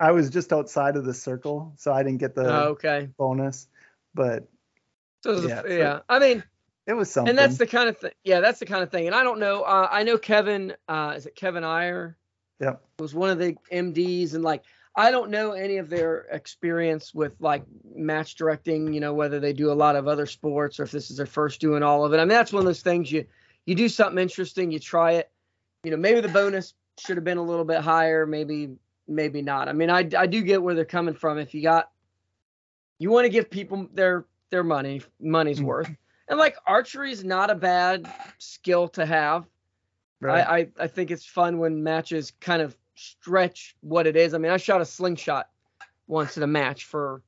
I 0.00 0.12
was 0.12 0.30
just 0.30 0.52
outside 0.52 0.96
of 0.96 1.04
the 1.04 1.12
circle, 1.12 1.74
so 1.76 1.92
I 1.92 2.02
didn't 2.02 2.18
get 2.18 2.34
the 2.34 2.50
Oh, 2.50 2.62
okay. 2.70 3.10
bonus. 3.18 3.68
But 4.14 4.48
So, 5.22 5.32
was 5.34 5.44
a- 5.44 5.48
Yeah, 5.48 5.62
yeah, 5.68 5.96
so- 5.98 6.02
I 6.08 6.18
mean, 6.18 6.42
it 6.86 6.94
was 6.94 7.10
something. 7.10 7.28
and 7.28 7.38
that's 7.38 7.58
the 7.58 7.66
kind 7.66 7.88
of 7.90 7.98
thing. 7.98 8.12
Yeah, 8.24 8.40
that's 8.40 8.58
the 8.58 8.66
kind 8.66 8.82
of 8.82 8.90
thing. 8.90 9.06
And 9.06 9.14
I 9.14 9.22
don't 9.22 9.38
know. 9.38 9.62
Uh, 9.62 9.86
I 9.90 10.02
know 10.04 10.16
Kevin. 10.16 10.74
Uh, 10.88 11.12
is 11.16 11.26
it 11.26 11.36
Kevin 11.36 11.62
Iyer? 11.62 12.16
Yep. 12.60 12.82
Was 12.98 13.14
one 13.14 13.30
of 13.30 13.38
the 13.38 13.56
MDs, 13.72 14.34
and 14.34 14.44
like 14.44 14.62
I 14.96 15.10
don't 15.10 15.30
know 15.30 15.52
any 15.52 15.78
of 15.78 15.88
their 15.88 16.26
experience 16.30 17.14
with 17.14 17.32
like 17.40 17.62
match 17.94 18.34
directing. 18.34 18.92
You 18.92 19.00
know 19.00 19.14
whether 19.14 19.40
they 19.40 19.52
do 19.52 19.72
a 19.72 19.74
lot 19.74 19.96
of 19.96 20.06
other 20.06 20.26
sports 20.26 20.78
or 20.78 20.82
if 20.84 20.90
this 20.90 21.10
is 21.10 21.16
their 21.16 21.26
first 21.26 21.60
doing 21.60 21.82
all 21.82 22.04
of 22.04 22.12
it. 22.12 22.16
I 22.18 22.20
mean 22.20 22.28
that's 22.28 22.52
one 22.52 22.60
of 22.60 22.66
those 22.66 22.82
things 22.82 23.10
you 23.10 23.24
you 23.66 23.74
do 23.74 23.88
something 23.88 24.18
interesting, 24.20 24.70
you 24.70 24.78
try 24.78 25.12
it. 25.12 25.30
You 25.84 25.90
know 25.90 25.96
maybe 25.96 26.20
the 26.20 26.28
bonus 26.28 26.74
should 26.98 27.16
have 27.16 27.24
been 27.24 27.38
a 27.38 27.42
little 27.42 27.64
bit 27.64 27.80
higher, 27.80 28.26
maybe 28.26 28.70
maybe 29.08 29.40
not. 29.40 29.68
I 29.68 29.72
mean 29.72 29.88
I 29.88 30.08
I 30.18 30.26
do 30.26 30.42
get 30.42 30.62
where 30.62 30.74
they're 30.74 30.84
coming 30.84 31.14
from. 31.14 31.38
If 31.38 31.54
you 31.54 31.62
got 31.62 31.90
you 32.98 33.10
want 33.10 33.24
to 33.24 33.30
give 33.30 33.48
people 33.50 33.88
their 33.94 34.26
their 34.50 34.64
money 34.64 35.00
money's 35.20 35.60
Mhm. 35.60 35.64
worth. 35.64 35.90
And 36.28 36.38
like 36.38 36.56
archery 36.66 37.10
is 37.10 37.24
not 37.24 37.50
a 37.50 37.54
bad 37.54 38.12
skill 38.38 38.88
to 38.90 39.06
have. 39.06 39.46
Right. 40.20 40.46
I, 40.46 40.58
I 40.58 40.68
I 40.80 40.86
think 40.86 41.10
it's 41.10 41.24
fun 41.24 41.58
when 41.58 41.82
matches 41.82 42.32
kind 42.40 42.62
of 42.62 42.76
stretch 42.94 43.76
what 43.80 44.06
it 44.06 44.16
is. 44.16 44.34
I 44.34 44.38
mean, 44.38 44.52
I 44.52 44.56
shot 44.56 44.80
a 44.80 44.84
slingshot 44.84 45.48
once 46.06 46.36
in 46.36 46.42
a 46.42 46.46
match 46.46 46.84
for 46.84 47.22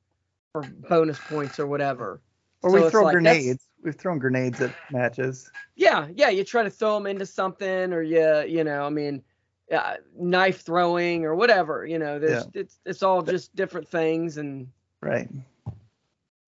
for 0.51 0.63
bonus 0.89 1.19
points 1.19 1.59
or 1.59 1.67
whatever. 1.67 2.21
or 2.61 2.71
so 2.71 2.85
we 2.85 2.91
throw 2.91 3.03
like, 3.03 3.13
grenades. 3.13 3.65
We've 3.83 3.95
thrown 3.95 4.19
grenades 4.19 4.61
at 4.61 4.73
matches. 4.91 5.51
Yeah, 5.75 6.07
yeah. 6.13 6.29
You 6.29 6.43
try 6.43 6.63
to 6.63 6.69
throw 6.69 6.95
them 6.95 7.07
into 7.07 7.25
something, 7.25 7.91
or 7.91 8.01
you 8.01 8.43
you 8.47 8.63
know, 8.63 8.85
I 8.85 8.89
mean, 8.89 9.23
uh, 9.71 9.95
knife 10.17 10.61
throwing 10.61 11.25
or 11.25 11.35
whatever. 11.35 11.85
You 11.85 11.99
know, 11.99 12.19
there's 12.19 12.47
it's 12.53 12.79
it's 12.85 13.03
all 13.03 13.21
just 13.21 13.55
different 13.55 13.89
things 13.89 14.37
and 14.37 14.67
Right. 15.03 15.27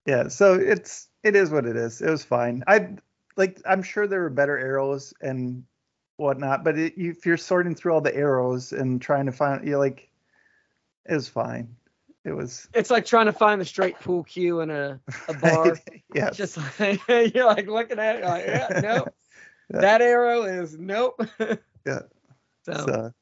Yeah, 0.06 0.28
so 0.28 0.54
it's 0.54 1.08
it 1.22 1.36
is 1.36 1.50
what 1.50 1.66
it 1.66 1.76
is. 1.76 2.00
It 2.00 2.08
was 2.08 2.24
fine. 2.24 2.64
I 2.66 2.96
like 3.36 3.60
I'm 3.66 3.82
sure 3.82 4.06
there 4.06 4.22
were 4.22 4.30
better 4.30 4.56
arrows 4.56 5.12
and 5.20 5.64
whatnot, 6.16 6.64
but 6.64 6.78
it, 6.78 6.96
you, 6.96 7.10
if 7.10 7.26
you're 7.26 7.36
sorting 7.36 7.74
through 7.74 7.92
all 7.94 8.00
the 8.00 8.14
arrows 8.14 8.72
and 8.72 9.00
trying 9.00 9.26
to 9.26 9.32
find, 9.32 9.66
you 9.66 9.78
like, 9.78 10.10
it 11.08 11.14
was 11.14 11.28
fine. 11.28 11.76
It 12.24 12.32
was 12.32 12.68
it's 12.74 12.90
like 12.90 13.06
trying 13.06 13.26
to 13.26 13.32
find 13.32 13.60
the 13.60 13.64
straight 13.64 14.00
pool 14.00 14.24
cue 14.24 14.60
in 14.60 14.70
a, 14.70 14.98
a 15.28 15.34
bar. 15.40 15.78
yeah. 16.14 16.30
Just 16.30 16.58
like 16.80 17.00
you're 17.34 17.46
like 17.46 17.68
looking 17.68 17.98
at 18.00 18.16
it, 18.16 18.24
like, 18.24 18.46
yeah, 18.46 18.80
nope. 18.82 19.14
Yeah. 19.74 19.80
That 19.80 20.00
arrow 20.00 20.42
is 20.44 20.78
nope. 20.78 21.20
Yeah. 21.40 22.02
So, 22.64 22.72
So 22.72 23.12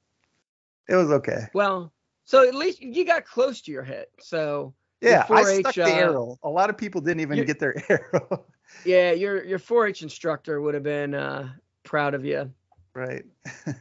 it 0.89 0.95
was 0.95 1.11
okay. 1.11 1.47
well, 1.55 1.91
so 2.27 2.47
at 2.47 2.55
least 2.55 2.83
you 2.83 3.07
got 3.07 3.25
close 3.25 3.63
to 3.63 3.73
your 3.73 3.83
hit. 3.83 4.11
So 4.21 4.75
Yeah, 5.01 5.25
I 5.31 5.43
4-H, 5.43 5.61
stuck 5.61 5.75
the 5.77 5.85
uh, 5.85 5.89
arrow. 5.89 6.39
A 6.43 6.49
lot 6.51 6.69
of 6.69 6.77
people 6.77 7.01
didn't 7.01 7.21
even 7.21 7.39
you- 7.39 7.47
get 7.47 7.59
their 7.59 7.83
arrow. 7.91 8.45
yeah, 8.85 9.13
your 9.13 9.43
your 9.43 9.59
4-H 9.59 10.03
instructor 10.03 10.61
would 10.61 10.75
have 10.75 10.83
been 10.83 11.15
uh, 11.15 11.49
proud 11.83 12.13
of 12.13 12.27
you. 12.27 12.53
Right. 12.95 13.25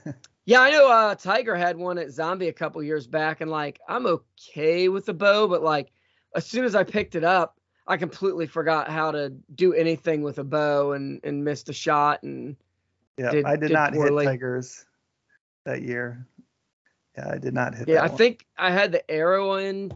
Yeah, 0.45 0.59
I 0.59 0.71
know. 0.71 0.91
Uh, 0.91 1.15
Tiger 1.15 1.55
had 1.55 1.77
one 1.77 1.97
at 1.97 2.11
Zombie 2.11 2.49
a 2.49 2.53
couple 2.53 2.83
years 2.83 3.07
back, 3.07 3.39
and 3.39 3.49
like 3.49 3.79
I'm 3.87 4.05
okay 4.05 4.89
with 4.89 5.05
the 5.05 5.13
bow, 5.13 5.47
but 5.47 5.63
like 5.63 5.93
as 6.35 6.45
soon 6.45 6.65
as 6.65 6.75
I 6.75 6.83
picked 6.83 7.15
it 7.15 7.23
up, 7.23 7.57
I 7.87 7.95
completely 7.95 8.45
forgot 8.45 8.89
how 8.89 9.11
to 9.11 9.29
do 9.55 9.73
anything 9.73 10.21
with 10.21 10.39
a 10.39 10.43
bow 10.43 10.91
and 10.91 11.21
and 11.23 11.45
missed 11.45 11.69
a 11.69 11.73
shot 11.73 12.23
and 12.23 12.57
Yeah, 13.17 13.31
Did- 13.31 13.45
I 13.45 13.55
did, 13.55 13.67
did 13.67 13.71
not 13.73 13.93
poorly. 13.93 14.25
hit 14.25 14.31
tigers 14.31 14.85
that 15.63 15.81
year. 15.81 16.27
Yeah, 17.17 17.29
I 17.31 17.37
did 17.37 17.53
not 17.53 17.73
hit 17.75 17.87
Yeah, 17.87 18.03
I 18.03 18.07
one. 18.09 18.17
think 18.17 18.45
I 18.57 18.69
had 18.69 18.91
the 18.91 19.09
arrow 19.09 19.53
in 19.53 19.93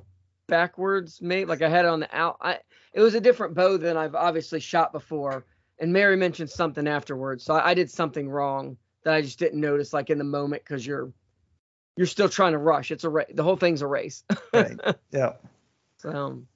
backwards, 0.47 1.21
mate. 1.21 1.49
Like 1.49 1.61
I 1.61 1.67
had 1.67 1.83
it 1.83 1.89
on 1.89 1.99
the 1.99 2.15
out. 2.17 2.37
I 2.39 2.59
it 2.93 3.01
was 3.01 3.15
a 3.15 3.19
different 3.21 3.53
bow 3.53 3.75
than 3.75 3.97
I've 3.97 4.15
obviously 4.15 4.61
shot 4.61 4.93
before. 4.93 5.43
And 5.79 5.91
Mary 5.91 6.15
mentioned 6.15 6.49
something 6.49 6.87
afterwards, 6.87 7.43
so 7.43 7.55
I, 7.55 7.71
I 7.71 7.73
did 7.73 7.91
something 7.91 8.29
wrong 8.29 8.77
that 9.07 9.13
I 9.13 9.21
just 9.21 9.39
didn't 9.39 9.61
notice 9.61 9.93
like 9.93 10.09
in 10.09 10.17
the 10.17 10.25
moment 10.25 10.63
because 10.65 10.85
you're 10.85 11.13
you're 11.95 12.07
still 12.07 12.27
trying 12.27 12.51
to 12.51 12.57
rush. 12.57 12.91
It's 12.91 13.05
a 13.05 13.09
race. 13.09 13.27
The 13.33 13.41
whole 13.41 13.55
thing's 13.55 13.81
a 13.81 13.87
race. 13.87 14.23
Right. 14.53 14.77
Yeah. 15.11 15.33
so, 15.97 16.09
um, 16.09 16.47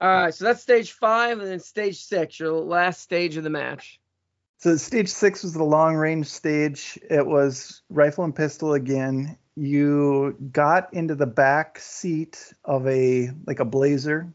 all 0.00 0.08
right. 0.08 0.34
So 0.34 0.44
that's 0.44 0.60
stage 0.60 0.92
five, 0.92 1.38
and 1.38 1.48
then 1.48 1.60
stage 1.60 2.04
six, 2.04 2.38
your 2.38 2.52
last 2.52 3.00
stage 3.00 3.36
of 3.36 3.44
the 3.44 3.50
match. 3.50 3.98
So 4.58 4.76
stage 4.76 5.08
six 5.08 5.42
was 5.42 5.54
the 5.54 5.64
long 5.64 5.94
range 5.94 6.26
stage. 6.26 6.98
It 7.08 7.26
was 7.26 7.80
rifle 7.88 8.24
and 8.24 8.34
pistol 8.34 8.74
again. 8.74 9.38
You 9.56 10.36
got 10.52 10.92
into 10.92 11.14
the 11.14 11.26
back 11.26 11.78
seat 11.78 12.52
of 12.66 12.86
a 12.86 13.30
like 13.46 13.60
a 13.60 13.64
blazer 13.64 14.34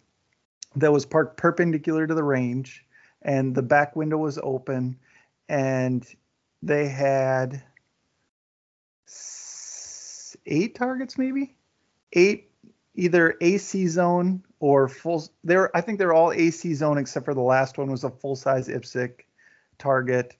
that 0.78 0.91
was 0.91 1.06
parked 1.06 1.38
perpendicular 1.38 2.08
to 2.08 2.16
the 2.16 2.24
range, 2.24 2.84
and 3.22 3.54
the 3.54 3.62
back 3.62 3.96
window 3.96 4.18
was 4.18 4.39
open, 4.41 4.98
and 5.48 6.08
they 6.66 6.88
had 6.88 7.61
eight 10.47 10.74
targets, 10.74 11.18
maybe 11.18 11.55
eight, 12.13 12.49
either 12.95 13.36
AC 13.39 13.88
zone 13.88 14.43
or 14.59 14.88
full. 14.88 15.30
They're 15.43 15.76
I 15.78 15.82
think 15.82 15.99
they're 15.99 16.13
all 16.13 16.32
AC 16.32 16.74
zone 16.74 16.97
except 16.97 17.26
for 17.26 17.36
the 17.36 17.41
last 17.41 17.78
one 17.78 17.91
was 17.91 18.03
a 18.03 18.09
full 18.09 18.36
size 18.36 18.68
IPSC 18.68 19.11
target. 19.78 20.36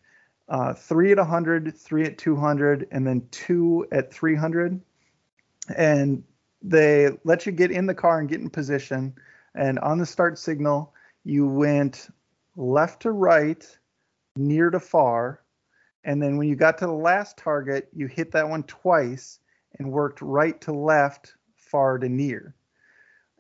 Uh, 0.47 0.73
three 0.73 1.11
at 1.11 1.17
100, 1.17 1.76
three 1.76 2.05
at 2.05 2.17
200, 2.17 2.88
and 2.91 3.05
then 3.05 3.28
two 3.32 3.88
at 3.91 4.13
300. 4.13 4.80
And 5.76 6.23
they 6.61 7.09
let 7.23 7.45
you 7.45 7.51
get 7.51 7.71
in 7.71 7.88
the 7.88 7.95
car 7.95 8.19
and 8.19 8.30
get 8.30 8.41
in 8.41 8.49
position. 8.49 9.15
And 9.55 9.80
on 9.80 9.97
the 9.97 10.05
start 10.05 10.38
signal, 10.38 10.93
you 11.23 11.47
went 11.47 12.09
left 12.55 13.01
to 13.03 13.11
right, 13.11 13.65
near 14.36 14.69
to 14.69 14.80
far. 14.80 15.41
And 16.06 16.22
then 16.22 16.38
when 16.38 16.47
you 16.47 16.56
got 16.56 16.78
to 16.78 16.86
the 16.86 16.93
last 16.93 17.36
target, 17.36 17.89
you 17.91 18.06
hit 18.06 18.32
that 18.32 18.47
one 18.47 18.64
twice 18.64 19.39
and 19.80 19.91
worked 19.91 20.22
right 20.22 20.62
to 20.62 20.72
left, 20.72 21.34
far 21.56 21.97
to 21.97 22.08
near. 22.08 22.53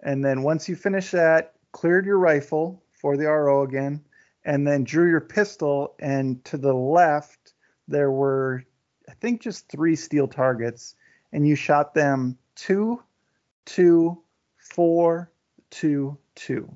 And 0.03 0.25
then 0.25 0.41
once 0.41 0.67
you 0.67 0.75
finish 0.75 1.11
that, 1.11 1.53
cleared 1.71 2.07
your 2.07 2.17
rifle 2.17 2.83
for 2.91 3.17
the 3.17 3.27
RO 3.27 3.61
again, 3.63 4.03
and 4.43 4.65
then 4.65 4.83
drew 4.83 5.09
your 5.09 5.21
pistol. 5.21 5.95
And 5.99 6.43
to 6.45 6.57
the 6.57 6.73
left, 6.73 7.53
there 7.87 8.11
were, 8.11 8.63
I 9.07 9.13
think, 9.13 9.41
just 9.41 9.69
three 9.69 9.95
steel 9.95 10.27
targets, 10.27 10.95
and 11.31 11.47
you 11.47 11.55
shot 11.55 11.93
them 11.93 12.35
two, 12.55 13.01
two, 13.65 14.23
four, 14.57 15.31
two, 15.69 16.17
two. 16.33 16.75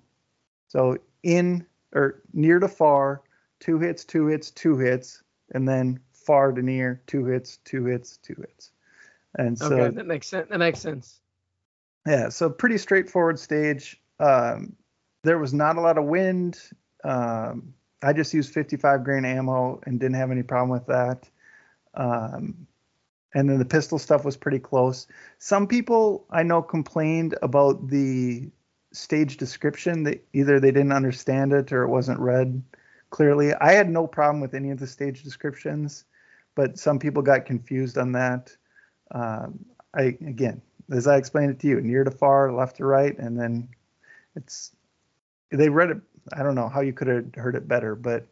So 0.68 0.98
in 1.24 1.66
or 1.94 2.22
near 2.32 2.60
to 2.60 2.68
far, 2.68 3.24
two 3.60 3.80
hits, 3.80 4.06
two 4.06 4.28
hits, 4.28 4.52
two 4.52 4.78
hits, 4.78 5.24
and 5.54 5.68
then 5.68 6.00
far 6.14 6.52
to 6.52 6.62
near, 6.62 7.02
two 7.08 7.26
hits, 7.26 7.58
two 7.66 7.86
hits, 7.86 8.18
two 8.18 8.36
hits. 8.36 8.72
And 9.36 9.58
so 9.58 9.68
okay, 9.68 9.96
that 9.96 10.06
makes 10.06 10.28
sense. 10.28 10.48
That 10.50 10.60
makes 10.60 10.80
sense. 10.80 11.20
yeah, 12.06 12.30
so 12.30 12.50
pretty 12.50 12.78
straightforward 12.78 13.40
stage. 13.40 14.02
Um, 14.20 14.76
there 15.24 15.38
was 15.38 15.54
not 15.54 15.78
a 15.78 15.82
lot 15.82 15.98
of 15.98 16.06
wind. 16.06 16.60
Um, 17.04 17.74
I 18.02 18.14
just 18.14 18.34
used 18.34 18.54
55 18.54 19.04
grain 19.04 19.26
ammo 19.26 19.82
and 19.86 20.00
didn't 20.00 20.16
have 20.16 20.32
any 20.32 20.44
problem 20.44 20.70
with 20.70 20.88
that. 20.88 21.30
Um, 21.94 22.68
and 23.34 23.50
then 23.50 23.60
the 23.60 23.66
pistol 23.66 24.00
stuff 24.00 24.26
was 24.26 24.38
pretty 24.38 24.60
close. 24.60 25.08
Some 25.38 25.68
people 25.68 26.26
I 26.32 26.44
know 26.44 26.62
complained 26.62 27.36
about 27.42 27.88
the 27.88 28.50
stage 28.92 29.38
description 29.38 30.04
that 30.04 30.26
either 30.34 30.60
they 30.60 30.72
didn't 30.72 30.94
understand 30.94 31.54
it 31.54 31.72
or 31.72 31.84
it 31.84 31.90
wasn't 31.90 32.20
read 32.20 32.64
clearly. 33.10 33.54
I 33.56 33.74
had 33.74 33.90
no 33.90 34.08
problem 34.08 34.42
with 34.42 34.54
any 34.54 34.72
of 34.72 34.80
the 34.80 34.88
stage 34.88 35.24
descriptions, 35.24 36.06
but 36.56 36.78
some 36.78 37.00
people 37.00 37.22
got 37.22 37.46
confused 37.46 37.98
on 37.98 38.12
that. 38.14 38.56
Um, 39.12 39.66
I 39.96 40.18
again, 40.26 40.62
as 40.92 41.08
I 41.08 41.18
explained 41.18 41.52
it 41.52 41.60
to 41.60 41.68
you, 41.68 41.82
near 41.82 42.04
to 42.04 42.12
far, 42.12 42.52
left 42.52 42.78
to 42.78 42.86
right, 42.86 43.18
and 43.18 43.40
then 43.40 43.70
it's 44.36 44.72
they 45.52 45.70
read 45.70 45.92
it. 45.92 45.98
I 46.34 46.44
don't 46.44 46.56
know 46.56 46.70
how 46.70 46.82
you 46.82 46.94
could 46.94 47.08
have 47.08 47.36
heard 47.36 47.56
it 47.56 47.68
better, 47.68 47.96
but 47.96 48.28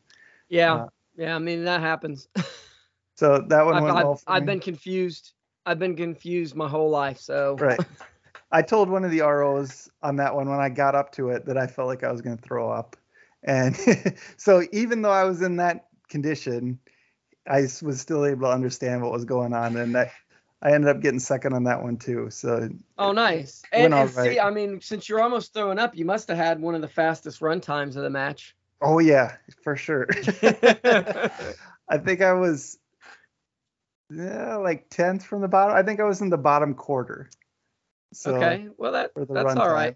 Yeah. 0.49 0.75
Uh, 0.75 0.87
yeah. 1.15 1.35
I 1.35 1.39
mean, 1.39 1.65
that 1.65 1.81
happens. 1.81 2.27
so 3.15 3.39
that 3.47 3.65
one 3.65 3.75
I've, 3.75 3.83
went 3.83 3.97
I've, 3.97 4.03
well 4.03 4.15
for 4.15 4.31
I've 4.31 4.45
been 4.45 4.59
confused. 4.59 5.33
I've 5.65 5.79
been 5.79 5.95
confused 5.95 6.55
my 6.55 6.67
whole 6.67 6.89
life. 6.89 7.19
So 7.19 7.55
right. 7.59 7.79
I 8.51 8.61
told 8.61 8.89
one 8.89 9.03
of 9.03 9.11
the 9.11 9.21
ROs 9.21 9.89
on 10.01 10.15
that 10.17 10.33
one 10.33 10.49
when 10.49 10.59
I 10.59 10.69
got 10.69 10.95
up 10.95 11.11
to 11.13 11.29
it 11.29 11.45
that 11.45 11.57
I 11.57 11.67
felt 11.67 11.87
like 11.87 12.03
I 12.03 12.11
was 12.11 12.21
going 12.21 12.37
to 12.37 12.41
throw 12.41 12.69
up, 12.69 12.95
and 13.43 13.75
so 14.37 14.63
even 14.71 15.01
though 15.01 15.11
I 15.11 15.23
was 15.23 15.41
in 15.41 15.57
that 15.57 15.87
condition, 16.09 16.79
I 17.47 17.67
was 17.81 18.01
still 18.01 18.25
able 18.25 18.47
to 18.47 18.53
understand 18.53 19.01
what 19.01 19.11
was 19.11 19.25
going 19.25 19.53
on, 19.53 19.77
and 19.77 19.97
I, 19.97 20.11
I 20.61 20.73
ended 20.73 20.89
up 20.89 21.01
getting 21.01 21.19
second 21.19 21.53
on 21.53 21.65
that 21.65 21.83
one 21.83 21.97
too. 21.97 22.29
So 22.29 22.69
Oh, 22.97 23.11
nice. 23.11 23.61
And, 23.71 23.93
and 23.93 24.09
see. 24.09 24.39
I 24.39 24.49
mean, 24.49 24.81
since 24.81 25.07
you're 25.07 25.21
almost 25.21 25.53
throwing 25.53 25.79
up, 25.79 25.95
you 25.95 26.05
must 26.05 26.27
have 26.29 26.37
had 26.37 26.59
one 26.59 26.75
of 26.75 26.81
the 26.81 26.87
fastest 26.87 27.41
run 27.41 27.61
times 27.61 27.95
of 27.95 28.03
the 28.03 28.09
match. 28.09 28.55
oh 28.81 28.99
yeah, 28.99 29.37
for 29.63 29.75
sure. 29.75 30.07
I 31.89 31.97
think 31.97 32.21
I 32.21 32.33
was 32.33 32.77
yeah, 34.09 34.55
like 34.55 34.89
tenth 34.89 35.23
from 35.23 35.41
the 35.41 35.47
bottom. 35.47 35.75
I 35.75 35.83
think 35.83 35.99
I 35.99 36.03
was 36.03 36.21
in 36.21 36.29
the 36.29 36.37
bottom 36.37 36.73
quarter. 36.73 37.29
So 38.13 38.35
okay. 38.35 38.67
Well, 38.77 38.93
that 38.93 39.11
that's 39.15 39.29
all 39.29 39.55
time. 39.55 39.71
right. 39.71 39.95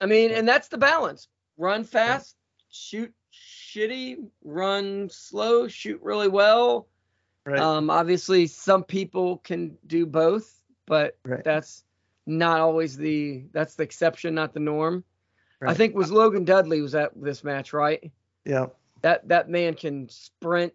I 0.00 0.06
mean, 0.06 0.30
and 0.30 0.46
that's 0.46 0.68
the 0.68 0.78
balance. 0.78 1.28
Run 1.60 1.84
fast, 1.84 2.36
shoot 2.70 3.12
shitty, 3.30 4.16
run 4.42 5.10
slow, 5.10 5.68
shoot 5.68 6.00
really 6.02 6.28
well. 6.28 6.88
Right. 7.44 7.58
Um, 7.60 7.90
obviously, 7.90 8.46
some 8.46 8.82
people 8.82 9.36
can 9.38 9.76
do 9.86 10.06
both, 10.06 10.58
but 10.86 11.18
Right. 11.22 11.44
that's 11.44 11.84
not 12.26 12.60
always 12.60 12.96
the 12.96 13.44
that's 13.52 13.74
the 13.74 13.82
exception, 13.82 14.34
not 14.34 14.54
the 14.54 14.60
norm. 14.60 15.04
I 15.60 15.66
Right. 15.66 15.76
think 15.76 15.94
was 15.94 16.10
Logan 16.10 16.46
Dudley 16.46 16.80
was 16.80 16.94
at 16.94 17.12
this 17.14 17.44
match, 17.44 17.74
right? 17.74 18.10
yeah. 18.46 18.66
That 19.02 19.28
that 19.28 19.50
man 19.50 19.74
can 19.74 20.08
sprint 20.08 20.72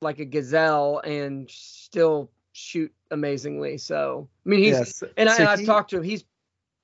like 0.00 0.18
a 0.18 0.24
gazelle 0.24 0.98
and 1.04 1.48
still 1.50 2.30
shoot 2.52 2.92
amazingly. 3.12 3.78
So 3.78 4.28
I 4.44 4.48
mean, 4.48 4.60
he's 4.60 4.72
yes. 4.72 5.02
and, 5.16 5.28
I, 5.28 5.36
So 5.36 5.42
and 5.42 5.48
I've 5.48 5.64
talked 5.64 5.90
to 5.90 5.98
him. 5.98 6.02
He's 6.02 6.24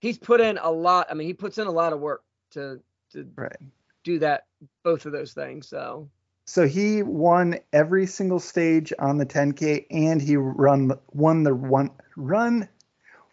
he's 0.00 0.18
put 0.18 0.40
in 0.40 0.58
a 0.58 0.70
lot. 0.70 1.08
I 1.10 1.14
mean, 1.14 1.26
he 1.26 1.34
puts 1.34 1.58
in 1.58 1.66
a 1.66 1.70
lot 1.72 1.92
of 1.92 1.98
work 1.98 2.22
to 2.50 2.80
to 3.12 3.28
Right. 3.36 3.56
do 4.04 4.18
that 4.18 4.46
both 4.82 5.06
of 5.06 5.12
those 5.12 5.32
things. 5.32 5.68
So 5.68 6.10
So 6.46 6.66
he 6.66 7.02
won 7.02 7.58
every 7.72 8.06
single 8.06 8.40
stage 8.40 8.92
on 8.98 9.18
the 9.18 9.26
10K, 9.26 9.86
and 9.90 10.20
he 10.20 10.36
run 10.36 10.92
won 11.12 11.42
the 11.44 11.54
one 11.54 11.90
run 12.16 12.68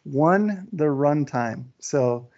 won 0.05 0.67
the 0.71 0.89
run 0.89 1.25
time. 1.25 1.73
So 1.79 2.29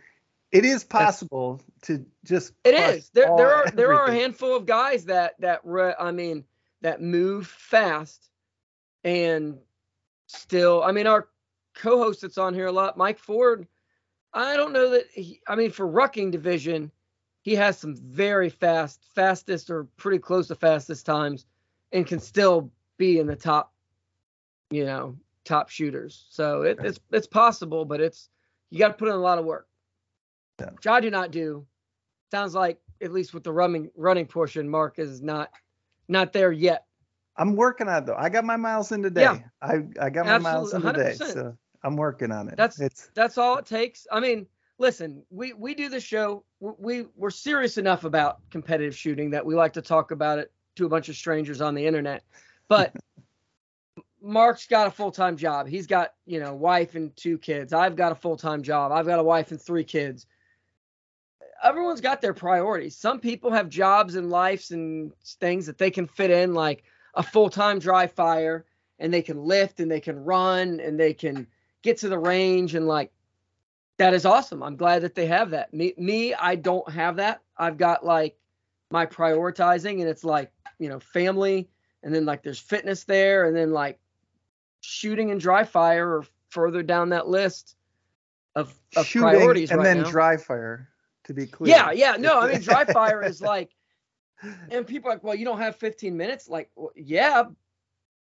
it 0.51 0.65
is 0.65 0.83
possible 0.83 1.61
to 1.83 2.05
just 2.23 2.53
It 2.63 2.73
is. 2.75 3.09
There 3.09 3.27
all- 3.27 3.37
there 3.37 3.53
are 3.53 3.71
there 3.71 3.93
are 3.93 4.07
a 4.07 4.13
handful 4.13 4.55
of 4.55 4.65
guys 4.65 5.05
that 5.05 5.39
that 5.39 5.61
re, 5.63 5.93
I 5.97 6.11
mean 6.11 6.45
that 6.81 7.01
move 7.01 7.47
fast 7.47 8.29
and 9.03 9.59
still 10.27 10.83
I 10.83 10.91
mean 10.91 11.07
our 11.07 11.27
co-host 11.75 12.21
that's 12.21 12.37
on 12.37 12.53
here 12.53 12.67
a 12.67 12.71
lot, 12.71 12.97
Mike 12.97 13.19
Ford. 13.19 13.67
I 14.33 14.55
don't 14.55 14.73
know 14.73 14.91
that 14.91 15.07
he, 15.11 15.41
I 15.47 15.55
mean 15.55 15.71
for 15.71 15.87
rucking 15.87 16.31
division, 16.31 16.91
he 17.41 17.55
has 17.55 17.77
some 17.77 17.95
very 17.95 18.49
fast, 18.49 19.03
fastest 19.15 19.69
or 19.69 19.85
pretty 19.97 20.19
close 20.19 20.47
to 20.47 20.55
fastest 20.55 21.05
times, 21.05 21.45
and 21.91 22.05
can 22.05 22.19
still 22.19 22.71
be 22.97 23.19
in 23.19 23.27
the 23.27 23.35
top, 23.35 23.73
you 24.69 24.85
know, 24.85 25.15
top 25.43 25.69
shooters. 25.69 26.25
So 26.29 26.61
it, 26.61 26.77
it's 26.83 26.99
it's 27.11 27.27
possible, 27.27 27.83
but 27.85 27.99
it's 27.99 28.29
you 28.69 28.79
got 28.79 28.89
to 28.89 28.93
put 28.93 29.07
in 29.07 29.15
a 29.15 29.17
lot 29.17 29.37
of 29.39 29.45
work, 29.45 29.67
Yeah. 30.59 30.69
which 30.71 30.87
I 30.87 30.99
do 30.99 31.09
not 31.09 31.31
do. 31.31 31.65
Sounds 32.31 32.53
like 32.55 32.79
at 33.01 33.11
least 33.11 33.33
with 33.33 33.43
the 33.43 33.51
running 33.51 33.89
running 33.95 34.27
portion, 34.27 34.69
Mark 34.69 34.99
is 34.99 35.21
not 35.21 35.49
not 36.07 36.31
there 36.33 36.51
yet. 36.51 36.85
I'm 37.37 37.55
working 37.55 37.87
on 37.87 38.03
it 38.03 38.05
though. 38.05 38.15
I 38.15 38.29
got 38.29 38.45
my 38.45 38.57
miles 38.57 38.91
in 38.91 39.01
today. 39.01 39.21
Yeah. 39.21 39.39
I 39.61 39.83
I 39.99 40.09
got 40.09 40.25
my 40.27 40.37
miles 40.37 40.73
in 40.73 40.81
today, 40.81 41.13
so 41.15 41.57
I'm 41.83 41.95
working 41.95 42.31
on 42.31 42.47
it. 42.49 42.55
That's- 42.57 42.79
it's 42.79 43.09
That's 43.15 43.37
all 43.39 43.57
it 43.57 43.65
takes. 43.65 44.05
I 44.11 44.19
mean, 44.19 44.45
listen, 44.81 45.23
we 45.29 45.53
we 45.53 45.75
do 45.75 45.87
the 45.87 45.99
show. 45.99 46.43
We, 46.59 46.71
we 46.79 47.05
we're 47.15 47.29
serious 47.29 47.77
enough 47.77 48.03
about 48.03 48.39
competitive 48.49 48.97
shooting 48.97 49.29
that 49.29 49.45
we 49.45 49.55
like 49.55 49.73
to 49.73 49.81
talk 49.81 50.11
about 50.11 50.39
it 50.39 50.51
to 50.75 50.85
a 50.85 50.89
bunch 50.89 51.07
of 51.07 51.15
strangers 51.15 51.61
on 51.61 51.75
the 51.75 51.85
internet. 51.85 52.23
But 52.67 52.95
Mark's 54.21 54.67
got 54.67 54.87
a 54.87 54.91
full 54.91 55.11
time 55.11 55.37
job. 55.37 55.67
He's 55.67 55.87
got 55.87 56.15
you 56.25 56.39
know 56.39 56.53
wife 56.53 56.95
and 56.95 57.15
two 57.15 57.37
kids. 57.37 57.71
I've 57.71 57.95
got 57.95 58.11
a 58.11 58.15
full 58.15 58.35
time 58.35 58.63
job. 58.63 58.91
I've 58.91 59.05
got 59.05 59.19
a 59.19 59.23
wife 59.23 59.51
and 59.51 59.61
three 59.61 59.85
kids. 59.85 60.25
Everyone's 61.63 62.01
got 62.01 62.21
their 62.21 62.33
priorities. 62.33 62.97
Some 62.97 63.19
people 63.19 63.51
have 63.51 63.69
jobs 63.69 64.15
and 64.15 64.31
lives 64.31 64.71
and 64.71 65.13
things 65.39 65.67
that 65.67 65.77
they 65.77 65.91
can 65.91 66.07
fit 66.07 66.31
in, 66.31 66.55
like 66.55 66.83
a 67.13 67.21
full 67.21 67.51
time 67.51 67.77
dry 67.77 68.07
fire, 68.07 68.65
and 68.97 69.13
they 69.13 69.21
can 69.21 69.37
lift 69.37 69.79
and 69.79 69.91
they 69.91 69.99
can 69.99 70.17
run 70.25 70.79
and 70.79 70.99
they 70.99 71.13
can 71.13 71.45
get 71.83 71.97
to 71.97 72.09
the 72.09 72.17
range 72.17 72.73
and 72.73 72.87
like 72.87 73.11
that 74.01 74.13
is 74.15 74.25
awesome. 74.25 74.63
I'm 74.63 74.75
glad 74.75 75.03
that 75.03 75.13
they 75.13 75.27
have 75.27 75.51
that. 75.51 75.73
Me, 75.73 75.93
me, 75.97 76.33
I 76.33 76.55
don't 76.55 76.89
have 76.91 77.17
that. 77.17 77.41
I've 77.57 77.77
got 77.77 78.03
like 78.03 78.35
my 78.89 79.05
prioritizing, 79.05 79.99
and 80.01 80.09
it's 80.09 80.23
like 80.23 80.51
you 80.79 80.89
know, 80.89 80.99
family, 80.99 81.69
and 82.01 82.13
then 82.13 82.25
like 82.25 82.41
there's 82.41 82.59
fitness 82.59 83.03
there, 83.03 83.45
and 83.45 83.55
then 83.55 83.71
like 83.71 83.99
shooting 84.81 85.29
and 85.29 85.39
dry 85.39 85.63
fire 85.63 86.17
are 86.17 86.25
further 86.49 86.81
down 86.81 87.09
that 87.09 87.27
list 87.27 87.75
of, 88.55 88.73
of 88.95 89.05
Shooting 89.05 89.29
priorities 89.29 89.69
and 89.69 89.79
right 89.79 89.85
then 89.85 90.01
now. 90.01 90.09
dry 90.09 90.37
fire. 90.37 90.89
To 91.25 91.33
be 91.35 91.45
clear. 91.45 91.75
Yeah, 91.75 91.91
yeah, 91.91 92.15
no, 92.17 92.39
I 92.39 92.51
mean 92.51 92.61
dry 92.61 92.85
fire 92.85 93.23
is 93.23 93.41
like, 93.41 93.69
and 94.71 94.87
people 94.87 95.11
are 95.11 95.13
like, 95.13 95.23
well, 95.23 95.35
you 95.35 95.45
don't 95.45 95.59
have 95.59 95.75
15 95.75 96.17
minutes. 96.17 96.49
Like, 96.49 96.71
well, 96.75 96.91
yeah, 96.95 97.43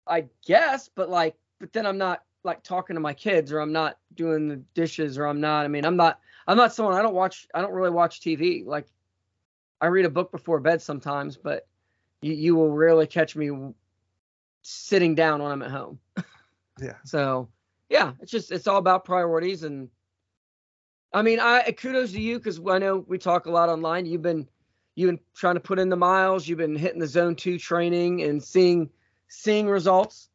I 0.05 0.25
guess, 0.45 0.89
but 0.93 1.09
like, 1.09 1.35
but 1.59 1.73
then 1.73 1.87
I'm 1.87 1.97
not 1.97 2.21
like 2.45 2.63
talking 2.63 2.95
to 2.95 2.99
my 2.99 3.13
kids, 3.13 3.51
or 3.51 3.59
I'm 3.59 3.73
not 3.73 3.97
doing 4.13 4.47
the 4.47 4.57
dishes, 4.73 5.17
or 5.17 5.25
I'm 5.25 5.41
not. 5.41 5.65
I 5.65 5.67
mean, 5.67 5.85
I'm 5.85 5.97
not. 5.97 6.19
I'm 6.47 6.57
not 6.57 6.73
someone. 6.73 6.95
I 6.95 7.01
don't 7.01 7.15
watch. 7.15 7.47
I 7.53 7.61
don't 7.61 7.73
really 7.73 7.89
watch 7.89 8.21
TV. 8.21 8.65
Like, 8.65 8.87
I 9.81 9.87
read 9.87 10.05
a 10.05 10.09
book 10.09 10.31
before 10.31 10.59
bed 10.59 10.81
sometimes, 10.81 11.37
but 11.37 11.67
you 12.21 12.33
you 12.33 12.55
will 12.55 12.71
rarely 12.71 13.07
catch 13.07 13.35
me 13.35 13.51
sitting 14.61 15.15
down 15.15 15.41
when 15.41 15.51
I'm 15.51 15.61
at 15.61 15.71
home. 15.71 15.99
Yeah. 16.77 16.95
So 17.05 17.47
yeah, 17.89 18.11
it's 18.19 18.33
just 18.33 18.51
it's 18.51 18.67
all 18.67 18.79
about 18.79 19.05
priorities 19.05 19.63
and 19.63 19.89
I 21.13 21.21
mean 21.21 21.39
I 21.39 21.71
kudos 21.71 22.11
to 22.11 22.19
you 22.19 22.37
because 22.37 22.59
I 22.67 22.79
know 22.79 22.97
we 23.07 23.17
talk 23.17 23.45
a 23.45 23.49
lot 23.51 23.69
online. 23.69 24.05
You've 24.05 24.21
been 24.21 24.45
you've 24.95 25.11
been 25.11 25.19
trying 25.35 25.55
to 25.55 25.61
put 25.61 25.79
in 25.79 25.87
the 25.87 25.95
miles, 25.95 26.49
you've 26.49 26.57
been 26.57 26.75
hitting 26.75 26.99
the 26.99 27.07
zone 27.07 27.33
two 27.33 27.57
training 27.57 28.23
and 28.23 28.43
seeing 28.43 28.89
seeing 29.29 29.69
results. 29.69 30.27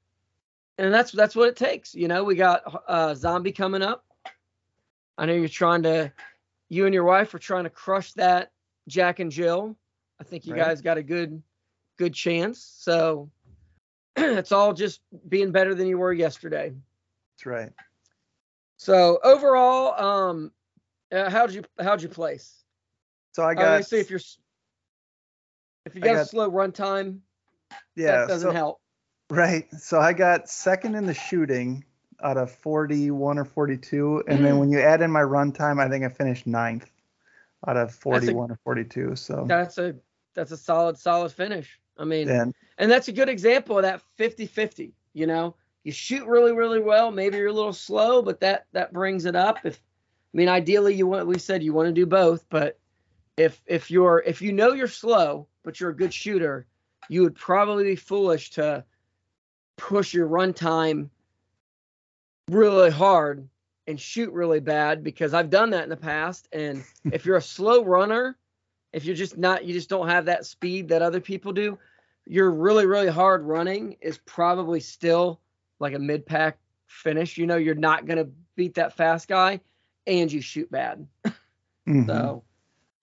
And 0.80 0.94
that's 0.94 1.12
that's 1.12 1.36
what 1.36 1.48
it 1.48 1.56
takes. 1.56 1.94
You 1.94 2.08
know, 2.08 2.24
we 2.24 2.34
got 2.36 2.62
uh 2.88 3.14
zombie 3.14 3.52
coming 3.52 3.82
up. 3.82 4.02
I 5.18 5.26
know 5.26 5.34
you're 5.34 5.46
trying 5.48 5.82
to 5.82 6.10
you 6.70 6.86
and 6.86 6.94
your 6.94 7.04
wife 7.04 7.34
are 7.34 7.38
trying 7.38 7.64
to 7.64 7.70
crush 7.70 8.14
that 8.14 8.50
Jack 8.88 9.18
and 9.20 9.30
Jill. 9.30 9.76
I 10.18 10.24
think 10.24 10.46
you 10.46 10.54
Right. 10.54 10.64
guys 10.64 10.80
got 10.80 10.96
a 10.96 11.02
good 11.02 11.42
good 11.98 12.14
chance. 12.14 12.64
So 12.78 13.30
it's 14.16 14.52
all 14.52 14.72
just 14.72 15.02
being 15.28 15.52
better 15.52 15.74
than 15.74 15.86
you 15.86 15.98
were 15.98 16.14
yesterday. 16.14 16.72
That's 17.34 17.44
right. 17.44 17.72
So 18.78 19.18
overall, 19.22 20.02
um, 20.02 20.50
uh, 21.12 21.28
how'd 21.28 21.52
you 21.52 21.62
how'd 21.78 22.00
you 22.00 22.08
place? 22.08 22.64
So 23.32 23.44
I 23.44 23.54
got 23.54 23.84
See 23.84 23.98
if 23.98 24.08
you're 24.08 24.20
if 25.84 25.94
you 25.94 26.00
I 26.02 26.06
got, 26.06 26.16
a 26.22 26.24
slow 26.24 26.48
run 26.48 26.72
time, 26.72 27.20
yeah. 27.96 28.22
that 28.22 28.28
doesn't 28.28 28.48
so, 28.48 28.54
help. 28.54 28.80
Right. 29.30 29.66
So 29.78 30.00
I 30.00 30.12
got 30.12 30.48
second 30.48 30.96
in 30.96 31.06
the 31.06 31.14
shooting 31.14 31.84
out 32.22 32.36
of 32.36 32.50
41 32.50 33.38
or 33.38 33.44
42. 33.44 34.24
And 34.26 34.44
then 34.44 34.52
mm-hmm. 34.52 34.58
when 34.58 34.70
you 34.70 34.80
add 34.80 35.02
in 35.02 35.10
my 35.10 35.22
run 35.22 35.52
time, 35.52 35.78
I 35.78 35.88
think 35.88 36.04
I 36.04 36.08
finished 36.08 36.46
ninth 36.46 36.90
out 37.66 37.76
of 37.76 37.94
41 37.94 38.50
or 38.50 38.58
42. 38.64 39.16
So, 39.16 39.44
That's 39.46 39.78
a 39.78 39.94
that's 40.34 40.52
a 40.52 40.56
solid 40.56 40.98
solid 40.98 41.32
finish. 41.32 41.78
I 41.98 42.04
mean, 42.04 42.28
and 42.28 42.54
and 42.78 42.90
that's 42.90 43.08
a 43.08 43.12
good 43.12 43.28
example 43.28 43.76
of 43.76 43.82
that 43.82 44.02
50-50. 44.18 44.92
You 45.12 45.26
know, 45.26 45.54
you 45.84 45.92
shoot 45.92 46.26
really 46.26 46.52
really 46.52 46.80
well. 46.80 47.10
Maybe 47.10 47.36
you're 47.36 47.48
a 47.48 47.52
little 47.52 47.72
slow, 47.72 48.22
but 48.22 48.40
that 48.40 48.66
that 48.72 48.92
brings 48.92 49.24
it 49.24 49.36
up. 49.36 49.58
If 49.64 49.80
I 50.32 50.36
mean, 50.36 50.48
ideally, 50.48 50.94
you 50.94 51.06
want 51.06 51.26
we 51.26 51.38
said 51.38 51.62
you 51.62 51.72
want 51.72 51.88
to 51.88 51.92
do 51.92 52.06
both, 52.06 52.46
but 52.48 52.78
if 53.36 53.60
if 53.66 53.90
you're 53.90 54.22
if 54.26 54.40
you 54.40 54.52
know 54.52 54.72
you're 54.72 54.88
slow 54.88 55.46
but 55.62 55.78
you're 55.78 55.90
a 55.90 55.96
good 55.96 56.14
shooter, 56.14 56.66
you 57.08 57.22
would 57.22 57.34
probably 57.34 57.84
be 57.84 57.96
foolish 57.96 58.50
to 58.50 58.84
push 59.80 60.12
your 60.14 60.26
run 60.26 60.52
time 60.52 61.10
really 62.50 62.90
hard 62.90 63.48
and 63.86 63.98
shoot 63.98 64.30
really 64.32 64.60
bad 64.60 65.02
because 65.02 65.34
I've 65.34 65.50
done 65.50 65.70
that 65.70 65.84
in 65.84 65.88
the 65.90 65.96
past. 65.96 66.48
And 66.52 66.84
if 67.12 67.24
you're 67.24 67.36
a 67.36 67.42
slow 67.42 67.82
runner, 67.84 68.36
if 68.92 69.04
you're 69.04 69.16
just 69.16 69.38
not, 69.38 69.64
you 69.64 69.72
just 69.72 69.88
don't 69.88 70.08
have 70.08 70.26
that 70.26 70.44
speed 70.46 70.88
that 70.88 71.02
other 71.02 71.20
people 71.20 71.52
do, 71.52 71.78
you're 72.26 72.50
really, 72.50 72.86
really 72.86 73.08
hard 73.08 73.42
running 73.42 73.96
is 74.00 74.18
probably 74.18 74.80
still 74.80 75.40
like 75.80 75.94
a 75.94 75.98
mid 75.98 76.26
pack 76.26 76.58
finish. 76.86 77.38
You 77.38 77.46
know, 77.46 77.56
you're 77.56 77.74
not 77.74 78.06
going 78.06 78.18
to 78.18 78.28
beat 78.56 78.74
that 78.74 78.96
fast 78.96 79.28
guy 79.28 79.60
and 80.06 80.30
you 80.30 80.40
shoot 80.40 80.70
bad. 80.70 81.06
mhm. 81.88 82.06
So 82.06 82.44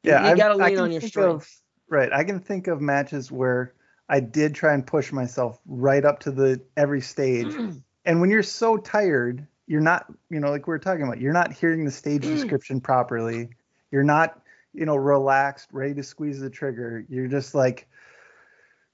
yeah, 0.04 0.22
you 0.24 0.28
I've- 0.30 0.40
got 0.40 0.50
to 0.50 0.56
lean 0.56 0.78
on 0.80 0.92
your 0.92 1.02
strength. 1.02 1.28
of- 1.44 1.50
right. 1.90 2.12
I 2.14 2.24
can 2.24 2.40
think 2.40 2.68
of 2.68 2.82
matches 2.82 3.32
where 3.32 3.74
I 4.10 4.20
did 4.20 4.56
try 4.56 4.74
and 4.74 4.86
push 4.86 5.12
myself 5.12 5.60
right 5.66 6.04
up 6.04 6.20
to 6.22 6.32
the 6.32 6.62
every 6.76 7.02
stage. 7.02 7.48
Mm. 7.48 7.82
and 8.06 8.22
when 8.22 8.30
you're 8.30 8.44
so 8.44 8.78
tired, 8.78 9.46
you're 9.68 9.82
not, 9.82 10.06
you 10.30 10.40
know, 10.40 10.50
like 10.50 10.66
we 10.66 10.72
were 10.72 10.80
talking 10.80 11.04
about, 11.04 11.20
you're 11.20 11.34
not 11.34 11.52
hearing 11.52 11.84
the 11.84 11.92
stage 11.92 12.24
mm. 12.24 12.30
description 12.30 12.80
properly. 12.80 13.50
You're 13.92 14.04
not, 14.04 14.42
you 14.74 14.86
know, 14.86 14.96
relaxed, 14.96 15.70
ready 15.72 15.94
to 15.96 16.04
squeeze 16.04 16.40
the 16.40 16.50
trigger. 16.50 17.06
You're 17.10 17.28
just 17.28 17.54
like, 17.54 17.88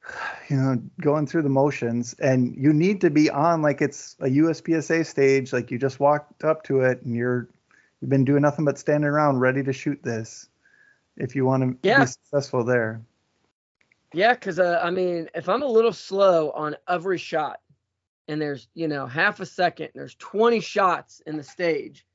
you 0.50 0.58
know, 0.58 0.82
going 1.00 1.28
through 1.28 1.44
the 1.44 1.50
motions. 1.50 2.14
And 2.14 2.56
you 2.58 2.74
need 2.74 3.02
to 3.02 3.12
be 3.12 3.30
on 3.30 3.62
like 3.62 3.82
it's 3.82 4.16
a 4.20 4.28
USPSA 4.28 5.06
stage, 5.06 5.54
like 5.54 5.70
you 5.70 5.78
just 5.78 6.00
walked 6.00 6.44
up 6.44 6.64
to 6.64 6.82
it 6.82 7.04
and 7.04 7.16
you're, 7.16 7.48
you've 8.02 8.10
been 8.10 8.26
doing 8.26 8.42
nothing 8.42 8.66
but 8.66 8.80
standing 8.80 9.10
around 9.10 9.40
ready 9.40 9.64
to 9.64 9.74
shoot 9.74 10.02
this 10.02 10.50
if 11.18 11.36
you 11.36 11.46
want 11.46 11.64
to 11.64 11.88
Yeah. 11.88 12.00
be 12.00 12.06
successful 12.08 12.64
there. 12.64 13.02
Yeah, 14.14 14.34
because 14.34 14.60
uh, 14.60 14.80
I 14.84 14.92
mean, 14.92 15.28
if 15.34 15.50
I'm 15.50 15.64
a 15.64 15.68
little 15.68 15.92
slow 15.92 16.52
on 16.52 16.76
every 16.88 17.18
shot, 17.18 17.60
and 18.28 18.42
there's 18.42 18.68
you 18.76 18.88
know 18.88 19.08
half 19.08 19.40
a 19.40 19.46
second, 19.46 19.90
there's 19.96 20.16
20 20.16 20.60
shots 20.60 21.22
in 21.26 21.36
the 21.36 21.44
stage, 21.44 22.06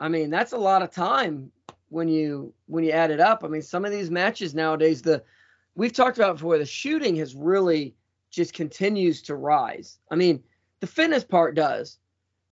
I 0.00 0.08
mean 0.08 0.30
that's 0.30 0.52
a 0.52 0.58
lot 0.58 0.82
of 0.82 0.90
time 0.90 1.50
when 1.88 2.08
you 2.08 2.52
when 2.66 2.82
you 2.82 2.90
add 2.90 3.10
it 3.12 3.20
up. 3.20 3.44
I 3.44 3.48
mean, 3.48 3.62
some 3.62 3.84
of 3.84 3.92
these 3.92 4.10
matches 4.10 4.54
nowadays, 4.54 5.00
the 5.00 5.22
we've 5.76 5.92
talked 5.92 6.18
about 6.18 6.36
before, 6.36 6.58
the 6.58 6.66
shooting 6.66 7.14
has 7.16 7.36
really 7.36 7.94
just 8.30 8.52
continues 8.52 9.22
to 9.22 9.36
rise. 9.36 9.98
I 10.10 10.16
mean, 10.16 10.42
the 10.80 10.86
fitness 10.86 11.22
part 11.22 11.54
does, 11.54 11.98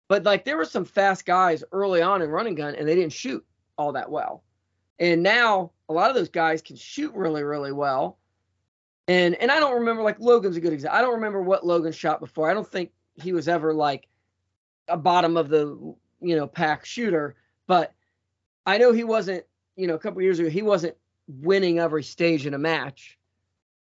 but 0.06 0.22
like 0.22 0.44
there 0.44 0.56
were 0.56 0.64
some 0.64 0.84
fast 0.84 1.26
guys 1.26 1.64
early 1.72 2.02
on 2.02 2.22
in 2.22 2.30
run 2.30 2.46
and 2.46 2.56
gun, 2.56 2.76
and 2.76 2.86
they 2.86 2.94
didn't 2.94 3.12
shoot 3.12 3.44
all 3.76 3.92
that 3.92 4.10
well, 4.10 4.44
and 5.00 5.24
now 5.24 5.72
a 5.88 5.92
lot 5.92 6.08
of 6.08 6.14
those 6.14 6.28
guys 6.28 6.62
can 6.62 6.76
shoot 6.76 7.12
really 7.14 7.42
really 7.42 7.72
well. 7.72 8.18
And 9.11 9.34
and 9.42 9.50
I 9.50 9.58
don't 9.58 9.74
remember 9.74 10.04
like 10.04 10.20
Logan's 10.20 10.56
a 10.56 10.61
good 10.61 10.72
example. 10.72 10.96
I 10.96 11.02
don't 11.02 11.14
remember 11.14 11.42
what 11.42 11.66
Logan 11.66 11.90
shot 11.90 12.20
before. 12.20 12.48
I 12.48 12.54
don't 12.54 12.66
think 12.66 12.92
he 13.20 13.32
was 13.32 13.48
ever 13.48 13.74
like 13.74 14.06
a 14.86 14.96
bottom 14.96 15.36
of 15.36 15.48
the 15.48 15.66
you 16.20 16.36
know 16.36 16.46
pack 16.46 16.84
shooter, 16.84 17.34
but 17.66 17.92
I 18.66 18.78
know 18.78 18.92
he 18.92 19.02
wasn't, 19.02 19.44
you 19.74 19.88
know, 19.88 19.94
a 19.94 19.98
couple 19.98 20.22
years 20.22 20.38
ago 20.38 20.48
he 20.48 20.62
wasn't 20.62 20.94
winning 21.26 21.80
every 21.80 22.04
stage 22.04 22.46
in 22.46 22.54
a 22.54 22.58
match 22.58 23.18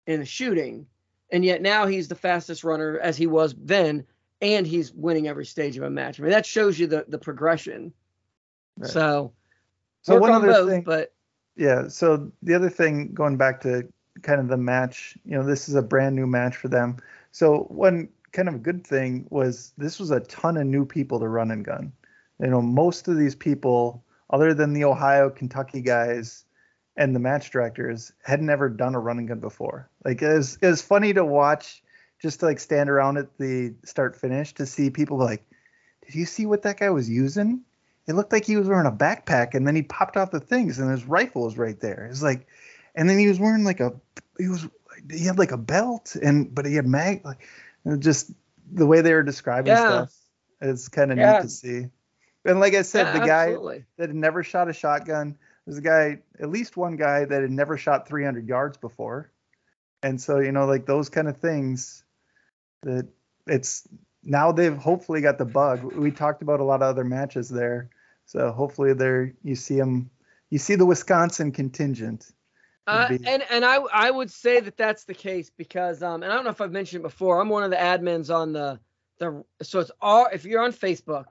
in 0.06 0.22
the 0.22 0.26
shooting. 0.26 0.86
And 1.30 1.44
yet 1.44 1.62
now 1.62 1.88
he's 1.88 2.08
the 2.08 2.16
fastest 2.16 2.64
runner 2.64 2.98
as 3.00 3.18
he 3.18 3.28
was 3.28 3.54
then 3.62 4.06
and 4.42 4.66
he's 4.66 4.94
winning 4.94 5.28
every 5.28 5.46
stage 5.46 5.76
of 5.76 5.84
a 5.84 5.90
match. 5.90 6.22
I 6.22 6.24
mean 6.24 6.32
that 6.32 6.46
shows 6.46 6.80
you 6.80 6.88
the 6.88 7.04
the 7.06 7.20
progression. 7.20 7.92
Right. 8.78 8.90
So 8.90 9.34
So 10.04 10.16
one 10.20 10.32
on 10.32 10.38
other 10.38 10.54
both, 10.54 10.70
thing, 10.70 10.84
but 10.84 11.12
Yeah. 11.58 11.90
So 11.90 12.32
the 12.44 12.54
other 12.54 12.70
thing, 12.70 13.14
going 13.14 13.36
back 13.36 13.60
to 13.64 13.90
kind 14.22 14.40
of 14.40 14.48
the 14.48 14.58
match, 14.58 15.18
you 15.26 15.38
know, 15.38 15.44
this 15.44 15.70
is 15.70 15.76
a 15.76 15.82
brand 15.82 16.16
new 16.16 16.28
match 16.28 16.56
for 16.56 16.68
them. 16.68 16.98
So 17.32 17.68
one 17.70 18.10
kind 18.32 18.50
of 18.50 18.64
good 18.64 18.86
thing 18.86 19.28
was 19.30 19.74
this 19.78 20.00
was 20.00 20.12
a 20.12 20.20
ton 20.22 20.58
of 20.58 20.66
new 20.66 20.86
people 20.86 21.20
to 21.20 21.28
run 21.28 21.52
and 21.52 21.66
gun. 21.66 21.92
You 22.40 22.48
know, 22.48 22.62
most 22.62 23.08
of 23.08 23.18
these 23.18 23.36
people, 23.36 24.04
other 24.30 24.54
than 24.54 24.74
the 24.74 24.84
Ohio, 24.84 25.30
Kentucky 25.30 25.82
guys 25.82 26.44
and 26.96 27.16
the 27.16 27.20
match 27.20 27.52
directors, 27.52 28.12
had 28.24 28.42
never 28.42 28.70
done 28.70 28.96
a 28.96 29.00
run 29.00 29.20
and 29.20 29.28
gun 29.28 29.40
before. 29.40 29.90
Like 30.04 30.22
it 30.22 30.34
was, 30.34 30.58
it 30.62 30.68
was 30.68 30.82
funny 30.82 31.14
to 31.14 31.26
watch, 31.26 31.84
just 32.20 32.40
to 32.40 32.48
like 32.48 32.60
stand 32.60 32.90
around 32.90 33.18
at 33.18 33.38
the 33.38 33.74
start 33.86 34.16
finish 34.16 34.54
to 34.56 34.66
see 34.66 34.90
people 34.90 35.18
like, 35.18 35.44
did 36.06 36.16
you 36.16 36.26
see 36.26 36.46
what 36.46 36.64
that 36.64 36.80
guy 36.80 36.90
was 36.90 37.10
using? 37.10 37.62
It 38.08 38.14
looked 38.14 38.32
like 38.32 38.46
he 38.46 38.56
was 38.56 38.68
wearing 38.68 38.88
a 38.88 38.92
backpack, 38.92 39.54
and 39.54 39.68
then 39.68 39.76
he 39.76 39.82
popped 39.82 40.16
off 40.16 40.32
the 40.32 40.40
things, 40.40 40.80
and 40.80 40.90
his 40.90 41.04
rifle 41.04 41.44
was 41.44 41.58
right 41.58 41.80
there. 41.80 42.08
It's 42.10 42.24
like, 42.24 42.48
and 42.98 43.10
then 43.10 43.18
he 43.20 43.28
was 43.28 43.40
wearing 43.40 43.64
like 43.64 43.80
a, 43.80 43.94
he 44.38 44.50
was, 44.50 44.68
he 45.10 45.24
had 45.24 45.38
like 45.38 45.52
a 45.52 45.58
belt, 45.58 46.18
and 46.22 46.54
but 46.54 46.66
he 46.66 46.76
had 46.76 46.88
mag, 46.88 47.24
like, 47.24 47.48
just 48.00 48.32
the 48.74 48.86
way 48.86 49.00
they 49.02 49.14
were 49.14 49.24
describing 49.24 49.74
Yeah. 49.74 49.84
stuff 49.84 50.14
is 50.60 50.90
kind 50.90 51.12
of 51.12 51.18
Yeah. 51.18 51.34
neat 51.34 51.42
to 51.44 51.50
see. 51.50 51.90
And 52.44 52.60
like 52.60 52.74
I 52.74 52.82
said, 52.82 53.06
yeah, 53.06 53.14
the 53.14 53.20
guy 53.20 53.46
absolutely. 53.50 53.86
that 53.98 54.10
had 54.10 54.16
never 54.16 54.44
shot 54.44 54.70
a 54.70 54.74
shotgun, 54.74 55.38
there's 55.66 55.78
a 55.78 55.82
guy, 55.82 56.20
at 56.40 56.50
least 56.50 56.76
one 56.76 56.96
guy 56.96 57.26
that 57.26 57.42
had 57.42 57.52
never 57.52 57.78
shot 57.78 58.08
300 58.08 58.48
yards 58.48 58.78
before, 58.78 59.32
and 60.02 60.20
so 60.20 60.40
you 60.40 60.52
know, 60.52 60.66
like 60.66 60.86
those 60.86 61.10
kind 61.10 61.28
of 61.28 61.38
things, 61.38 62.04
that 62.84 63.08
it's 63.46 63.88
now 64.24 64.52
they've 64.52 64.78
hopefully 64.78 65.22
got 65.22 65.38
the 65.38 65.46
bug. 65.46 65.84
We 65.84 66.12
talked 66.12 66.42
about 66.42 66.60
a 66.60 66.64
lot 66.64 66.82
of 66.82 66.90
other 66.90 67.04
matches 67.04 67.50
there, 67.50 67.90
so 68.26 68.52
hopefully 68.52 68.94
there 68.94 69.34
you 69.44 69.56
see 69.56 69.76
them, 69.76 70.10
you 70.50 70.58
see 70.58 70.76
the 70.76 70.86
Wisconsin 70.86 71.52
contingent. 71.52 72.32
Uh, 72.88 73.10
and 73.26 73.44
and 73.50 73.66
I 73.66 73.76
I 73.94 74.10
would 74.10 74.32
say 74.32 74.60
that 74.62 74.78
that's 74.78 75.04
the 75.04 75.14
case 75.14 75.52
because 75.56 76.02
um 76.02 76.24
and 76.24 76.32
I 76.32 76.36
don't 76.36 76.46
know 76.46 76.52
if 76.52 76.62
I've 76.62 76.72
mentioned 76.72 77.02
it 77.02 77.04
before 77.04 77.42
I'm 77.42 77.50
one 77.50 77.64
of 77.64 77.70
the 77.70 77.76
admins 77.76 78.34
on 78.34 78.54
the 78.54 78.80
the 79.20 79.44
so 79.62 79.80
it's 79.80 79.92
R 80.02 80.30
if 80.34 80.46
you're 80.46 80.64
on 80.64 80.72
Facebook 80.72 81.26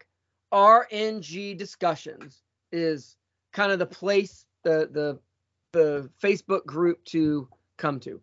RNG 0.52 1.56
discussions 1.56 2.42
is 2.72 3.16
kind 3.52 3.72
of 3.72 3.78
the 3.78 3.86
place 3.86 4.44
the 4.64 4.88
the 4.92 5.18
the 5.72 6.10
Facebook 6.22 6.66
group 6.66 7.02
to 7.06 7.48
come 7.78 8.00
to 8.00 8.20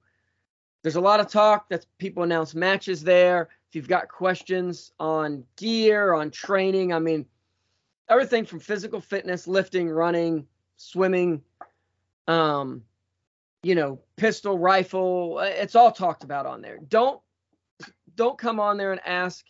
there's 0.83 0.97
a 0.97 1.01
lot 1.01 1.19
of 1.21 1.27
talk 1.27 1.69
that 1.69 1.85
people 1.97 2.23
announce 2.23 2.53
matches 2.53 3.01
there. 3.01 3.49
If 3.69 3.75
you've 3.75 3.87
got 3.87 4.09
questions 4.09 4.91
on 4.99 5.45
gear, 5.55 6.13
on 6.13 6.29
training, 6.29 6.93
I 6.93 6.99
mean, 6.99 7.25
everything 8.09 8.45
from 8.45 8.59
physical 8.59 8.99
fitness, 8.99 9.47
lifting, 9.47 9.89
running, 9.89 10.45
swimming, 10.75 11.41
um, 12.27 12.83
you 13.63 13.75
know, 13.75 13.99
pistol, 14.17 14.59
rifle, 14.59 15.37
uh, 15.39 15.45
it's 15.45 15.75
all 15.75 15.91
talked 15.91 16.23
about 16.23 16.45
on 16.45 16.61
there. 16.61 16.77
Don't 16.89 17.19
don't 18.15 18.37
come 18.37 18.59
on 18.59 18.77
there 18.77 18.91
and 18.91 19.01
ask 19.05 19.43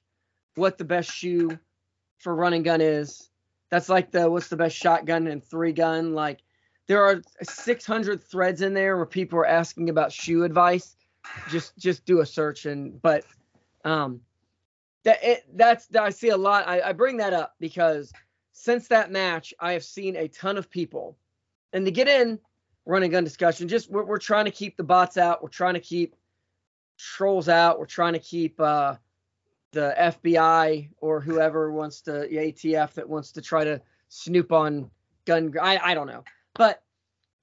what 0.55 0.77
the 0.77 0.85
best 0.85 1.11
shoe 1.11 1.57
for 2.19 2.33
run 2.33 2.53
and 2.53 2.63
gun 2.63 2.79
is. 2.79 3.29
That's 3.69 3.89
like 3.89 4.11
the 4.11 4.29
what's 4.29 4.47
the 4.47 4.55
best 4.55 4.77
shotgun 4.77 5.27
and 5.27 5.43
three 5.43 5.73
gun. 5.73 6.13
Like 6.13 6.41
there 6.87 7.03
are 7.03 7.21
600 7.41 8.23
threads 8.23 8.61
in 8.61 8.73
there 8.73 8.95
where 8.95 9.05
people 9.05 9.39
are 9.39 9.47
asking 9.47 9.89
about 9.89 10.11
shoe 10.11 10.43
advice. 10.43 10.95
Just 11.49 11.75
just 11.77 12.05
do 12.05 12.21
a 12.21 12.25
search 12.25 12.65
and 12.65 13.01
but 13.01 13.25
um 13.83 14.21
that 15.03 15.23
it, 15.23 15.43
that's 15.55 15.87
that 15.87 16.03
I 16.03 16.11
see 16.11 16.29
a 16.29 16.37
lot. 16.37 16.67
I, 16.67 16.81
I 16.81 16.93
bring 16.93 17.17
that 17.17 17.33
up 17.33 17.55
because 17.59 18.13
since 18.51 18.87
that 18.89 19.11
match, 19.11 19.53
I 19.59 19.73
have 19.73 19.83
seen 19.83 20.15
a 20.15 20.27
ton 20.27 20.57
of 20.57 20.69
people, 20.69 21.17
and 21.73 21.85
to 21.85 21.91
get 21.91 22.07
in 22.07 22.39
run 22.85 23.03
and 23.03 23.11
gun 23.11 23.23
discussion, 23.23 23.67
just 23.67 23.89
we're, 23.89 24.03
we're 24.03 24.17
trying 24.17 24.45
to 24.45 24.51
keep 24.51 24.77
the 24.77 24.83
bots 24.83 25.17
out. 25.17 25.41
We're 25.41 25.49
trying 25.49 25.75
to 25.75 25.79
keep 25.79 26.15
trolls 26.97 27.49
out. 27.49 27.79
We're 27.79 27.85
trying 27.85 28.13
to 28.13 28.19
keep 28.19 28.59
uh, 28.59 28.95
the 29.71 29.95
FBI 29.97 30.89
or 30.97 31.19
whoever 31.19 31.71
wants 31.71 32.01
to 32.01 32.11
the 32.11 32.37
ATF 32.37 32.93
that 32.93 33.07
wants 33.07 33.31
to 33.33 33.41
try 33.41 33.63
to 33.63 33.81
snoop 34.09 34.51
on 34.51 34.89
gun. 35.25 35.53
I 35.61 35.77
I 35.77 35.93
don't 35.93 36.07
know, 36.07 36.23
but 36.55 36.83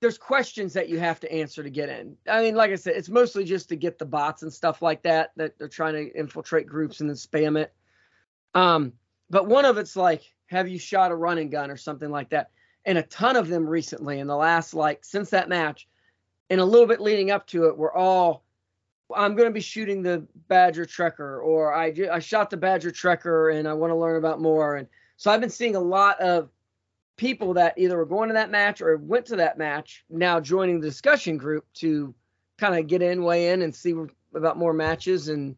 there's 0.01 0.17
questions 0.17 0.73
that 0.73 0.89
you 0.89 0.99
have 0.99 1.21
to 1.21 1.31
answer 1.33 1.63
to 1.63 1.71
get 1.71 1.91
in. 1.91 2.17
I 2.29 2.43
mean, 2.43 2.55
like 2.55 2.71
I 2.71 2.77
said, 2.77 2.95
it's 2.97 3.11
mostly 3.11 3.45
just 3.45 3.69
to 3.69 3.77
get 3.77 3.99
the 3.99 4.07
bots 4.07 4.43
and 4.43 4.53
stuff 4.53 4.81
like 4.81 5.03
that 5.03 5.33
that 5.37 5.59
they're 5.59 5.69
trying 5.69 5.95
to 5.95 6.19
infiltrate 6.19 6.67
groups 6.67 7.01
and 7.01 7.09
then 7.09 7.17
spam 7.17 7.59
it. 7.59 7.75
Um, 8.55 8.95
but 9.29 9.47
one 9.47 9.67
of 9.67 9.77
it's 9.77 9.97
like, 9.97 10.23
have 10.47 10.69
you 10.69 10.79
shot 10.79 11.13
a 11.13 11.15
run 11.15 11.39
and 11.39 11.51
gun 11.51 11.71
or 11.71 11.77
something 11.77 12.11
like 12.11 12.31
that? 12.31 12.51
And 12.87 12.97
a 12.99 13.03
ton 13.03 13.37
of 13.37 13.49
them 13.49 13.67
recently 13.67 14.21
in 14.21 14.27
the 14.27 14.37
last 14.37 14.75
like 14.75 15.05
since 15.05 15.31
that 15.31 15.49
match, 15.49 15.87
and 16.49 16.61
a 16.61 16.65
little 16.65 16.87
bit 16.87 17.01
leading 17.01 17.31
up 17.31 17.47
to 17.49 17.67
it, 17.67 17.77
were 17.77 17.95
all 17.95 18.45
I'm 19.15 19.35
going 19.35 19.49
to 19.49 19.55
be 19.55 19.61
shooting 19.61 20.03
the 20.03 20.27
Badger 20.49 20.85
Trekker, 20.85 21.43
or 21.43 21.75
I 21.75 21.93
I 22.11 22.19
shot 22.19 22.51
the 22.51 22.57
Badger 22.57 22.91
Trekker, 22.91 23.55
and 23.55 23.69
I 23.69 23.73
want 23.75 23.91
to 23.91 23.97
learn 23.97 24.17
about 24.17 24.41
more. 24.41 24.77
And 24.77 24.89
so 25.17 25.31
I've 25.31 25.41
been 25.41 25.51
seeing 25.51 25.77
a 25.77 25.81
lot 25.81 26.21
of 26.21 26.49
people 27.17 27.55
that 27.55 27.75
either 27.77 27.97
were 27.97 28.07
going 28.07 28.29
to 28.29 28.35
that 28.35 28.51
match 28.51 28.81
or 28.81 28.97
went 28.97 29.27
to 29.27 29.37
that 29.37 29.59
match 29.59 30.05
now 30.09 30.41
joining 30.41 30.81
the 30.81 30.89
discussion 30.89 31.37
group 31.37 31.67
to 31.75 32.15
kind 32.59 32.79
of 32.79 32.87
get 32.87 33.03
in, 33.03 33.23
weigh 33.23 33.51
in, 33.51 33.63
and 33.63 33.75
see 33.75 33.95
about 34.35 34.57
more 34.57 34.73
matches. 34.73 35.29
And 35.29 35.57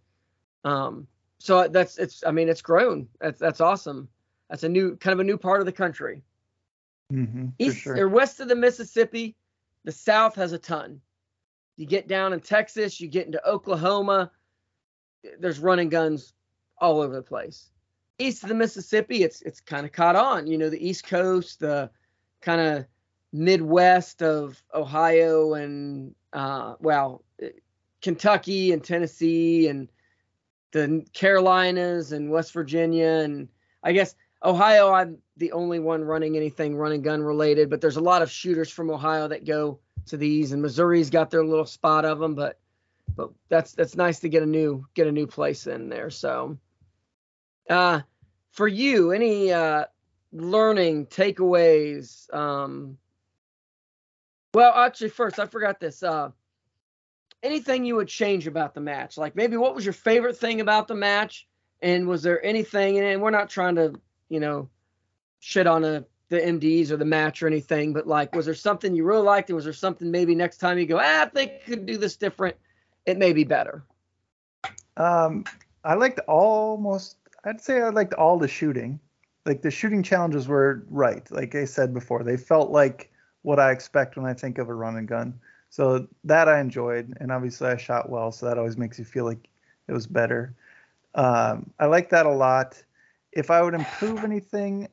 um, 0.64 1.06
so 1.38 1.68
that's 1.68 1.98
it's. 1.98 2.24
I 2.26 2.30
mean, 2.30 2.48
it's 2.48 2.62
grown. 2.62 3.08
That's 3.20 3.38
that's 3.38 3.60
awesome. 3.60 4.08
That's 4.48 4.64
a 4.64 4.68
new 4.68 4.96
kind 4.96 5.12
of 5.12 5.20
a 5.20 5.24
new 5.24 5.38
part 5.38 5.60
of 5.60 5.66
the 5.66 5.72
country. 5.72 6.22
Mm-hmm, 7.12 7.48
East 7.58 7.78
sure. 7.78 7.96
or 7.96 8.08
west 8.08 8.40
of 8.40 8.48
the 8.48 8.56
Mississippi, 8.56 9.36
the 9.84 9.92
South 9.92 10.34
has 10.36 10.52
a 10.52 10.58
ton. 10.58 11.00
You 11.76 11.86
get 11.86 12.08
down 12.08 12.32
in 12.32 12.40
Texas, 12.40 13.00
you 13.00 13.08
get 13.08 13.26
into 13.26 13.46
Oklahoma, 13.46 14.30
there's 15.38 15.58
run 15.58 15.78
and 15.78 15.90
guns 15.90 16.32
all 16.78 17.00
over 17.00 17.14
the 17.14 17.22
place. 17.22 17.70
East 18.18 18.42
of 18.42 18.48
the 18.48 18.54
Mississippi, 18.54 19.22
it's 19.22 19.42
it's 19.42 19.60
kind 19.60 19.86
of 19.86 19.92
caught 19.92 20.16
on. 20.16 20.46
You 20.46 20.58
know, 20.58 20.70
the 20.70 20.86
East 20.86 21.06
Coast, 21.06 21.60
the 21.60 21.90
kind 22.40 22.60
of 22.60 22.86
Midwest 23.32 24.22
of 24.22 24.62
Ohio 24.74 25.54
and 25.54 26.14
uh, 26.32 26.74
well, 26.80 27.24
Kentucky 28.00 28.72
and 28.72 28.82
Tennessee 28.82 29.68
and 29.68 29.88
the 30.72 31.04
Carolinas 31.12 32.12
and 32.12 32.30
West 32.30 32.52
Virginia 32.52 33.20
and 33.24 33.48
I 33.82 33.92
guess 33.92 34.14
Ohio. 34.44 34.92
I'm 34.92 35.18
the 35.42 35.50
only 35.50 35.80
one 35.80 36.04
running 36.04 36.36
anything 36.36 36.76
run 36.76 36.92
and 36.92 37.02
gun 37.02 37.20
related, 37.20 37.68
but 37.68 37.80
there's 37.80 37.96
a 37.96 38.00
lot 38.00 38.22
of 38.22 38.30
shooters 38.30 38.70
from 38.70 38.88
Ohio 38.90 39.26
that 39.26 39.44
go 39.44 39.80
to 40.06 40.16
these, 40.16 40.52
and 40.52 40.62
Missouri's 40.62 41.10
got 41.10 41.30
their 41.30 41.44
little 41.44 41.66
spot 41.66 42.04
of 42.04 42.20
them, 42.20 42.36
but 42.36 42.60
but 43.16 43.30
that's 43.48 43.72
that's 43.72 43.96
nice 43.96 44.20
to 44.20 44.28
get 44.28 44.44
a 44.44 44.46
new 44.46 44.86
get 44.94 45.08
a 45.08 45.12
new 45.12 45.26
place 45.26 45.66
in 45.66 45.88
there. 45.88 46.10
So, 46.10 46.56
uh, 47.68 48.02
for 48.52 48.68
you, 48.68 49.10
any 49.10 49.52
uh, 49.52 49.86
learning 50.32 51.06
takeaways? 51.06 52.32
Um, 52.32 52.96
well, 54.54 54.72
actually, 54.74 55.10
first 55.10 55.40
I 55.40 55.46
forgot 55.46 55.80
this. 55.80 56.04
Uh, 56.04 56.30
anything 57.42 57.84
you 57.84 57.96
would 57.96 58.06
change 58.06 58.46
about 58.46 58.74
the 58.74 58.80
match? 58.80 59.18
Like 59.18 59.34
maybe 59.34 59.56
what 59.56 59.74
was 59.74 59.84
your 59.84 59.92
favorite 59.92 60.36
thing 60.36 60.60
about 60.60 60.86
the 60.86 60.94
match, 60.94 61.48
and 61.80 62.06
was 62.06 62.22
there 62.22 62.44
anything? 62.46 63.00
And 63.00 63.20
we're 63.20 63.30
not 63.30 63.50
trying 63.50 63.74
to, 63.74 64.00
you 64.28 64.38
know, 64.38 64.68
shit 65.42 65.66
on 65.66 65.84
a 65.84 66.04
the 66.28 66.40
MDs 66.40 66.90
or 66.90 66.96
the 66.96 67.04
match 67.04 67.42
or 67.42 67.46
anything, 67.46 67.92
but 67.92 68.06
like, 68.06 68.34
was 68.34 68.46
there 68.46 68.54
something 68.54 68.94
you 68.94 69.04
really 69.04 69.22
liked? 69.22 69.50
And 69.50 69.56
was 69.56 69.64
there 69.64 69.74
something 69.74 70.10
maybe 70.10 70.34
next 70.34 70.56
time 70.56 70.78
you 70.78 70.86
go, 70.86 70.98
ah, 70.98 71.24
I 71.24 71.26
think 71.26 71.64
could 71.66 71.84
do 71.84 71.98
this 71.98 72.16
different? 72.16 72.56
It 73.04 73.18
may 73.18 73.34
be 73.34 73.44
better. 73.44 73.84
Um, 74.96 75.44
I 75.84 75.92
liked 75.94 76.20
almost. 76.20 77.16
I'd 77.44 77.60
say 77.60 77.82
I 77.82 77.90
liked 77.90 78.14
all 78.14 78.38
the 78.38 78.48
shooting. 78.48 78.98
Like 79.44 79.60
the 79.60 79.70
shooting 79.70 80.02
challenges 80.02 80.48
were 80.48 80.86
right. 80.88 81.30
Like 81.30 81.54
I 81.54 81.66
said 81.66 81.92
before, 81.92 82.22
they 82.22 82.38
felt 82.38 82.70
like 82.70 83.12
what 83.42 83.58
I 83.60 83.70
expect 83.70 84.16
when 84.16 84.24
I 84.24 84.32
think 84.32 84.56
of 84.56 84.70
a 84.70 84.74
run 84.74 84.96
and 84.96 85.06
gun. 85.06 85.38
So 85.68 86.08
that 86.24 86.48
I 86.48 86.60
enjoyed, 86.60 87.14
and 87.20 87.30
obviously 87.30 87.68
I 87.68 87.76
shot 87.76 88.08
well, 88.08 88.32
so 88.32 88.46
that 88.46 88.58
always 88.58 88.78
makes 88.78 88.98
you 88.98 89.04
feel 89.04 89.24
like 89.24 89.48
it 89.88 89.92
was 89.92 90.06
better. 90.06 90.54
Um, 91.14 91.70
I 91.78 91.86
like 91.86 92.08
that 92.10 92.24
a 92.24 92.32
lot. 92.32 92.82
If 93.32 93.50
I 93.50 93.60
would 93.60 93.74
improve 93.74 94.24
anything, 94.24 94.88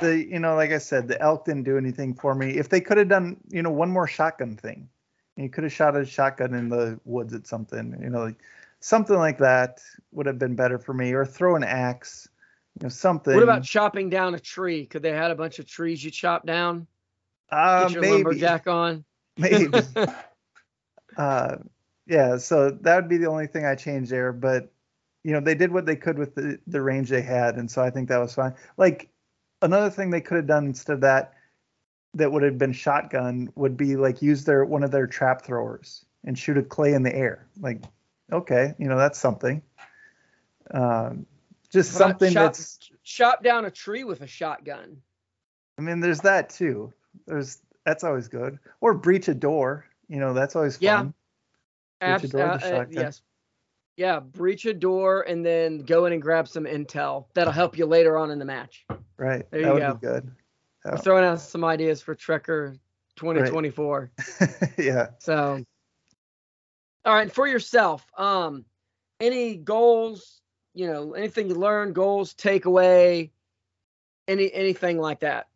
the 0.00 0.26
you 0.28 0.38
know, 0.38 0.54
like 0.54 0.70
I 0.70 0.78
said, 0.78 1.08
the 1.08 1.20
elk 1.20 1.44
didn't 1.44 1.64
do 1.64 1.76
anything 1.76 2.14
for 2.14 2.34
me. 2.34 2.50
If 2.56 2.68
they 2.68 2.80
could 2.80 2.98
have 2.98 3.08
done, 3.08 3.38
you 3.48 3.62
know, 3.62 3.70
one 3.70 3.90
more 3.90 4.06
shotgun 4.06 4.56
thing, 4.56 4.88
you 5.36 5.48
could 5.48 5.64
have 5.64 5.72
shot 5.72 5.96
a 5.96 6.04
shotgun 6.04 6.54
in 6.54 6.68
the 6.68 7.00
woods 7.04 7.34
at 7.34 7.46
something, 7.46 7.98
you 8.00 8.10
know, 8.10 8.24
like 8.24 8.38
something 8.80 9.16
like 9.16 9.38
that 9.38 9.80
would 10.12 10.26
have 10.26 10.38
been 10.38 10.54
better 10.54 10.78
for 10.78 10.94
me, 10.94 11.12
or 11.12 11.24
throw 11.24 11.56
an 11.56 11.64
axe, 11.64 12.28
you 12.78 12.84
know, 12.84 12.88
something. 12.88 13.34
What 13.34 13.42
about 13.42 13.64
chopping 13.64 14.10
down 14.10 14.34
a 14.34 14.40
tree? 14.40 14.86
Could 14.86 15.02
they 15.02 15.12
had 15.12 15.30
a 15.30 15.36
bunch 15.36 15.58
of 15.58 15.66
trees 15.66 16.02
you 16.02 16.10
chop 16.10 16.46
down? 16.46 16.86
uh, 17.50 17.84
Get 17.84 17.92
your 17.94 18.02
maybe, 18.02 18.14
lumberjack 18.14 18.66
on. 18.66 19.04
maybe. 19.36 19.78
uh, 21.16 21.56
yeah, 22.06 22.38
so 22.38 22.70
that 22.70 22.96
would 22.96 23.08
be 23.08 23.18
the 23.18 23.28
only 23.28 23.46
thing 23.46 23.66
I 23.66 23.74
changed 23.74 24.10
there. 24.10 24.32
But 24.32 24.72
you 25.24 25.32
know, 25.32 25.40
they 25.40 25.54
did 25.54 25.72
what 25.72 25.86
they 25.86 25.96
could 25.96 26.18
with 26.18 26.34
the 26.34 26.58
the 26.66 26.80
range 26.80 27.10
they 27.10 27.22
had, 27.22 27.56
and 27.56 27.70
so 27.70 27.82
I 27.82 27.90
think 27.90 28.08
that 28.08 28.18
was 28.18 28.34
fine. 28.34 28.54
Like 28.76 29.10
another 29.62 29.90
thing 29.90 30.10
they 30.10 30.20
could 30.20 30.36
have 30.36 30.46
done 30.46 30.66
instead 30.66 30.94
of 30.94 31.00
that, 31.02 31.34
that 32.14 32.32
would 32.32 32.42
have 32.42 32.58
been 32.58 32.72
shotgun, 32.72 33.50
would 33.54 33.76
be 33.76 33.96
like 33.96 34.22
use 34.22 34.44
their 34.44 34.64
one 34.64 34.82
of 34.82 34.90
their 34.90 35.06
trap 35.06 35.42
throwers 35.42 36.04
and 36.24 36.38
shoot 36.38 36.56
a 36.56 36.62
clay 36.62 36.94
in 36.94 37.02
the 37.02 37.14
air. 37.14 37.46
Like, 37.60 37.82
okay, 38.32 38.74
you 38.78 38.88
know, 38.88 38.96
that's 38.96 39.18
something. 39.18 39.62
Um, 40.70 41.26
just 41.70 41.92
something 41.92 42.32
chop, 42.32 42.54
that's. 42.54 42.78
chop 43.04 43.42
down 43.42 43.64
a 43.64 43.70
tree 43.70 44.04
with 44.04 44.22
a 44.22 44.26
shotgun. 44.26 45.02
I 45.78 45.82
mean, 45.82 46.00
there's 46.00 46.20
that 46.22 46.50
too. 46.50 46.92
There's 47.26 47.58
that's 47.84 48.04
always 48.04 48.28
good. 48.28 48.58
Or 48.80 48.94
breach 48.94 49.28
a 49.28 49.34
door. 49.34 49.86
You 50.08 50.20
know, 50.20 50.32
that's 50.32 50.56
always 50.56 50.76
fun. 50.76 51.14
Yeah. 52.00 52.06
A 52.06 52.10
Abs- 52.10 52.30
door 52.30 52.52
with 52.52 52.62
a 52.64 52.76
uh, 52.76 52.80
uh, 52.80 52.86
yes. 52.90 53.22
Yeah, 53.98 54.20
breach 54.20 54.64
a 54.64 54.72
door 54.72 55.22
and 55.22 55.44
then 55.44 55.78
go 55.78 56.06
in 56.06 56.12
and 56.12 56.22
grab 56.22 56.46
some 56.46 56.66
intel. 56.66 57.26
That'll 57.34 57.52
help 57.52 57.76
you 57.76 57.84
later 57.84 58.16
on 58.16 58.30
in 58.30 58.38
the 58.38 58.44
match. 58.44 58.86
Right. 59.16 59.44
There 59.50 59.60
that 59.60 59.66
you 59.66 59.72
would 59.72 59.80
go. 59.80 59.94
be 59.94 60.06
good. 60.06 60.30
We're 60.84 60.98
throwing 60.98 61.24
out 61.24 61.40
some 61.40 61.64
ideas 61.64 62.00
for 62.00 62.14
Trekker 62.14 62.78
2024. 63.16 64.12
yeah. 64.78 65.08
So, 65.18 65.64
all 67.04 67.12
right, 67.12 67.32
for 67.32 67.48
yourself, 67.48 68.06
um, 68.16 68.64
any 69.18 69.56
goals? 69.56 70.42
You 70.74 70.86
know, 70.86 71.14
anything 71.14 71.48
you 71.48 71.56
learned, 71.56 71.96
goals, 71.96 72.34
takeaway, 72.34 73.30
any 74.28 74.52
anything 74.54 74.98
like 74.98 75.20
that? 75.20 75.48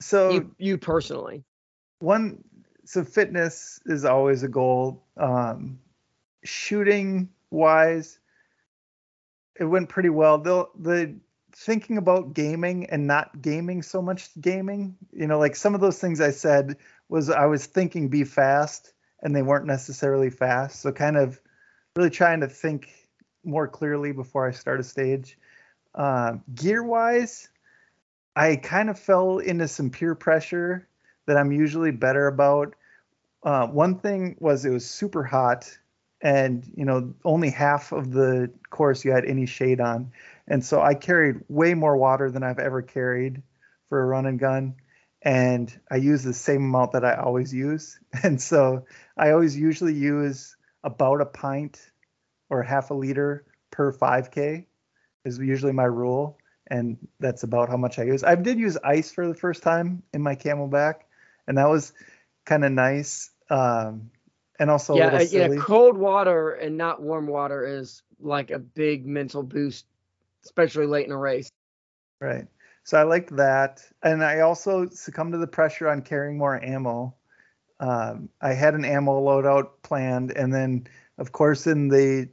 So 0.00 0.30
you 0.30 0.54
you 0.58 0.78
personally? 0.78 1.42
one 1.98 2.44
so 2.84 3.02
fitness 3.02 3.80
is 3.86 4.04
always 4.04 4.44
a 4.44 4.48
goal 4.48 5.02
um 5.16 5.80
shooting 6.44 7.30
wise 7.54 8.18
it 9.58 9.64
went 9.64 9.88
pretty 9.88 10.10
well. 10.10 10.38
The 10.38 10.66
the 10.78 11.16
thinking 11.56 11.98
about 11.98 12.34
gaming 12.34 12.86
and 12.86 13.06
not 13.06 13.40
gaming 13.40 13.80
so 13.80 14.02
much 14.02 14.28
gaming 14.40 14.96
you 15.12 15.24
know 15.28 15.38
like 15.38 15.54
some 15.54 15.72
of 15.72 15.80
those 15.80 16.00
things 16.00 16.20
i 16.20 16.32
said 16.32 16.76
was 17.08 17.30
i 17.30 17.46
was 17.46 17.64
thinking 17.66 18.08
be 18.08 18.24
fast 18.24 18.92
and 19.22 19.36
they 19.36 19.42
weren't 19.42 19.64
necessarily 19.64 20.30
fast. 20.30 20.80
So 20.80 20.90
kind 20.90 21.16
of 21.16 21.40
really 21.94 22.10
trying 22.10 22.40
to 22.40 22.48
think 22.48 22.88
more 23.44 23.68
clearly 23.68 24.10
before 24.10 24.48
i 24.48 24.50
start 24.50 24.80
a 24.80 24.84
stage. 24.84 25.38
Uh, 25.94 26.38
gear 26.54 26.82
wise 26.82 27.48
i 28.34 28.56
kind 28.56 28.90
of 28.90 28.98
fell 28.98 29.38
into 29.38 29.68
some 29.68 29.90
peer 29.90 30.16
pressure 30.16 30.88
that 31.26 31.36
I'm 31.36 31.52
usually 31.52 31.90
better 31.90 32.26
about. 32.26 32.74
Uh, 33.42 33.66
one 33.66 33.98
thing 33.98 34.36
was 34.40 34.64
it 34.64 34.70
was 34.70 34.88
super 34.88 35.22
hot, 35.22 35.78
and 36.24 36.68
you 36.76 36.84
know 36.84 37.14
only 37.24 37.50
half 37.50 37.92
of 37.92 38.10
the 38.10 38.50
course 38.70 39.04
you 39.04 39.12
had 39.12 39.24
any 39.24 39.46
shade 39.46 39.80
on, 39.80 40.10
and 40.48 40.64
so 40.64 40.82
I 40.82 40.94
carried 40.94 41.42
way 41.48 41.74
more 41.74 41.96
water 41.96 42.30
than 42.30 42.42
I've 42.42 42.58
ever 42.58 42.82
carried 42.82 43.42
for 43.88 44.00
a 44.00 44.04
run 44.04 44.26
and 44.26 44.38
gun, 44.38 44.74
and 45.22 45.72
I 45.88 45.96
use 45.96 46.24
the 46.24 46.34
same 46.34 46.64
amount 46.64 46.92
that 46.92 47.04
I 47.04 47.14
always 47.14 47.54
use, 47.54 48.00
and 48.24 48.40
so 48.42 48.86
I 49.16 49.30
always 49.30 49.56
usually 49.56 49.94
use 49.94 50.56
about 50.82 51.20
a 51.20 51.26
pint 51.26 51.78
or 52.50 52.62
half 52.62 52.90
a 52.90 52.94
liter 52.94 53.44
per 53.70 53.92
5K 53.92 54.66
is 55.24 55.38
usually 55.38 55.72
my 55.72 55.84
rule, 55.84 56.38
and 56.66 56.98
that's 57.20 57.44
about 57.44 57.68
how 57.68 57.76
much 57.76 58.00
I 58.00 58.02
use. 58.02 58.24
I 58.24 58.34
did 58.34 58.58
use 58.58 58.76
ice 58.82 59.12
for 59.12 59.28
the 59.28 59.34
first 59.34 59.62
time 59.62 60.02
in 60.12 60.20
my 60.20 60.34
CamelBak 60.34 60.96
and 61.46 61.58
that 61.58 61.68
was 61.68 61.92
kind 62.44 62.64
of 62.64 62.72
nice. 62.72 63.30
Um, 63.50 64.10
and 64.58 64.70
also 64.70 64.96
yeah, 64.96 65.08
uh, 65.08 65.24
yeah, 65.30 65.48
cold 65.58 65.96
water 65.96 66.52
and 66.52 66.76
not 66.76 67.02
warm 67.02 67.26
water 67.26 67.66
is 67.66 68.02
like 68.20 68.50
a 68.50 68.58
big 68.58 69.06
mental 69.06 69.42
boost, 69.42 69.86
especially 70.44 70.86
late 70.86 71.06
in 71.06 71.12
a 71.12 71.18
race. 71.18 71.50
Right. 72.20 72.46
So 72.84 72.98
I 72.98 73.02
liked 73.02 73.34
that, 73.36 73.82
and 74.02 74.22
I 74.22 74.40
also 74.40 74.88
succumbed 74.90 75.32
to 75.32 75.38
the 75.38 75.46
pressure 75.46 75.88
on 75.88 76.02
carrying 76.02 76.36
more 76.36 76.62
ammo. 76.62 77.14
Um, 77.80 78.28
I 78.40 78.52
had 78.52 78.74
an 78.74 78.84
ammo 78.84 79.20
loadout 79.20 79.70
planned, 79.82 80.32
and 80.32 80.52
then 80.52 80.86
of 81.18 81.32
course 81.32 81.66
in 81.66 81.88
the 81.88 82.28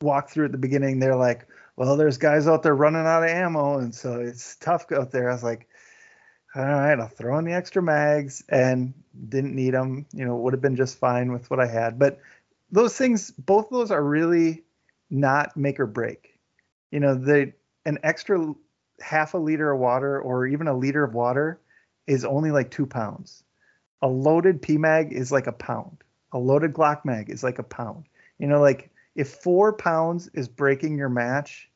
walkthrough 0.00 0.46
at 0.46 0.52
the 0.52 0.58
beginning, 0.58 1.00
they're 1.00 1.16
like, 1.16 1.46
"Well, 1.76 1.96
there's 1.96 2.18
guys 2.18 2.46
out 2.46 2.62
there 2.62 2.76
running 2.76 3.06
out 3.06 3.24
of 3.24 3.30
ammo, 3.30 3.78
and 3.78 3.94
so 3.94 4.20
it's 4.20 4.56
tough 4.56 4.92
out 4.92 5.10
there." 5.10 5.30
I 5.30 5.32
was 5.32 5.42
like, 5.42 5.66
"All 6.56 6.64
right, 6.64 6.98
I'll 6.98 7.08
throw 7.08 7.36
in 7.38 7.44
the 7.44 7.52
extra 7.52 7.82
mags," 7.82 8.42
and 8.48 8.94
didn't 9.28 9.54
need 9.54 9.74
them. 9.74 10.06
You 10.12 10.24
know, 10.24 10.36
would 10.36 10.54
have 10.54 10.62
been 10.62 10.76
just 10.76 10.98
fine 10.98 11.30
with 11.30 11.50
what 11.50 11.60
I 11.60 11.66
had. 11.66 11.98
But 11.98 12.18
those 12.70 12.96
things, 12.96 13.30
both 13.30 13.68
those 13.68 13.90
are 13.90 14.02
really 14.02 14.64
not 15.10 15.54
make 15.56 15.78
or 15.78 15.86
break. 15.86 16.38
You 16.90 17.00
know, 17.00 17.14
the 17.14 17.52
an 17.84 17.98
extra 18.02 18.54
half 19.00 19.34
a 19.34 19.38
liter 19.38 19.70
of 19.70 19.80
water 19.80 20.18
or 20.18 20.46
even 20.46 20.66
a 20.66 20.76
liter 20.76 21.04
of 21.04 21.12
water 21.12 21.60
is 22.06 22.24
only 22.24 22.50
like 22.50 22.70
two 22.70 22.86
pounds. 22.86 23.44
A 24.00 24.08
loaded 24.08 24.62
PMag 24.62 25.12
is 25.12 25.30
like 25.30 25.46
a 25.46 25.52
pound. 25.52 25.98
A 26.32 26.38
loaded 26.38 26.72
Glock 26.72 27.04
mag 27.04 27.28
is 27.28 27.42
like 27.42 27.58
a 27.58 27.64
pound. 27.64 28.04
You 28.38 28.46
know, 28.46 28.60
like 28.60 28.90
if 29.14 29.28
four 29.28 29.74
pounds 29.74 30.30
is 30.32 30.48
breaking 30.48 30.96
your 30.96 31.08
match, 31.10 31.70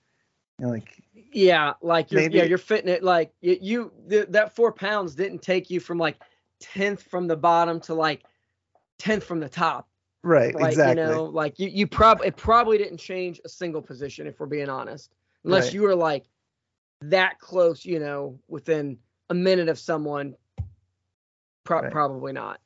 you 0.60 0.66
know, 0.66 0.72
like 0.72 1.02
yeah, 1.32 1.72
like 1.80 2.10
you're 2.10 2.20
maybe, 2.20 2.38
yeah 2.38 2.44
you're 2.44 2.58
fitting 2.58 2.88
it 2.88 3.02
like 3.02 3.32
you, 3.40 3.58
you 3.60 3.92
the, 4.06 4.26
that 4.30 4.54
four 4.54 4.72
pounds 4.72 5.14
didn't 5.14 5.42
take 5.42 5.70
you 5.70 5.80
from 5.80 5.98
like 5.98 6.20
tenth 6.60 7.02
from 7.02 7.26
the 7.26 7.36
bottom 7.36 7.80
to 7.80 7.94
like 7.94 8.24
tenth 8.98 9.24
from 9.24 9.40
the 9.40 9.48
top. 9.48 9.88
Right, 10.22 10.54
like, 10.54 10.72
exactly. 10.72 11.02
You 11.02 11.08
know, 11.08 11.24
like 11.24 11.58
you 11.58 11.68
you 11.68 11.86
probably 11.86 12.28
it 12.28 12.36
probably 12.36 12.76
didn't 12.76 12.98
change 12.98 13.40
a 13.44 13.48
single 13.48 13.80
position 13.80 14.26
if 14.26 14.38
we're 14.38 14.46
being 14.46 14.68
honest, 14.68 15.10
unless 15.44 15.66
right. 15.66 15.74
you 15.74 15.82
were 15.82 15.94
like 15.94 16.24
that 17.02 17.38
close, 17.38 17.86
you 17.86 17.98
know, 17.98 18.38
within 18.48 18.98
a 19.30 19.34
minute 19.34 19.68
of 19.68 19.78
someone. 19.78 20.34
Pro- 21.64 21.82
right. 21.82 21.92
Probably 21.92 22.32
not. 22.32 22.60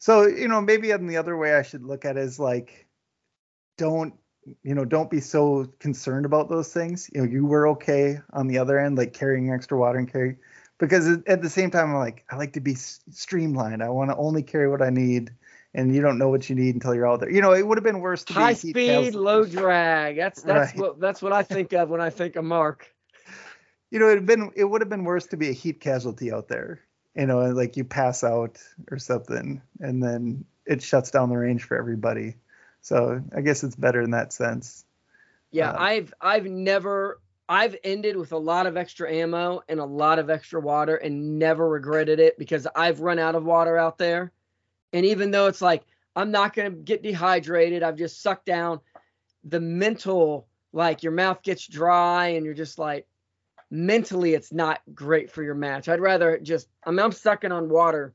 So 0.00 0.26
you 0.26 0.48
know, 0.48 0.60
maybe 0.60 0.92
on 0.92 1.06
the 1.06 1.16
other 1.16 1.36
way 1.36 1.54
I 1.54 1.62
should 1.62 1.84
look 1.84 2.04
at 2.04 2.16
it 2.16 2.24
is 2.24 2.40
like 2.40 2.88
don't 3.78 4.14
you 4.62 4.74
know 4.74 4.84
don't 4.84 5.10
be 5.10 5.20
so 5.20 5.66
concerned 5.78 6.26
about 6.26 6.48
those 6.48 6.72
things. 6.72 7.10
You 7.12 7.22
know 7.22 7.26
you 7.30 7.46
were 7.46 7.68
okay 7.68 8.20
on 8.32 8.46
the 8.46 8.58
other 8.58 8.78
end 8.78 8.96
like 8.96 9.12
carrying 9.12 9.50
extra 9.50 9.78
water 9.78 9.98
and 9.98 10.10
carry 10.10 10.36
because 10.78 11.08
at 11.26 11.42
the 11.42 11.50
same 11.50 11.70
time 11.70 11.90
i'm 11.90 11.96
like 11.96 12.24
i 12.30 12.36
like 12.36 12.52
to 12.54 12.60
be 12.60 12.74
streamlined. 12.74 13.82
I 13.82 13.88
want 13.88 14.10
to 14.10 14.16
only 14.16 14.42
carry 14.42 14.68
what 14.68 14.82
i 14.82 14.90
need 14.90 15.30
and 15.74 15.94
you 15.94 16.00
don't 16.00 16.18
know 16.18 16.28
what 16.28 16.48
you 16.48 16.56
need 16.56 16.74
until 16.74 16.94
you're 16.94 17.06
out 17.06 17.20
there. 17.20 17.30
You 17.30 17.40
know 17.40 17.52
it 17.52 17.66
would 17.66 17.78
have 17.78 17.84
been 17.84 18.00
worse 18.00 18.24
to 18.24 18.32
high 18.32 18.54
speed 18.54 19.14
low 19.14 19.44
drag. 19.44 20.16
That's 20.16 20.42
that's 20.42 20.72
right. 20.72 20.80
what 20.80 21.00
that's 21.00 21.22
what 21.22 21.32
i 21.32 21.42
think 21.54 21.72
of 21.72 21.90
when 21.90 22.00
i 22.00 22.10
think 22.10 22.36
of 22.36 22.44
mark. 22.44 22.92
You 23.90 23.98
know 23.98 24.10
it'd 24.10 24.26
been 24.26 24.52
it 24.56 24.64
would 24.64 24.80
have 24.80 24.90
been 24.90 25.04
worse 25.04 25.26
to 25.28 25.36
be 25.36 25.48
a 25.48 25.52
heat 25.52 25.80
casualty 25.80 26.32
out 26.32 26.48
there. 26.48 26.80
You 27.14 27.26
know 27.26 27.40
like 27.50 27.76
you 27.76 27.84
pass 27.84 28.22
out 28.22 28.58
or 28.90 28.98
something 28.98 29.62
and 29.80 30.02
then 30.02 30.44
it 30.66 30.82
shuts 30.82 31.10
down 31.10 31.30
the 31.30 31.36
range 31.36 31.62
for 31.62 31.76
everybody 31.76 32.36
so 32.86 33.20
I 33.34 33.40
guess 33.40 33.64
it's 33.64 33.74
better 33.74 34.00
in 34.00 34.12
that 34.12 34.32
sense. 34.32 34.84
Yeah, 35.50 35.72
uh, 35.72 35.76
I've 35.76 36.14
I've 36.20 36.44
never 36.44 37.20
I've 37.48 37.74
ended 37.82 38.16
with 38.16 38.30
a 38.30 38.38
lot 38.38 38.68
of 38.68 38.76
extra 38.76 39.12
ammo 39.12 39.64
and 39.68 39.80
a 39.80 39.84
lot 39.84 40.20
of 40.20 40.30
extra 40.30 40.60
water 40.60 40.94
and 40.94 41.36
never 41.36 41.68
regretted 41.68 42.20
it 42.20 42.38
because 42.38 42.64
I've 42.76 43.00
run 43.00 43.18
out 43.18 43.34
of 43.34 43.42
water 43.42 43.76
out 43.76 43.98
there. 43.98 44.30
And 44.92 45.04
even 45.04 45.32
though 45.32 45.48
it's 45.48 45.60
like 45.60 45.82
I'm 46.14 46.30
not 46.30 46.54
going 46.54 46.70
to 46.70 46.76
get 46.76 47.02
dehydrated, 47.02 47.82
I've 47.82 47.96
just 47.96 48.22
sucked 48.22 48.46
down 48.46 48.78
the 49.42 49.60
mental 49.60 50.46
like 50.72 51.02
your 51.02 51.12
mouth 51.12 51.42
gets 51.42 51.66
dry 51.66 52.28
and 52.28 52.44
you're 52.44 52.54
just 52.54 52.78
like 52.78 53.08
mentally 53.68 54.32
it's 54.34 54.52
not 54.52 54.80
great 54.94 55.32
for 55.32 55.42
your 55.42 55.56
match. 55.56 55.88
I'd 55.88 55.98
rather 55.98 56.38
just 56.38 56.68
I 56.84 56.90
mean 56.90 57.00
I'm 57.00 57.10
sucking 57.10 57.50
on 57.50 57.68
water 57.68 58.14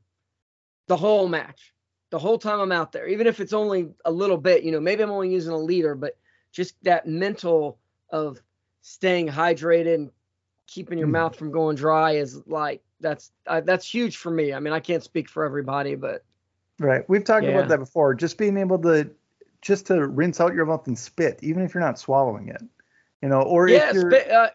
the 0.86 0.96
whole 0.96 1.28
match 1.28 1.74
the 2.12 2.18
whole 2.18 2.38
time 2.38 2.60
I'm 2.60 2.72
out 2.72 2.92
there, 2.92 3.08
even 3.08 3.26
if 3.26 3.40
it's 3.40 3.54
only 3.54 3.88
a 4.04 4.12
little 4.12 4.36
bit, 4.36 4.64
you 4.64 4.70
know, 4.70 4.80
maybe 4.80 5.02
I'm 5.02 5.10
only 5.10 5.32
using 5.32 5.50
a 5.50 5.56
liter, 5.56 5.94
but 5.94 6.18
just 6.52 6.74
that 6.84 7.08
mental 7.08 7.78
of 8.10 8.38
staying 8.82 9.28
hydrated 9.28 9.94
and 9.94 10.10
keeping 10.66 10.98
your 10.98 11.08
mm. 11.08 11.12
mouth 11.12 11.34
from 11.34 11.50
going 11.50 11.74
dry 11.74 12.12
is 12.12 12.46
like 12.46 12.82
that's 13.00 13.32
uh, 13.46 13.62
that's 13.62 13.90
huge 13.90 14.18
for 14.18 14.30
me. 14.30 14.52
I 14.52 14.60
mean, 14.60 14.74
I 14.74 14.80
can't 14.80 15.02
speak 15.02 15.30
for 15.30 15.42
everybody, 15.42 15.94
but 15.94 16.22
right, 16.78 17.02
we've 17.08 17.24
talked 17.24 17.46
yeah. 17.46 17.52
about 17.52 17.70
that 17.70 17.78
before. 17.78 18.12
Just 18.12 18.36
being 18.36 18.58
able 18.58 18.78
to 18.80 19.10
just 19.62 19.86
to 19.86 20.06
rinse 20.06 20.38
out 20.38 20.52
your 20.52 20.66
mouth 20.66 20.86
and 20.88 20.98
spit, 20.98 21.38
even 21.40 21.62
if 21.62 21.72
you're 21.72 21.82
not 21.82 21.98
swallowing 21.98 22.48
it, 22.48 22.62
you 23.22 23.30
know, 23.30 23.40
or 23.40 23.68
yeah, 23.68 23.88
if 23.88 23.94
you're 23.94 24.10
spit, 24.10 24.30
uh, 24.30 24.50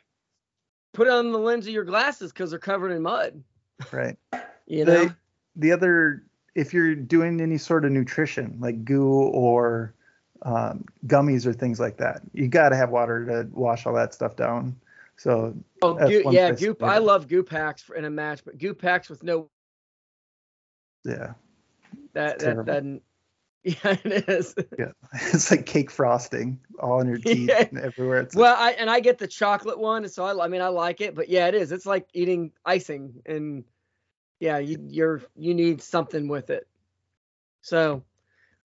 put 0.94 1.08
it 1.08 1.12
on 1.12 1.32
the 1.32 1.40
lens 1.40 1.66
of 1.66 1.74
your 1.74 1.86
glasses 1.86 2.32
because 2.32 2.52
they're 2.52 2.60
covered 2.60 2.92
in 2.92 3.02
mud. 3.02 3.44
Right. 3.92 4.18
you 4.68 4.86
know, 4.86 5.06
the, 5.06 5.16
the 5.56 5.72
other 5.72 6.27
if 6.58 6.74
you're 6.74 6.96
doing 6.96 7.40
any 7.40 7.60
sort 7.60 7.86
of 7.86 7.92
nutrition 7.92 8.58
like 8.60 8.84
goo 8.84 9.12
or 9.12 9.94
um, 10.42 10.86
gummies 11.06 11.46
or 11.46 11.54
things 11.54 11.80
like 11.80 11.98
that, 11.98 12.22
you 12.34 12.48
got 12.48 12.70
to 12.70 12.76
have 12.76 12.90
water 12.90 13.26
to 13.26 13.48
wash 13.52 13.86
all 13.86 13.94
that 13.94 14.14
stuff 14.14 14.36
down. 14.36 14.76
So 15.18 15.56
oh, 15.84 15.94
goo, 15.94 16.24
yeah, 16.32 16.52
goo. 16.52 16.76
I 16.82 16.98
love 16.98 17.28
goo 17.28 17.44
packs 17.44 17.84
for, 17.84 17.96
in 17.96 18.06
a 18.06 18.10
match, 18.10 18.44
but 18.44 18.58
goo 18.58 18.74
packs 18.74 19.08
with 19.08 19.22
no. 19.24 19.50
Yeah. 21.06 21.34
That 22.14 22.40
that 22.40 22.66
that. 22.66 23.02
Yeah, 23.64 23.98
it 24.06 24.30
is. 24.30 24.56
Yeah, 24.80 24.92
it's 25.14 25.52
like 25.52 25.66
cake 25.66 25.92
frosting 25.92 26.58
all 26.80 27.02
in 27.02 27.08
your 27.08 27.18
teeth 27.18 27.50
yeah. 27.50 27.66
and 27.70 27.78
everywhere. 27.78 28.22
It's 28.22 28.34
well, 28.34 28.54
like... 28.54 28.78
I 28.78 28.80
and 28.80 28.90
I 28.90 29.02
get 29.02 29.18
the 29.18 29.28
chocolate 29.28 29.78
one, 29.78 30.08
so 30.08 30.24
I, 30.24 30.46
I 30.46 30.48
mean 30.48 30.62
I 30.62 30.70
like 30.70 31.02
it, 31.02 31.14
but 31.16 31.28
yeah, 31.28 31.48
it 31.48 31.56
is. 31.56 31.74
It's 31.74 31.86
like 31.86 32.08
eating 32.14 32.54
icing 32.64 33.22
and 33.26 33.66
yeah, 34.40 34.58
you, 34.60 34.78
you're 34.88 35.22
you 35.36 35.54
need 35.54 35.82
something 35.82 36.28
with 36.28 36.50
it. 36.50 36.68
So, 37.62 38.04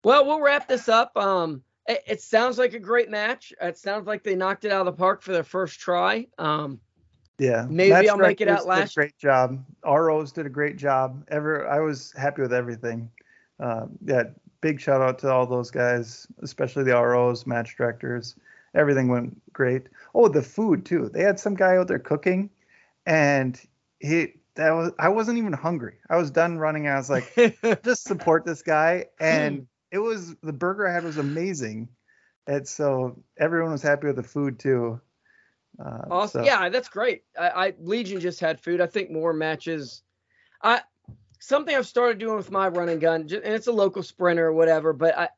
well, 0.04 0.26
we'll 0.26 0.40
wrap 0.40 0.68
this 0.68 0.88
up. 0.88 1.16
Um, 1.16 1.62
it, 1.88 2.02
it, 2.06 2.20
sounds 2.20 2.58
like 2.58 2.74
a 2.74 2.78
great 2.78 3.10
match. 3.10 3.52
It 3.60 3.78
sounds 3.78 4.06
like 4.06 4.22
they 4.22 4.36
knocked 4.36 4.64
it 4.64 4.72
out 4.72 4.86
of 4.86 4.86
the 4.86 4.98
park 4.98 5.22
for 5.22 5.32
their 5.32 5.42
first 5.42 5.80
try. 5.80 6.26
Um, 6.38 6.80
yeah, 7.38 7.66
maybe 7.68 7.90
match 7.90 8.08
I'll 8.08 8.18
make 8.18 8.40
it 8.40 8.48
out 8.48 8.66
last. 8.66 8.94
great 8.94 9.16
job. 9.18 9.64
ROs 9.84 10.30
did 10.32 10.46
a 10.46 10.50
great 10.50 10.76
job. 10.76 11.24
Ever, 11.28 11.66
I 11.66 11.80
was 11.80 12.12
happy 12.16 12.42
with 12.42 12.52
everything. 12.52 13.10
Uh, 13.58 13.86
yeah, 14.04 14.24
big 14.60 14.80
shout 14.80 15.00
out 15.00 15.18
to 15.20 15.30
all 15.30 15.46
those 15.46 15.70
guys, 15.70 16.26
especially 16.42 16.84
the 16.84 16.92
ROs, 16.92 17.46
match 17.46 17.76
directors. 17.76 18.36
Everything 18.74 19.08
went 19.08 19.40
great. 19.52 19.88
Oh, 20.14 20.28
the 20.28 20.42
food 20.42 20.84
too. 20.84 21.10
They 21.12 21.22
had 21.22 21.40
some 21.40 21.54
guy 21.54 21.76
out 21.76 21.88
there 21.88 21.98
cooking, 21.98 22.50
and 23.06 23.60
he 23.98 24.34
that 24.56 24.70
was 24.72 24.92
I 24.98 25.08
wasn't 25.08 25.38
even 25.38 25.52
hungry. 25.52 25.98
I 26.10 26.16
was 26.16 26.30
done 26.30 26.58
running. 26.58 26.86
I 26.86 26.96
was 26.96 27.10
like, 27.10 27.34
just 27.84 28.04
support 28.04 28.44
this 28.44 28.62
guy, 28.62 29.06
and 29.18 29.66
it 29.90 29.98
was 29.98 30.34
the 30.42 30.52
burger 30.52 30.86
I 30.86 30.92
had 30.92 31.04
was 31.04 31.18
amazing, 31.18 31.88
and 32.46 32.66
so 32.66 33.22
everyone 33.38 33.72
was 33.72 33.82
happy 33.82 34.08
with 34.08 34.16
the 34.16 34.22
food 34.22 34.58
too. 34.58 35.00
Uh, 35.82 36.02
awesome. 36.10 36.42
So. 36.42 36.46
Yeah, 36.46 36.68
that's 36.68 36.88
great. 36.88 37.22
I, 37.38 37.48
I 37.48 37.74
Legion 37.80 38.20
just 38.20 38.40
had 38.40 38.60
food. 38.60 38.80
I 38.80 38.86
think 38.86 39.10
more 39.10 39.32
matches. 39.32 40.02
I 40.62 40.82
something 41.38 41.74
I've 41.74 41.86
started 41.86 42.18
doing 42.18 42.36
with 42.36 42.50
my 42.50 42.68
run 42.68 42.90
and 42.90 43.00
gun, 43.00 43.22
and 43.22 43.32
it's 43.32 43.68
a 43.68 43.72
local 43.72 44.02
sprinter 44.02 44.46
or 44.46 44.52
whatever. 44.52 44.92
But 44.92 45.16
I, 45.18 45.28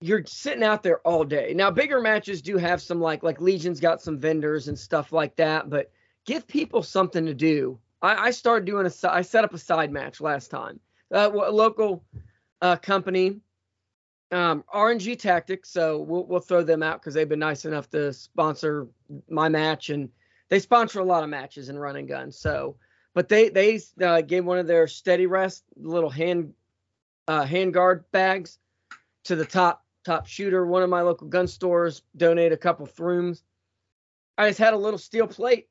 you're 0.00 0.24
sitting 0.26 0.64
out 0.64 0.82
there 0.82 0.98
all 1.00 1.24
day. 1.24 1.52
Now, 1.54 1.70
bigger 1.70 2.00
matches 2.00 2.42
do 2.42 2.56
have 2.56 2.82
some 2.82 3.00
like 3.00 3.22
like 3.22 3.40
Legion's 3.40 3.78
got 3.78 4.02
some 4.02 4.18
vendors 4.18 4.66
and 4.66 4.76
stuff 4.76 5.12
like 5.12 5.36
that, 5.36 5.70
but 5.70 5.92
give 6.24 6.48
people 6.48 6.82
something 6.82 7.24
to 7.24 7.34
do 7.34 7.78
I, 8.02 8.26
I 8.26 8.30
started 8.30 8.66
doing 8.66 8.86
a. 8.86 9.12
I 9.12 9.22
set 9.22 9.44
up 9.44 9.54
a 9.54 9.58
side 9.58 9.92
match 9.92 10.20
last 10.20 10.50
time. 10.50 10.80
Uh, 11.12 11.30
a 11.32 11.50
local 11.50 12.04
uh, 12.60 12.76
company, 12.76 13.40
um, 14.32 14.64
RNG 14.74 15.18
Tactics. 15.18 15.70
So 15.70 16.00
we'll 16.00 16.24
we'll 16.26 16.40
throw 16.40 16.62
them 16.62 16.82
out 16.82 17.00
because 17.00 17.14
they've 17.14 17.28
been 17.28 17.38
nice 17.38 17.64
enough 17.64 17.88
to 17.90 18.12
sponsor 18.12 18.88
my 19.28 19.48
match, 19.48 19.90
and 19.90 20.08
they 20.48 20.58
sponsor 20.58 21.00
a 21.00 21.04
lot 21.04 21.22
of 21.22 21.30
matches 21.30 21.68
in 21.68 21.78
run 21.78 21.96
and 21.96 22.08
guns. 22.08 22.38
So, 22.38 22.76
but 23.14 23.28
they 23.28 23.48
they 23.48 23.80
uh, 24.02 24.20
gave 24.20 24.44
one 24.44 24.58
of 24.58 24.66
their 24.66 24.86
steady 24.86 25.26
rest 25.26 25.64
little 25.76 26.10
hand 26.10 26.52
uh, 27.28 27.44
hand 27.44 27.74
guard 27.74 28.04
bags 28.12 28.58
to 29.24 29.36
the 29.36 29.44
top 29.44 29.84
top 30.04 30.26
shooter. 30.26 30.66
One 30.66 30.82
of 30.82 30.90
my 30.90 31.02
local 31.02 31.26
gun 31.26 31.48
stores 31.48 32.02
donated 32.16 32.52
a 32.52 32.56
couple 32.56 32.86
throoms. 32.86 33.42
I 34.38 34.48
just 34.48 34.58
had 34.58 34.74
a 34.74 34.78
little 34.78 34.98
steel 34.98 35.26
plate, 35.26 35.68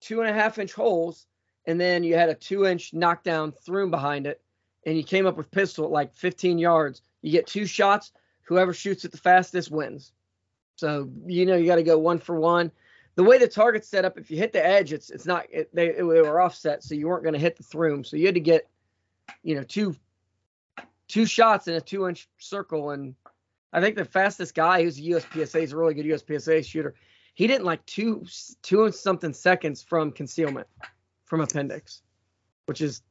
two 0.00 0.20
and 0.20 0.30
a 0.30 0.32
half 0.32 0.58
inch 0.58 0.72
holes, 0.72 1.26
and 1.66 1.80
then 1.80 2.04
you 2.04 2.14
had 2.14 2.28
a 2.28 2.34
two 2.34 2.66
inch 2.66 2.92
knockdown 2.92 3.52
throom 3.52 3.90
behind 3.90 4.26
it, 4.26 4.40
and 4.86 4.96
you 4.96 5.04
came 5.04 5.26
up 5.26 5.36
with 5.36 5.50
pistol 5.50 5.84
at 5.84 5.90
like 5.90 6.14
15 6.14 6.58
yards. 6.58 7.02
You 7.22 7.32
get 7.32 7.46
two 7.46 7.66
shots. 7.66 8.12
Whoever 8.42 8.74
shoots 8.74 9.04
it 9.04 9.12
the 9.12 9.18
fastest 9.18 9.70
wins. 9.70 10.12
So 10.76 11.10
you 11.26 11.46
know 11.46 11.56
you 11.56 11.66
got 11.66 11.76
to 11.76 11.82
go 11.82 11.98
one 11.98 12.18
for 12.18 12.38
one. 12.38 12.70
The 13.16 13.22
way 13.22 13.38
the 13.38 13.46
target's 13.46 13.88
set 13.88 14.04
up, 14.04 14.18
if 14.18 14.30
you 14.30 14.36
hit 14.36 14.52
the 14.52 14.64
edge, 14.64 14.92
it's 14.92 15.10
it's 15.10 15.24
not 15.24 15.46
it, 15.50 15.74
they, 15.74 15.92
they 15.92 16.02
were 16.02 16.40
offset, 16.40 16.82
so 16.82 16.94
you 16.94 17.08
weren't 17.08 17.22
going 17.22 17.34
to 17.34 17.40
hit 17.40 17.56
the 17.56 17.62
throom. 17.62 18.04
So 18.04 18.16
you 18.16 18.26
had 18.26 18.34
to 18.34 18.40
get, 18.40 18.68
you 19.42 19.54
know, 19.54 19.62
two 19.62 19.94
two 21.08 21.26
shots 21.26 21.68
in 21.68 21.74
a 21.74 21.80
two 21.80 22.08
inch 22.08 22.28
circle. 22.38 22.90
And 22.90 23.14
I 23.72 23.80
think 23.80 23.96
the 23.96 24.04
fastest 24.04 24.54
guy 24.54 24.82
who's 24.82 24.98
a 24.98 25.02
USPSA 25.02 25.62
is 25.62 25.72
a 25.72 25.76
really 25.76 25.94
good 25.94 26.06
USPSA 26.06 26.64
shooter. 26.64 26.94
He 27.34 27.46
didn't 27.48 27.64
like 27.64 27.84
two 27.84 28.24
two 28.62 28.84
and 28.84 28.94
something 28.94 29.32
seconds 29.32 29.82
from 29.82 30.12
concealment 30.12 30.66
from 31.26 31.40
appendix, 31.40 32.02
which 32.66 32.80
is 32.80 33.02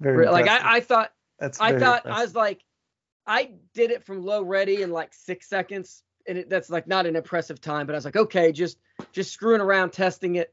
Very 0.00 0.26
like. 0.26 0.48
I, 0.48 0.76
I 0.76 0.80
thought 0.80 1.12
That's 1.38 1.60
I 1.60 1.78
thought 1.78 2.04
I 2.06 2.22
was 2.22 2.34
like, 2.34 2.64
I 3.26 3.52
did 3.72 3.90
it 3.92 4.04
from 4.04 4.24
low 4.24 4.42
ready 4.42 4.82
in 4.82 4.90
like 4.90 5.14
six 5.14 5.48
seconds, 5.48 6.02
and 6.26 6.38
it, 6.38 6.50
that's 6.50 6.70
like 6.70 6.88
not 6.88 7.06
an 7.06 7.14
impressive 7.14 7.60
time. 7.60 7.86
But 7.86 7.94
I 7.94 7.98
was 7.98 8.04
like, 8.04 8.16
okay, 8.16 8.50
just 8.50 8.78
just 9.12 9.32
screwing 9.32 9.60
around, 9.60 9.90
testing 9.90 10.36
it. 10.36 10.52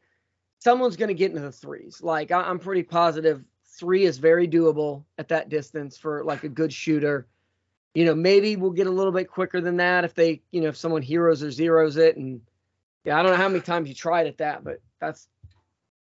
Someone's 0.60 0.96
gonna 0.96 1.16
get 1.16 1.32
into 1.32 1.42
the 1.42 1.52
threes. 1.52 2.02
Like 2.04 2.32
I, 2.32 2.42
I'm 2.42 2.60
pretty 2.60 2.84
positive 2.84 3.44
three 3.80 4.04
is 4.04 4.18
very 4.18 4.48
doable 4.48 5.06
at 5.18 5.30
that 5.30 5.50
distance 5.50 5.98
for 5.98 6.24
like 6.24 6.44
a 6.44 6.50
good 6.50 6.72
shooter. 6.72 7.28
You 7.96 8.06
know, 8.06 8.14
maybe 8.14 8.56
we'll 8.56 8.72
get 8.72 8.86
a 8.86 8.92
little 8.92 9.12
bit 9.12 9.30
quicker 9.30 9.62
than 9.62 9.78
that 9.78 10.04
if 10.04 10.14
they, 10.14 10.42
you 10.52 10.62
know, 10.62 10.68
if 10.68 10.78
someone 10.78 11.02
heroes 11.02 11.42
or 11.42 11.50
zeros 11.50 11.98
it, 11.98 12.18
and 12.18 12.42
yeah, 13.06 13.18
I 13.20 13.24
don't 13.24 13.32
know 13.32 13.38
how 13.38 13.48
many 13.50 13.62
times 13.62 13.90
you 13.90 13.96
tried 13.96 14.28
at 14.28 14.38
that, 14.38 14.64
but 14.64 14.80
that's 15.00 15.28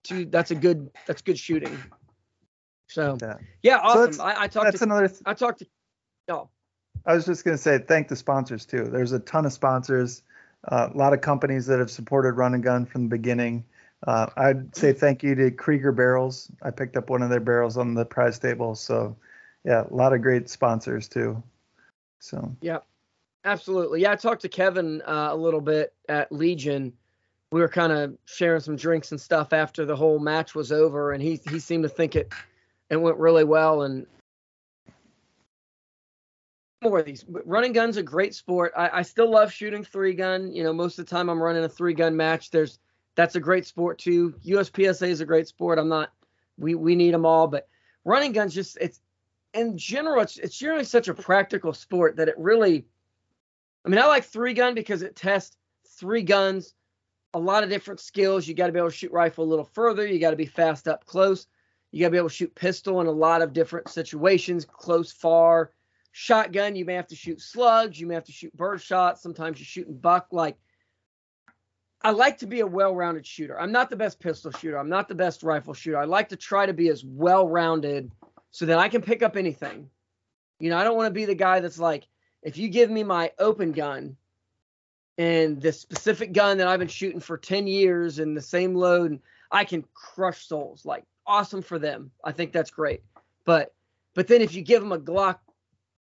two. 0.02 0.24
That's 0.26 0.50
a 0.50 0.54
good. 0.54 0.90
That's 1.06 1.22
good 1.22 1.38
shooting. 1.38 1.78
So 2.88 3.18
Yeah. 3.20 3.34
yeah, 3.62 3.78
awesome. 3.78 4.12
that's- 4.12 4.20
I, 4.20 4.42
I 4.44 4.48
talked 4.48 4.66
That's 4.66 4.78
to 4.78 4.84
another. 4.84 5.08
Th- 5.08 5.22
I 5.26 5.34
talked 5.34 5.60
to 5.60 5.66
oh 6.28 6.48
I 7.06 7.14
was 7.14 7.26
just 7.26 7.44
going 7.44 7.56
to 7.56 7.62
say 7.62 7.78
thank 7.78 8.08
the 8.08 8.16
sponsors 8.16 8.64
too. 8.66 8.84
There's 8.84 9.12
a 9.12 9.18
ton 9.18 9.44
of 9.46 9.52
sponsors, 9.52 10.22
uh, 10.68 10.88
a 10.92 10.96
lot 10.96 11.12
of 11.12 11.20
companies 11.20 11.66
that 11.66 11.78
have 11.78 11.90
supported 11.90 12.32
Run 12.32 12.54
and 12.54 12.62
Gun 12.62 12.86
from 12.86 13.02
the 13.04 13.08
beginning. 13.08 13.64
Uh, 14.06 14.26
I'd 14.36 14.74
say 14.76 14.92
thank 14.92 15.22
you 15.22 15.34
to 15.34 15.50
Krieger 15.50 15.92
Barrels. 15.92 16.50
I 16.62 16.70
picked 16.70 16.96
up 16.96 17.10
one 17.10 17.22
of 17.22 17.30
their 17.30 17.40
barrels 17.40 17.76
on 17.76 17.94
the 17.94 18.04
prize 18.04 18.38
table. 18.38 18.74
So, 18.74 19.16
yeah, 19.64 19.84
a 19.90 19.94
lot 19.94 20.12
of 20.12 20.22
great 20.22 20.48
sponsors 20.48 21.08
too. 21.08 21.42
So, 22.20 22.54
Absolutely. 23.44 24.00
Yeah, 24.00 24.12
I 24.12 24.16
talked 24.16 24.42
to 24.42 24.48
Kevin 24.48 25.02
uh, 25.02 25.28
a 25.30 25.36
little 25.36 25.60
bit 25.60 25.92
at 26.08 26.32
Legion. 26.32 26.92
We 27.52 27.60
were 27.60 27.68
kind 27.68 27.92
of 27.92 28.16
sharing 28.24 28.60
some 28.60 28.76
drinks 28.76 29.12
and 29.12 29.20
stuff 29.20 29.52
after 29.52 29.84
the 29.84 29.94
whole 29.94 30.18
match 30.18 30.54
was 30.54 30.72
over, 30.72 31.12
and 31.12 31.22
he 31.22 31.40
he 31.50 31.58
seemed 31.58 31.82
to 31.82 31.88
think 31.88 32.16
it 32.16 32.32
it 32.90 32.96
went 32.96 33.18
really 33.18 33.44
well. 33.44 33.82
And 33.82 34.06
more 36.82 37.00
of 37.00 37.06
these 37.06 37.24
run 37.28 37.64
and 37.64 37.74
guns 37.74 37.96
a 37.96 38.02
great 38.02 38.34
sport. 38.34 38.72
I, 38.76 38.98
I 38.98 39.02
still 39.02 39.30
love 39.30 39.52
shooting 39.52 39.84
three 39.84 40.14
gun. 40.14 40.52
You 40.52 40.64
know, 40.64 40.72
most 40.72 40.98
of 40.98 41.06
the 41.06 41.10
time 41.10 41.28
I'm 41.28 41.42
running 41.42 41.64
a 41.64 41.68
three 41.68 41.94
gun 41.94 42.16
match. 42.16 42.50
There's 42.50 42.78
that's 43.14 43.36
a 43.36 43.40
great 43.40 43.66
sport 43.66 43.98
too. 43.98 44.34
USPSA 44.44 45.08
is 45.08 45.20
a 45.20 45.26
great 45.26 45.46
sport. 45.46 45.78
I'm 45.78 45.88
not. 45.88 46.12
We 46.58 46.74
we 46.74 46.96
need 46.96 47.12
them 47.12 47.26
all, 47.26 47.46
but 47.46 47.68
run 48.04 48.22
and 48.22 48.34
guns 48.34 48.54
just 48.54 48.78
it's 48.80 49.00
in 49.52 49.76
general 49.76 50.22
it's 50.22 50.38
it's 50.38 50.56
generally 50.56 50.84
such 50.84 51.08
a 51.08 51.14
practical 51.14 51.72
sport 51.72 52.16
that 52.16 52.28
it 52.28 52.34
really 52.38 52.86
I 53.84 53.88
mean, 53.88 53.98
I 53.98 54.06
like 54.06 54.24
three 54.24 54.54
gun 54.54 54.74
because 54.74 55.02
it 55.02 55.16
tests 55.16 55.56
three 55.98 56.22
guns, 56.22 56.74
a 57.34 57.38
lot 57.38 57.62
of 57.62 57.70
different 57.70 58.00
skills. 58.00 58.46
You 58.48 58.54
got 58.54 58.66
to 58.66 58.72
be 58.72 58.78
able 58.78 58.90
to 58.90 58.96
shoot 58.96 59.12
rifle 59.12 59.44
a 59.44 59.46
little 59.46 59.64
further. 59.64 60.06
You 60.06 60.18
got 60.18 60.30
to 60.30 60.36
be 60.36 60.46
fast 60.46 60.88
up 60.88 61.04
close. 61.04 61.46
You 61.92 62.00
got 62.00 62.06
to 62.06 62.12
be 62.12 62.18
able 62.18 62.28
to 62.28 62.34
shoot 62.34 62.54
pistol 62.54 63.00
in 63.00 63.06
a 63.06 63.12
lot 63.12 63.42
of 63.42 63.52
different 63.52 63.88
situations, 63.88 64.64
close, 64.64 65.12
far. 65.12 65.72
Shotgun, 66.12 66.76
you 66.76 66.84
may 66.84 66.94
have 66.94 67.08
to 67.08 67.16
shoot 67.16 67.40
slugs. 67.40 68.00
You 68.00 68.06
may 68.06 68.14
have 68.14 68.24
to 68.24 68.32
shoot 68.32 68.56
bird 68.56 68.80
shots. 68.80 69.22
Sometimes 69.22 69.58
you're 69.58 69.66
shooting 69.66 69.96
buck. 69.96 70.28
Like, 70.30 70.56
I 72.02 72.10
like 72.10 72.38
to 72.38 72.46
be 72.46 72.60
a 72.60 72.66
well 72.66 72.94
rounded 72.94 73.26
shooter. 73.26 73.58
I'm 73.58 73.72
not 73.72 73.90
the 73.90 73.96
best 73.96 74.20
pistol 74.20 74.52
shooter. 74.52 74.78
I'm 74.78 74.88
not 74.88 75.08
the 75.08 75.14
best 75.14 75.42
rifle 75.42 75.74
shooter. 75.74 75.98
I 75.98 76.04
like 76.04 76.28
to 76.30 76.36
try 76.36 76.66
to 76.66 76.72
be 76.72 76.88
as 76.88 77.04
well 77.04 77.48
rounded 77.48 78.10
so 78.50 78.66
that 78.66 78.78
I 78.78 78.88
can 78.88 79.02
pick 79.02 79.22
up 79.22 79.36
anything. 79.36 79.90
You 80.60 80.70
know, 80.70 80.78
I 80.78 80.84
don't 80.84 80.96
want 80.96 81.08
to 81.08 81.14
be 81.14 81.24
the 81.24 81.34
guy 81.34 81.60
that's 81.60 81.78
like, 81.78 82.06
if 82.44 82.58
you 82.58 82.68
give 82.68 82.90
me 82.90 83.02
my 83.02 83.32
open 83.38 83.72
gun 83.72 84.16
and 85.16 85.60
the 85.60 85.72
specific 85.72 86.32
gun 86.32 86.58
that 86.58 86.68
I've 86.68 86.78
been 86.78 86.88
shooting 86.88 87.20
for 87.20 87.38
10 87.38 87.66
years 87.66 88.18
and 88.18 88.36
the 88.36 88.42
same 88.42 88.74
load, 88.74 89.20
I 89.50 89.64
can 89.64 89.84
crush 89.94 90.46
souls. 90.46 90.84
Like 90.84 91.04
awesome 91.26 91.62
for 91.62 91.78
them. 91.78 92.10
I 92.22 92.32
think 92.32 92.52
that's 92.52 92.70
great. 92.70 93.02
But 93.44 93.74
but 94.14 94.28
then 94.28 94.42
if 94.42 94.54
you 94.54 94.62
give 94.62 94.82
them 94.82 94.92
a 94.92 94.98
Glock 94.98 95.38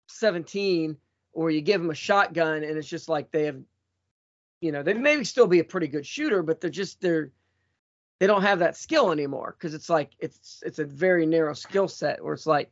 17 0.08 0.96
or 1.34 1.52
you 1.52 1.62
give 1.62 1.82
them 1.82 1.90
a 1.90 1.96
shotgun 1.96 2.64
and 2.64 2.78
it's 2.78 2.88
just 2.88 3.10
like 3.10 3.32
they 3.32 3.46
have 3.46 3.60
you 4.62 4.74
know, 4.74 4.84
they 4.84 4.94
maybe 4.94 5.24
still 5.24 5.48
be 5.48 5.60
a 5.60 5.64
pretty 5.64 5.88
good 5.88 6.06
shooter, 6.06 6.44
but 6.44 6.62
they're 6.62 6.70
just 6.70 7.02
they're 7.02 7.32
they 8.20 8.28
don't 8.28 8.42
have 8.42 8.60
that 8.60 8.76
skill 8.78 9.12
anymore 9.12 9.56
because 9.58 9.74
it's 9.74 9.90
like 9.90 10.12
it's 10.20 10.62
it's 10.66 10.80
a 10.80 10.86
very 10.86 11.26
narrow 11.26 11.54
skill 11.54 11.88
set 11.88 12.24
where 12.24 12.34
it's 12.34 12.46
like 12.46 12.70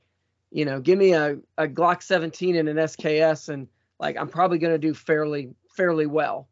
you 0.52 0.66
know, 0.66 0.80
give 0.80 0.98
me 0.98 1.14
a, 1.14 1.38
a 1.58 1.68
Glock 1.68 2.02
17 2.02 2.56
and 2.56 2.70
an 2.70 2.78
SKS, 2.78 3.50
and 3.50 3.68
like 4.00 4.16
I'm 4.18 4.28
probably 4.30 4.58
going 4.58 4.74
to 4.74 4.78
do 4.80 4.94
fairly 4.94 5.54
fairly 5.70 6.06
well 6.06 6.48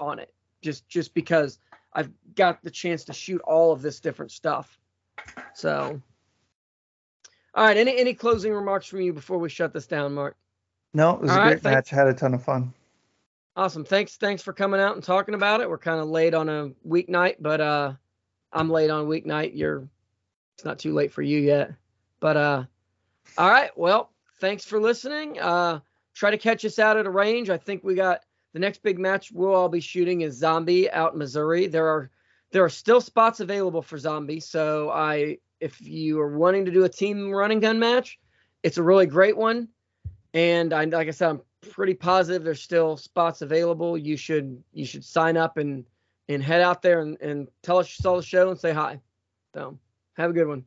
on 0.00 0.18
it, 0.18 0.32
just 0.60 0.88
just 0.88 1.14
because 1.14 1.58
I've 1.92 2.10
got 2.34 2.62
the 2.62 2.70
chance 2.70 3.04
to 3.04 3.12
shoot 3.12 3.40
all 3.42 3.72
of 3.72 3.82
this 3.82 4.00
different 4.00 4.32
stuff. 4.32 4.78
So, 5.54 6.00
all 7.54 7.64
right, 7.64 7.76
any 7.76 7.96
any 7.98 8.14
closing 8.14 8.52
remarks 8.52 8.86
from 8.86 9.00
you 9.02 9.12
before 9.12 9.38
we 9.38 9.48
shut 9.48 9.72
this 9.72 9.86
down, 9.86 10.14
Mark? 10.14 10.36
no, 10.94 11.14
it 11.14 11.20
was 11.22 11.30
All 11.30 11.36
a 11.36 11.40
right, 11.40 11.48
great 11.50 11.62
thank- 11.62 11.74
match. 11.76 11.90
Had 11.90 12.08
a 12.08 12.14
ton 12.14 12.34
of 12.34 12.42
fun. 12.42 12.72
Awesome. 13.54 13.84
Thanks 13.84 14.16
thanks 14.16 14.42
for 14.42 14.52
coming 14.54 14.80
out 14.80 14.94
and 14.94 15.04
talking 15.04 15.34
about 15.34 15.60
it. 15.60 15.68
We're 15.68 15.78
kind 15.78 16.00
of 16.00 16.08
late 16.08 16.32
on 16.34 16.48
a 16.48 16.70
weeknight, 16.88 17.36
but 17.40 17.60
uh, 17.60 17.92
I'm 18.52 18.70
late 18.70 18.90
on 18.90 19.04
a 19.04 19.06
weeknight. 19.06 19.52
You're 19.54 19.86
it's 20.54 20.64
not 20.64 20.78
too 20.78 20.92
late 20.94 21.12
for 21.12 21.22
you 21.22 21.38
yet, 21.38 21.72
but 22.18 22.36
uh. 22.36 22.64
All 23.38 23.48
right. 23.48 23.70
Well, 23.76 24.10
thanks 24.40 24.64
for 24.64 24.80
listening. 24.80 25.40
Uh, 25.40 25.80
try 26.14 26.30
to 26.30 26.38
catch 26.38 26.64
us 26.64 26.78
out 26.78 26.96
at 26.96 27.06
a 27.06 27.10
range. 27.10 27.50
I 27.50 27.56
think 27.56 27.82
we 27.82 27.94
got 27.94 28.20
the 28.52 28.58
next 28.58 28.82
big 28.82 28.98
match 28.98 29.32
we'll 29.32 29.54
all 29.54 29.68
be 29.68 29.80
shooting 29.80 30.20
is 30.20 30.36
Zombie 30.36 30.90
out 30.90 31.12
in 31.12 31.18
Missouri. 31.18 31.66
There 31.66 31.88
are 31.88 32.10
there 32.50 32.64
are 32.64 32.68
still 32.68 33.00
spots 33.00 33.40
available 33.40 33.82
for 33.82 33.98
Zombie. 33.98 34.40
So 34.40 34.90
I 34.90 35.38
if 35.60 35.80
you 35.80 36.20
are 36.20 36.36
wanting 36.36 36.64
to 36.66 36.70
do 36.70 36.84
a 36.84 36.88
team 36.88 37.30
run 37.30 37.50
and 37.50 37.62
gun 37.62 37.78
match, 37.78 38.18
it's 38.62 38.78
a 38.78 38.82
really 38.82 39.06
great 39.06 39.36
one. 39.36 39.68
And 40.34 40.72
I 40.72 40.84
like 40.84 41.08
I 41.08 41.12
said, 41.12 41.30
I'm 41.30 41.42
pretty 41.70 41.94
positive 41.94 42.44
there's 42.44 42.60
still 42.60 42.96
spots 42.96 43.40
available. 43.40 43.96
You 43.96 44.16
should 44.16 44.62
you 44.72 44.84
should 44.84 45.04
sign 45.04 45.36
up 45.36 45.56
and 45.56 45.84
and 46.28 46.42
head 46.42 46.60
out 46.60 46.82
there 46.82 47.00
and, 47.00 47.20
and 47.20 47.48
tell 47.62 47.78
us 47.78 47.88
you 47.88 48.02
saw 48.02 48.16
the 48.16 48.22
show 48.22 48.50
and 48.50 48.58
say 48.58 48.72
hi. 48.72 49.00
So 49.54 49.78
have 50.16 50.30
a 50.30 50.34
good 50.34 50.46
one. 50.46 50.64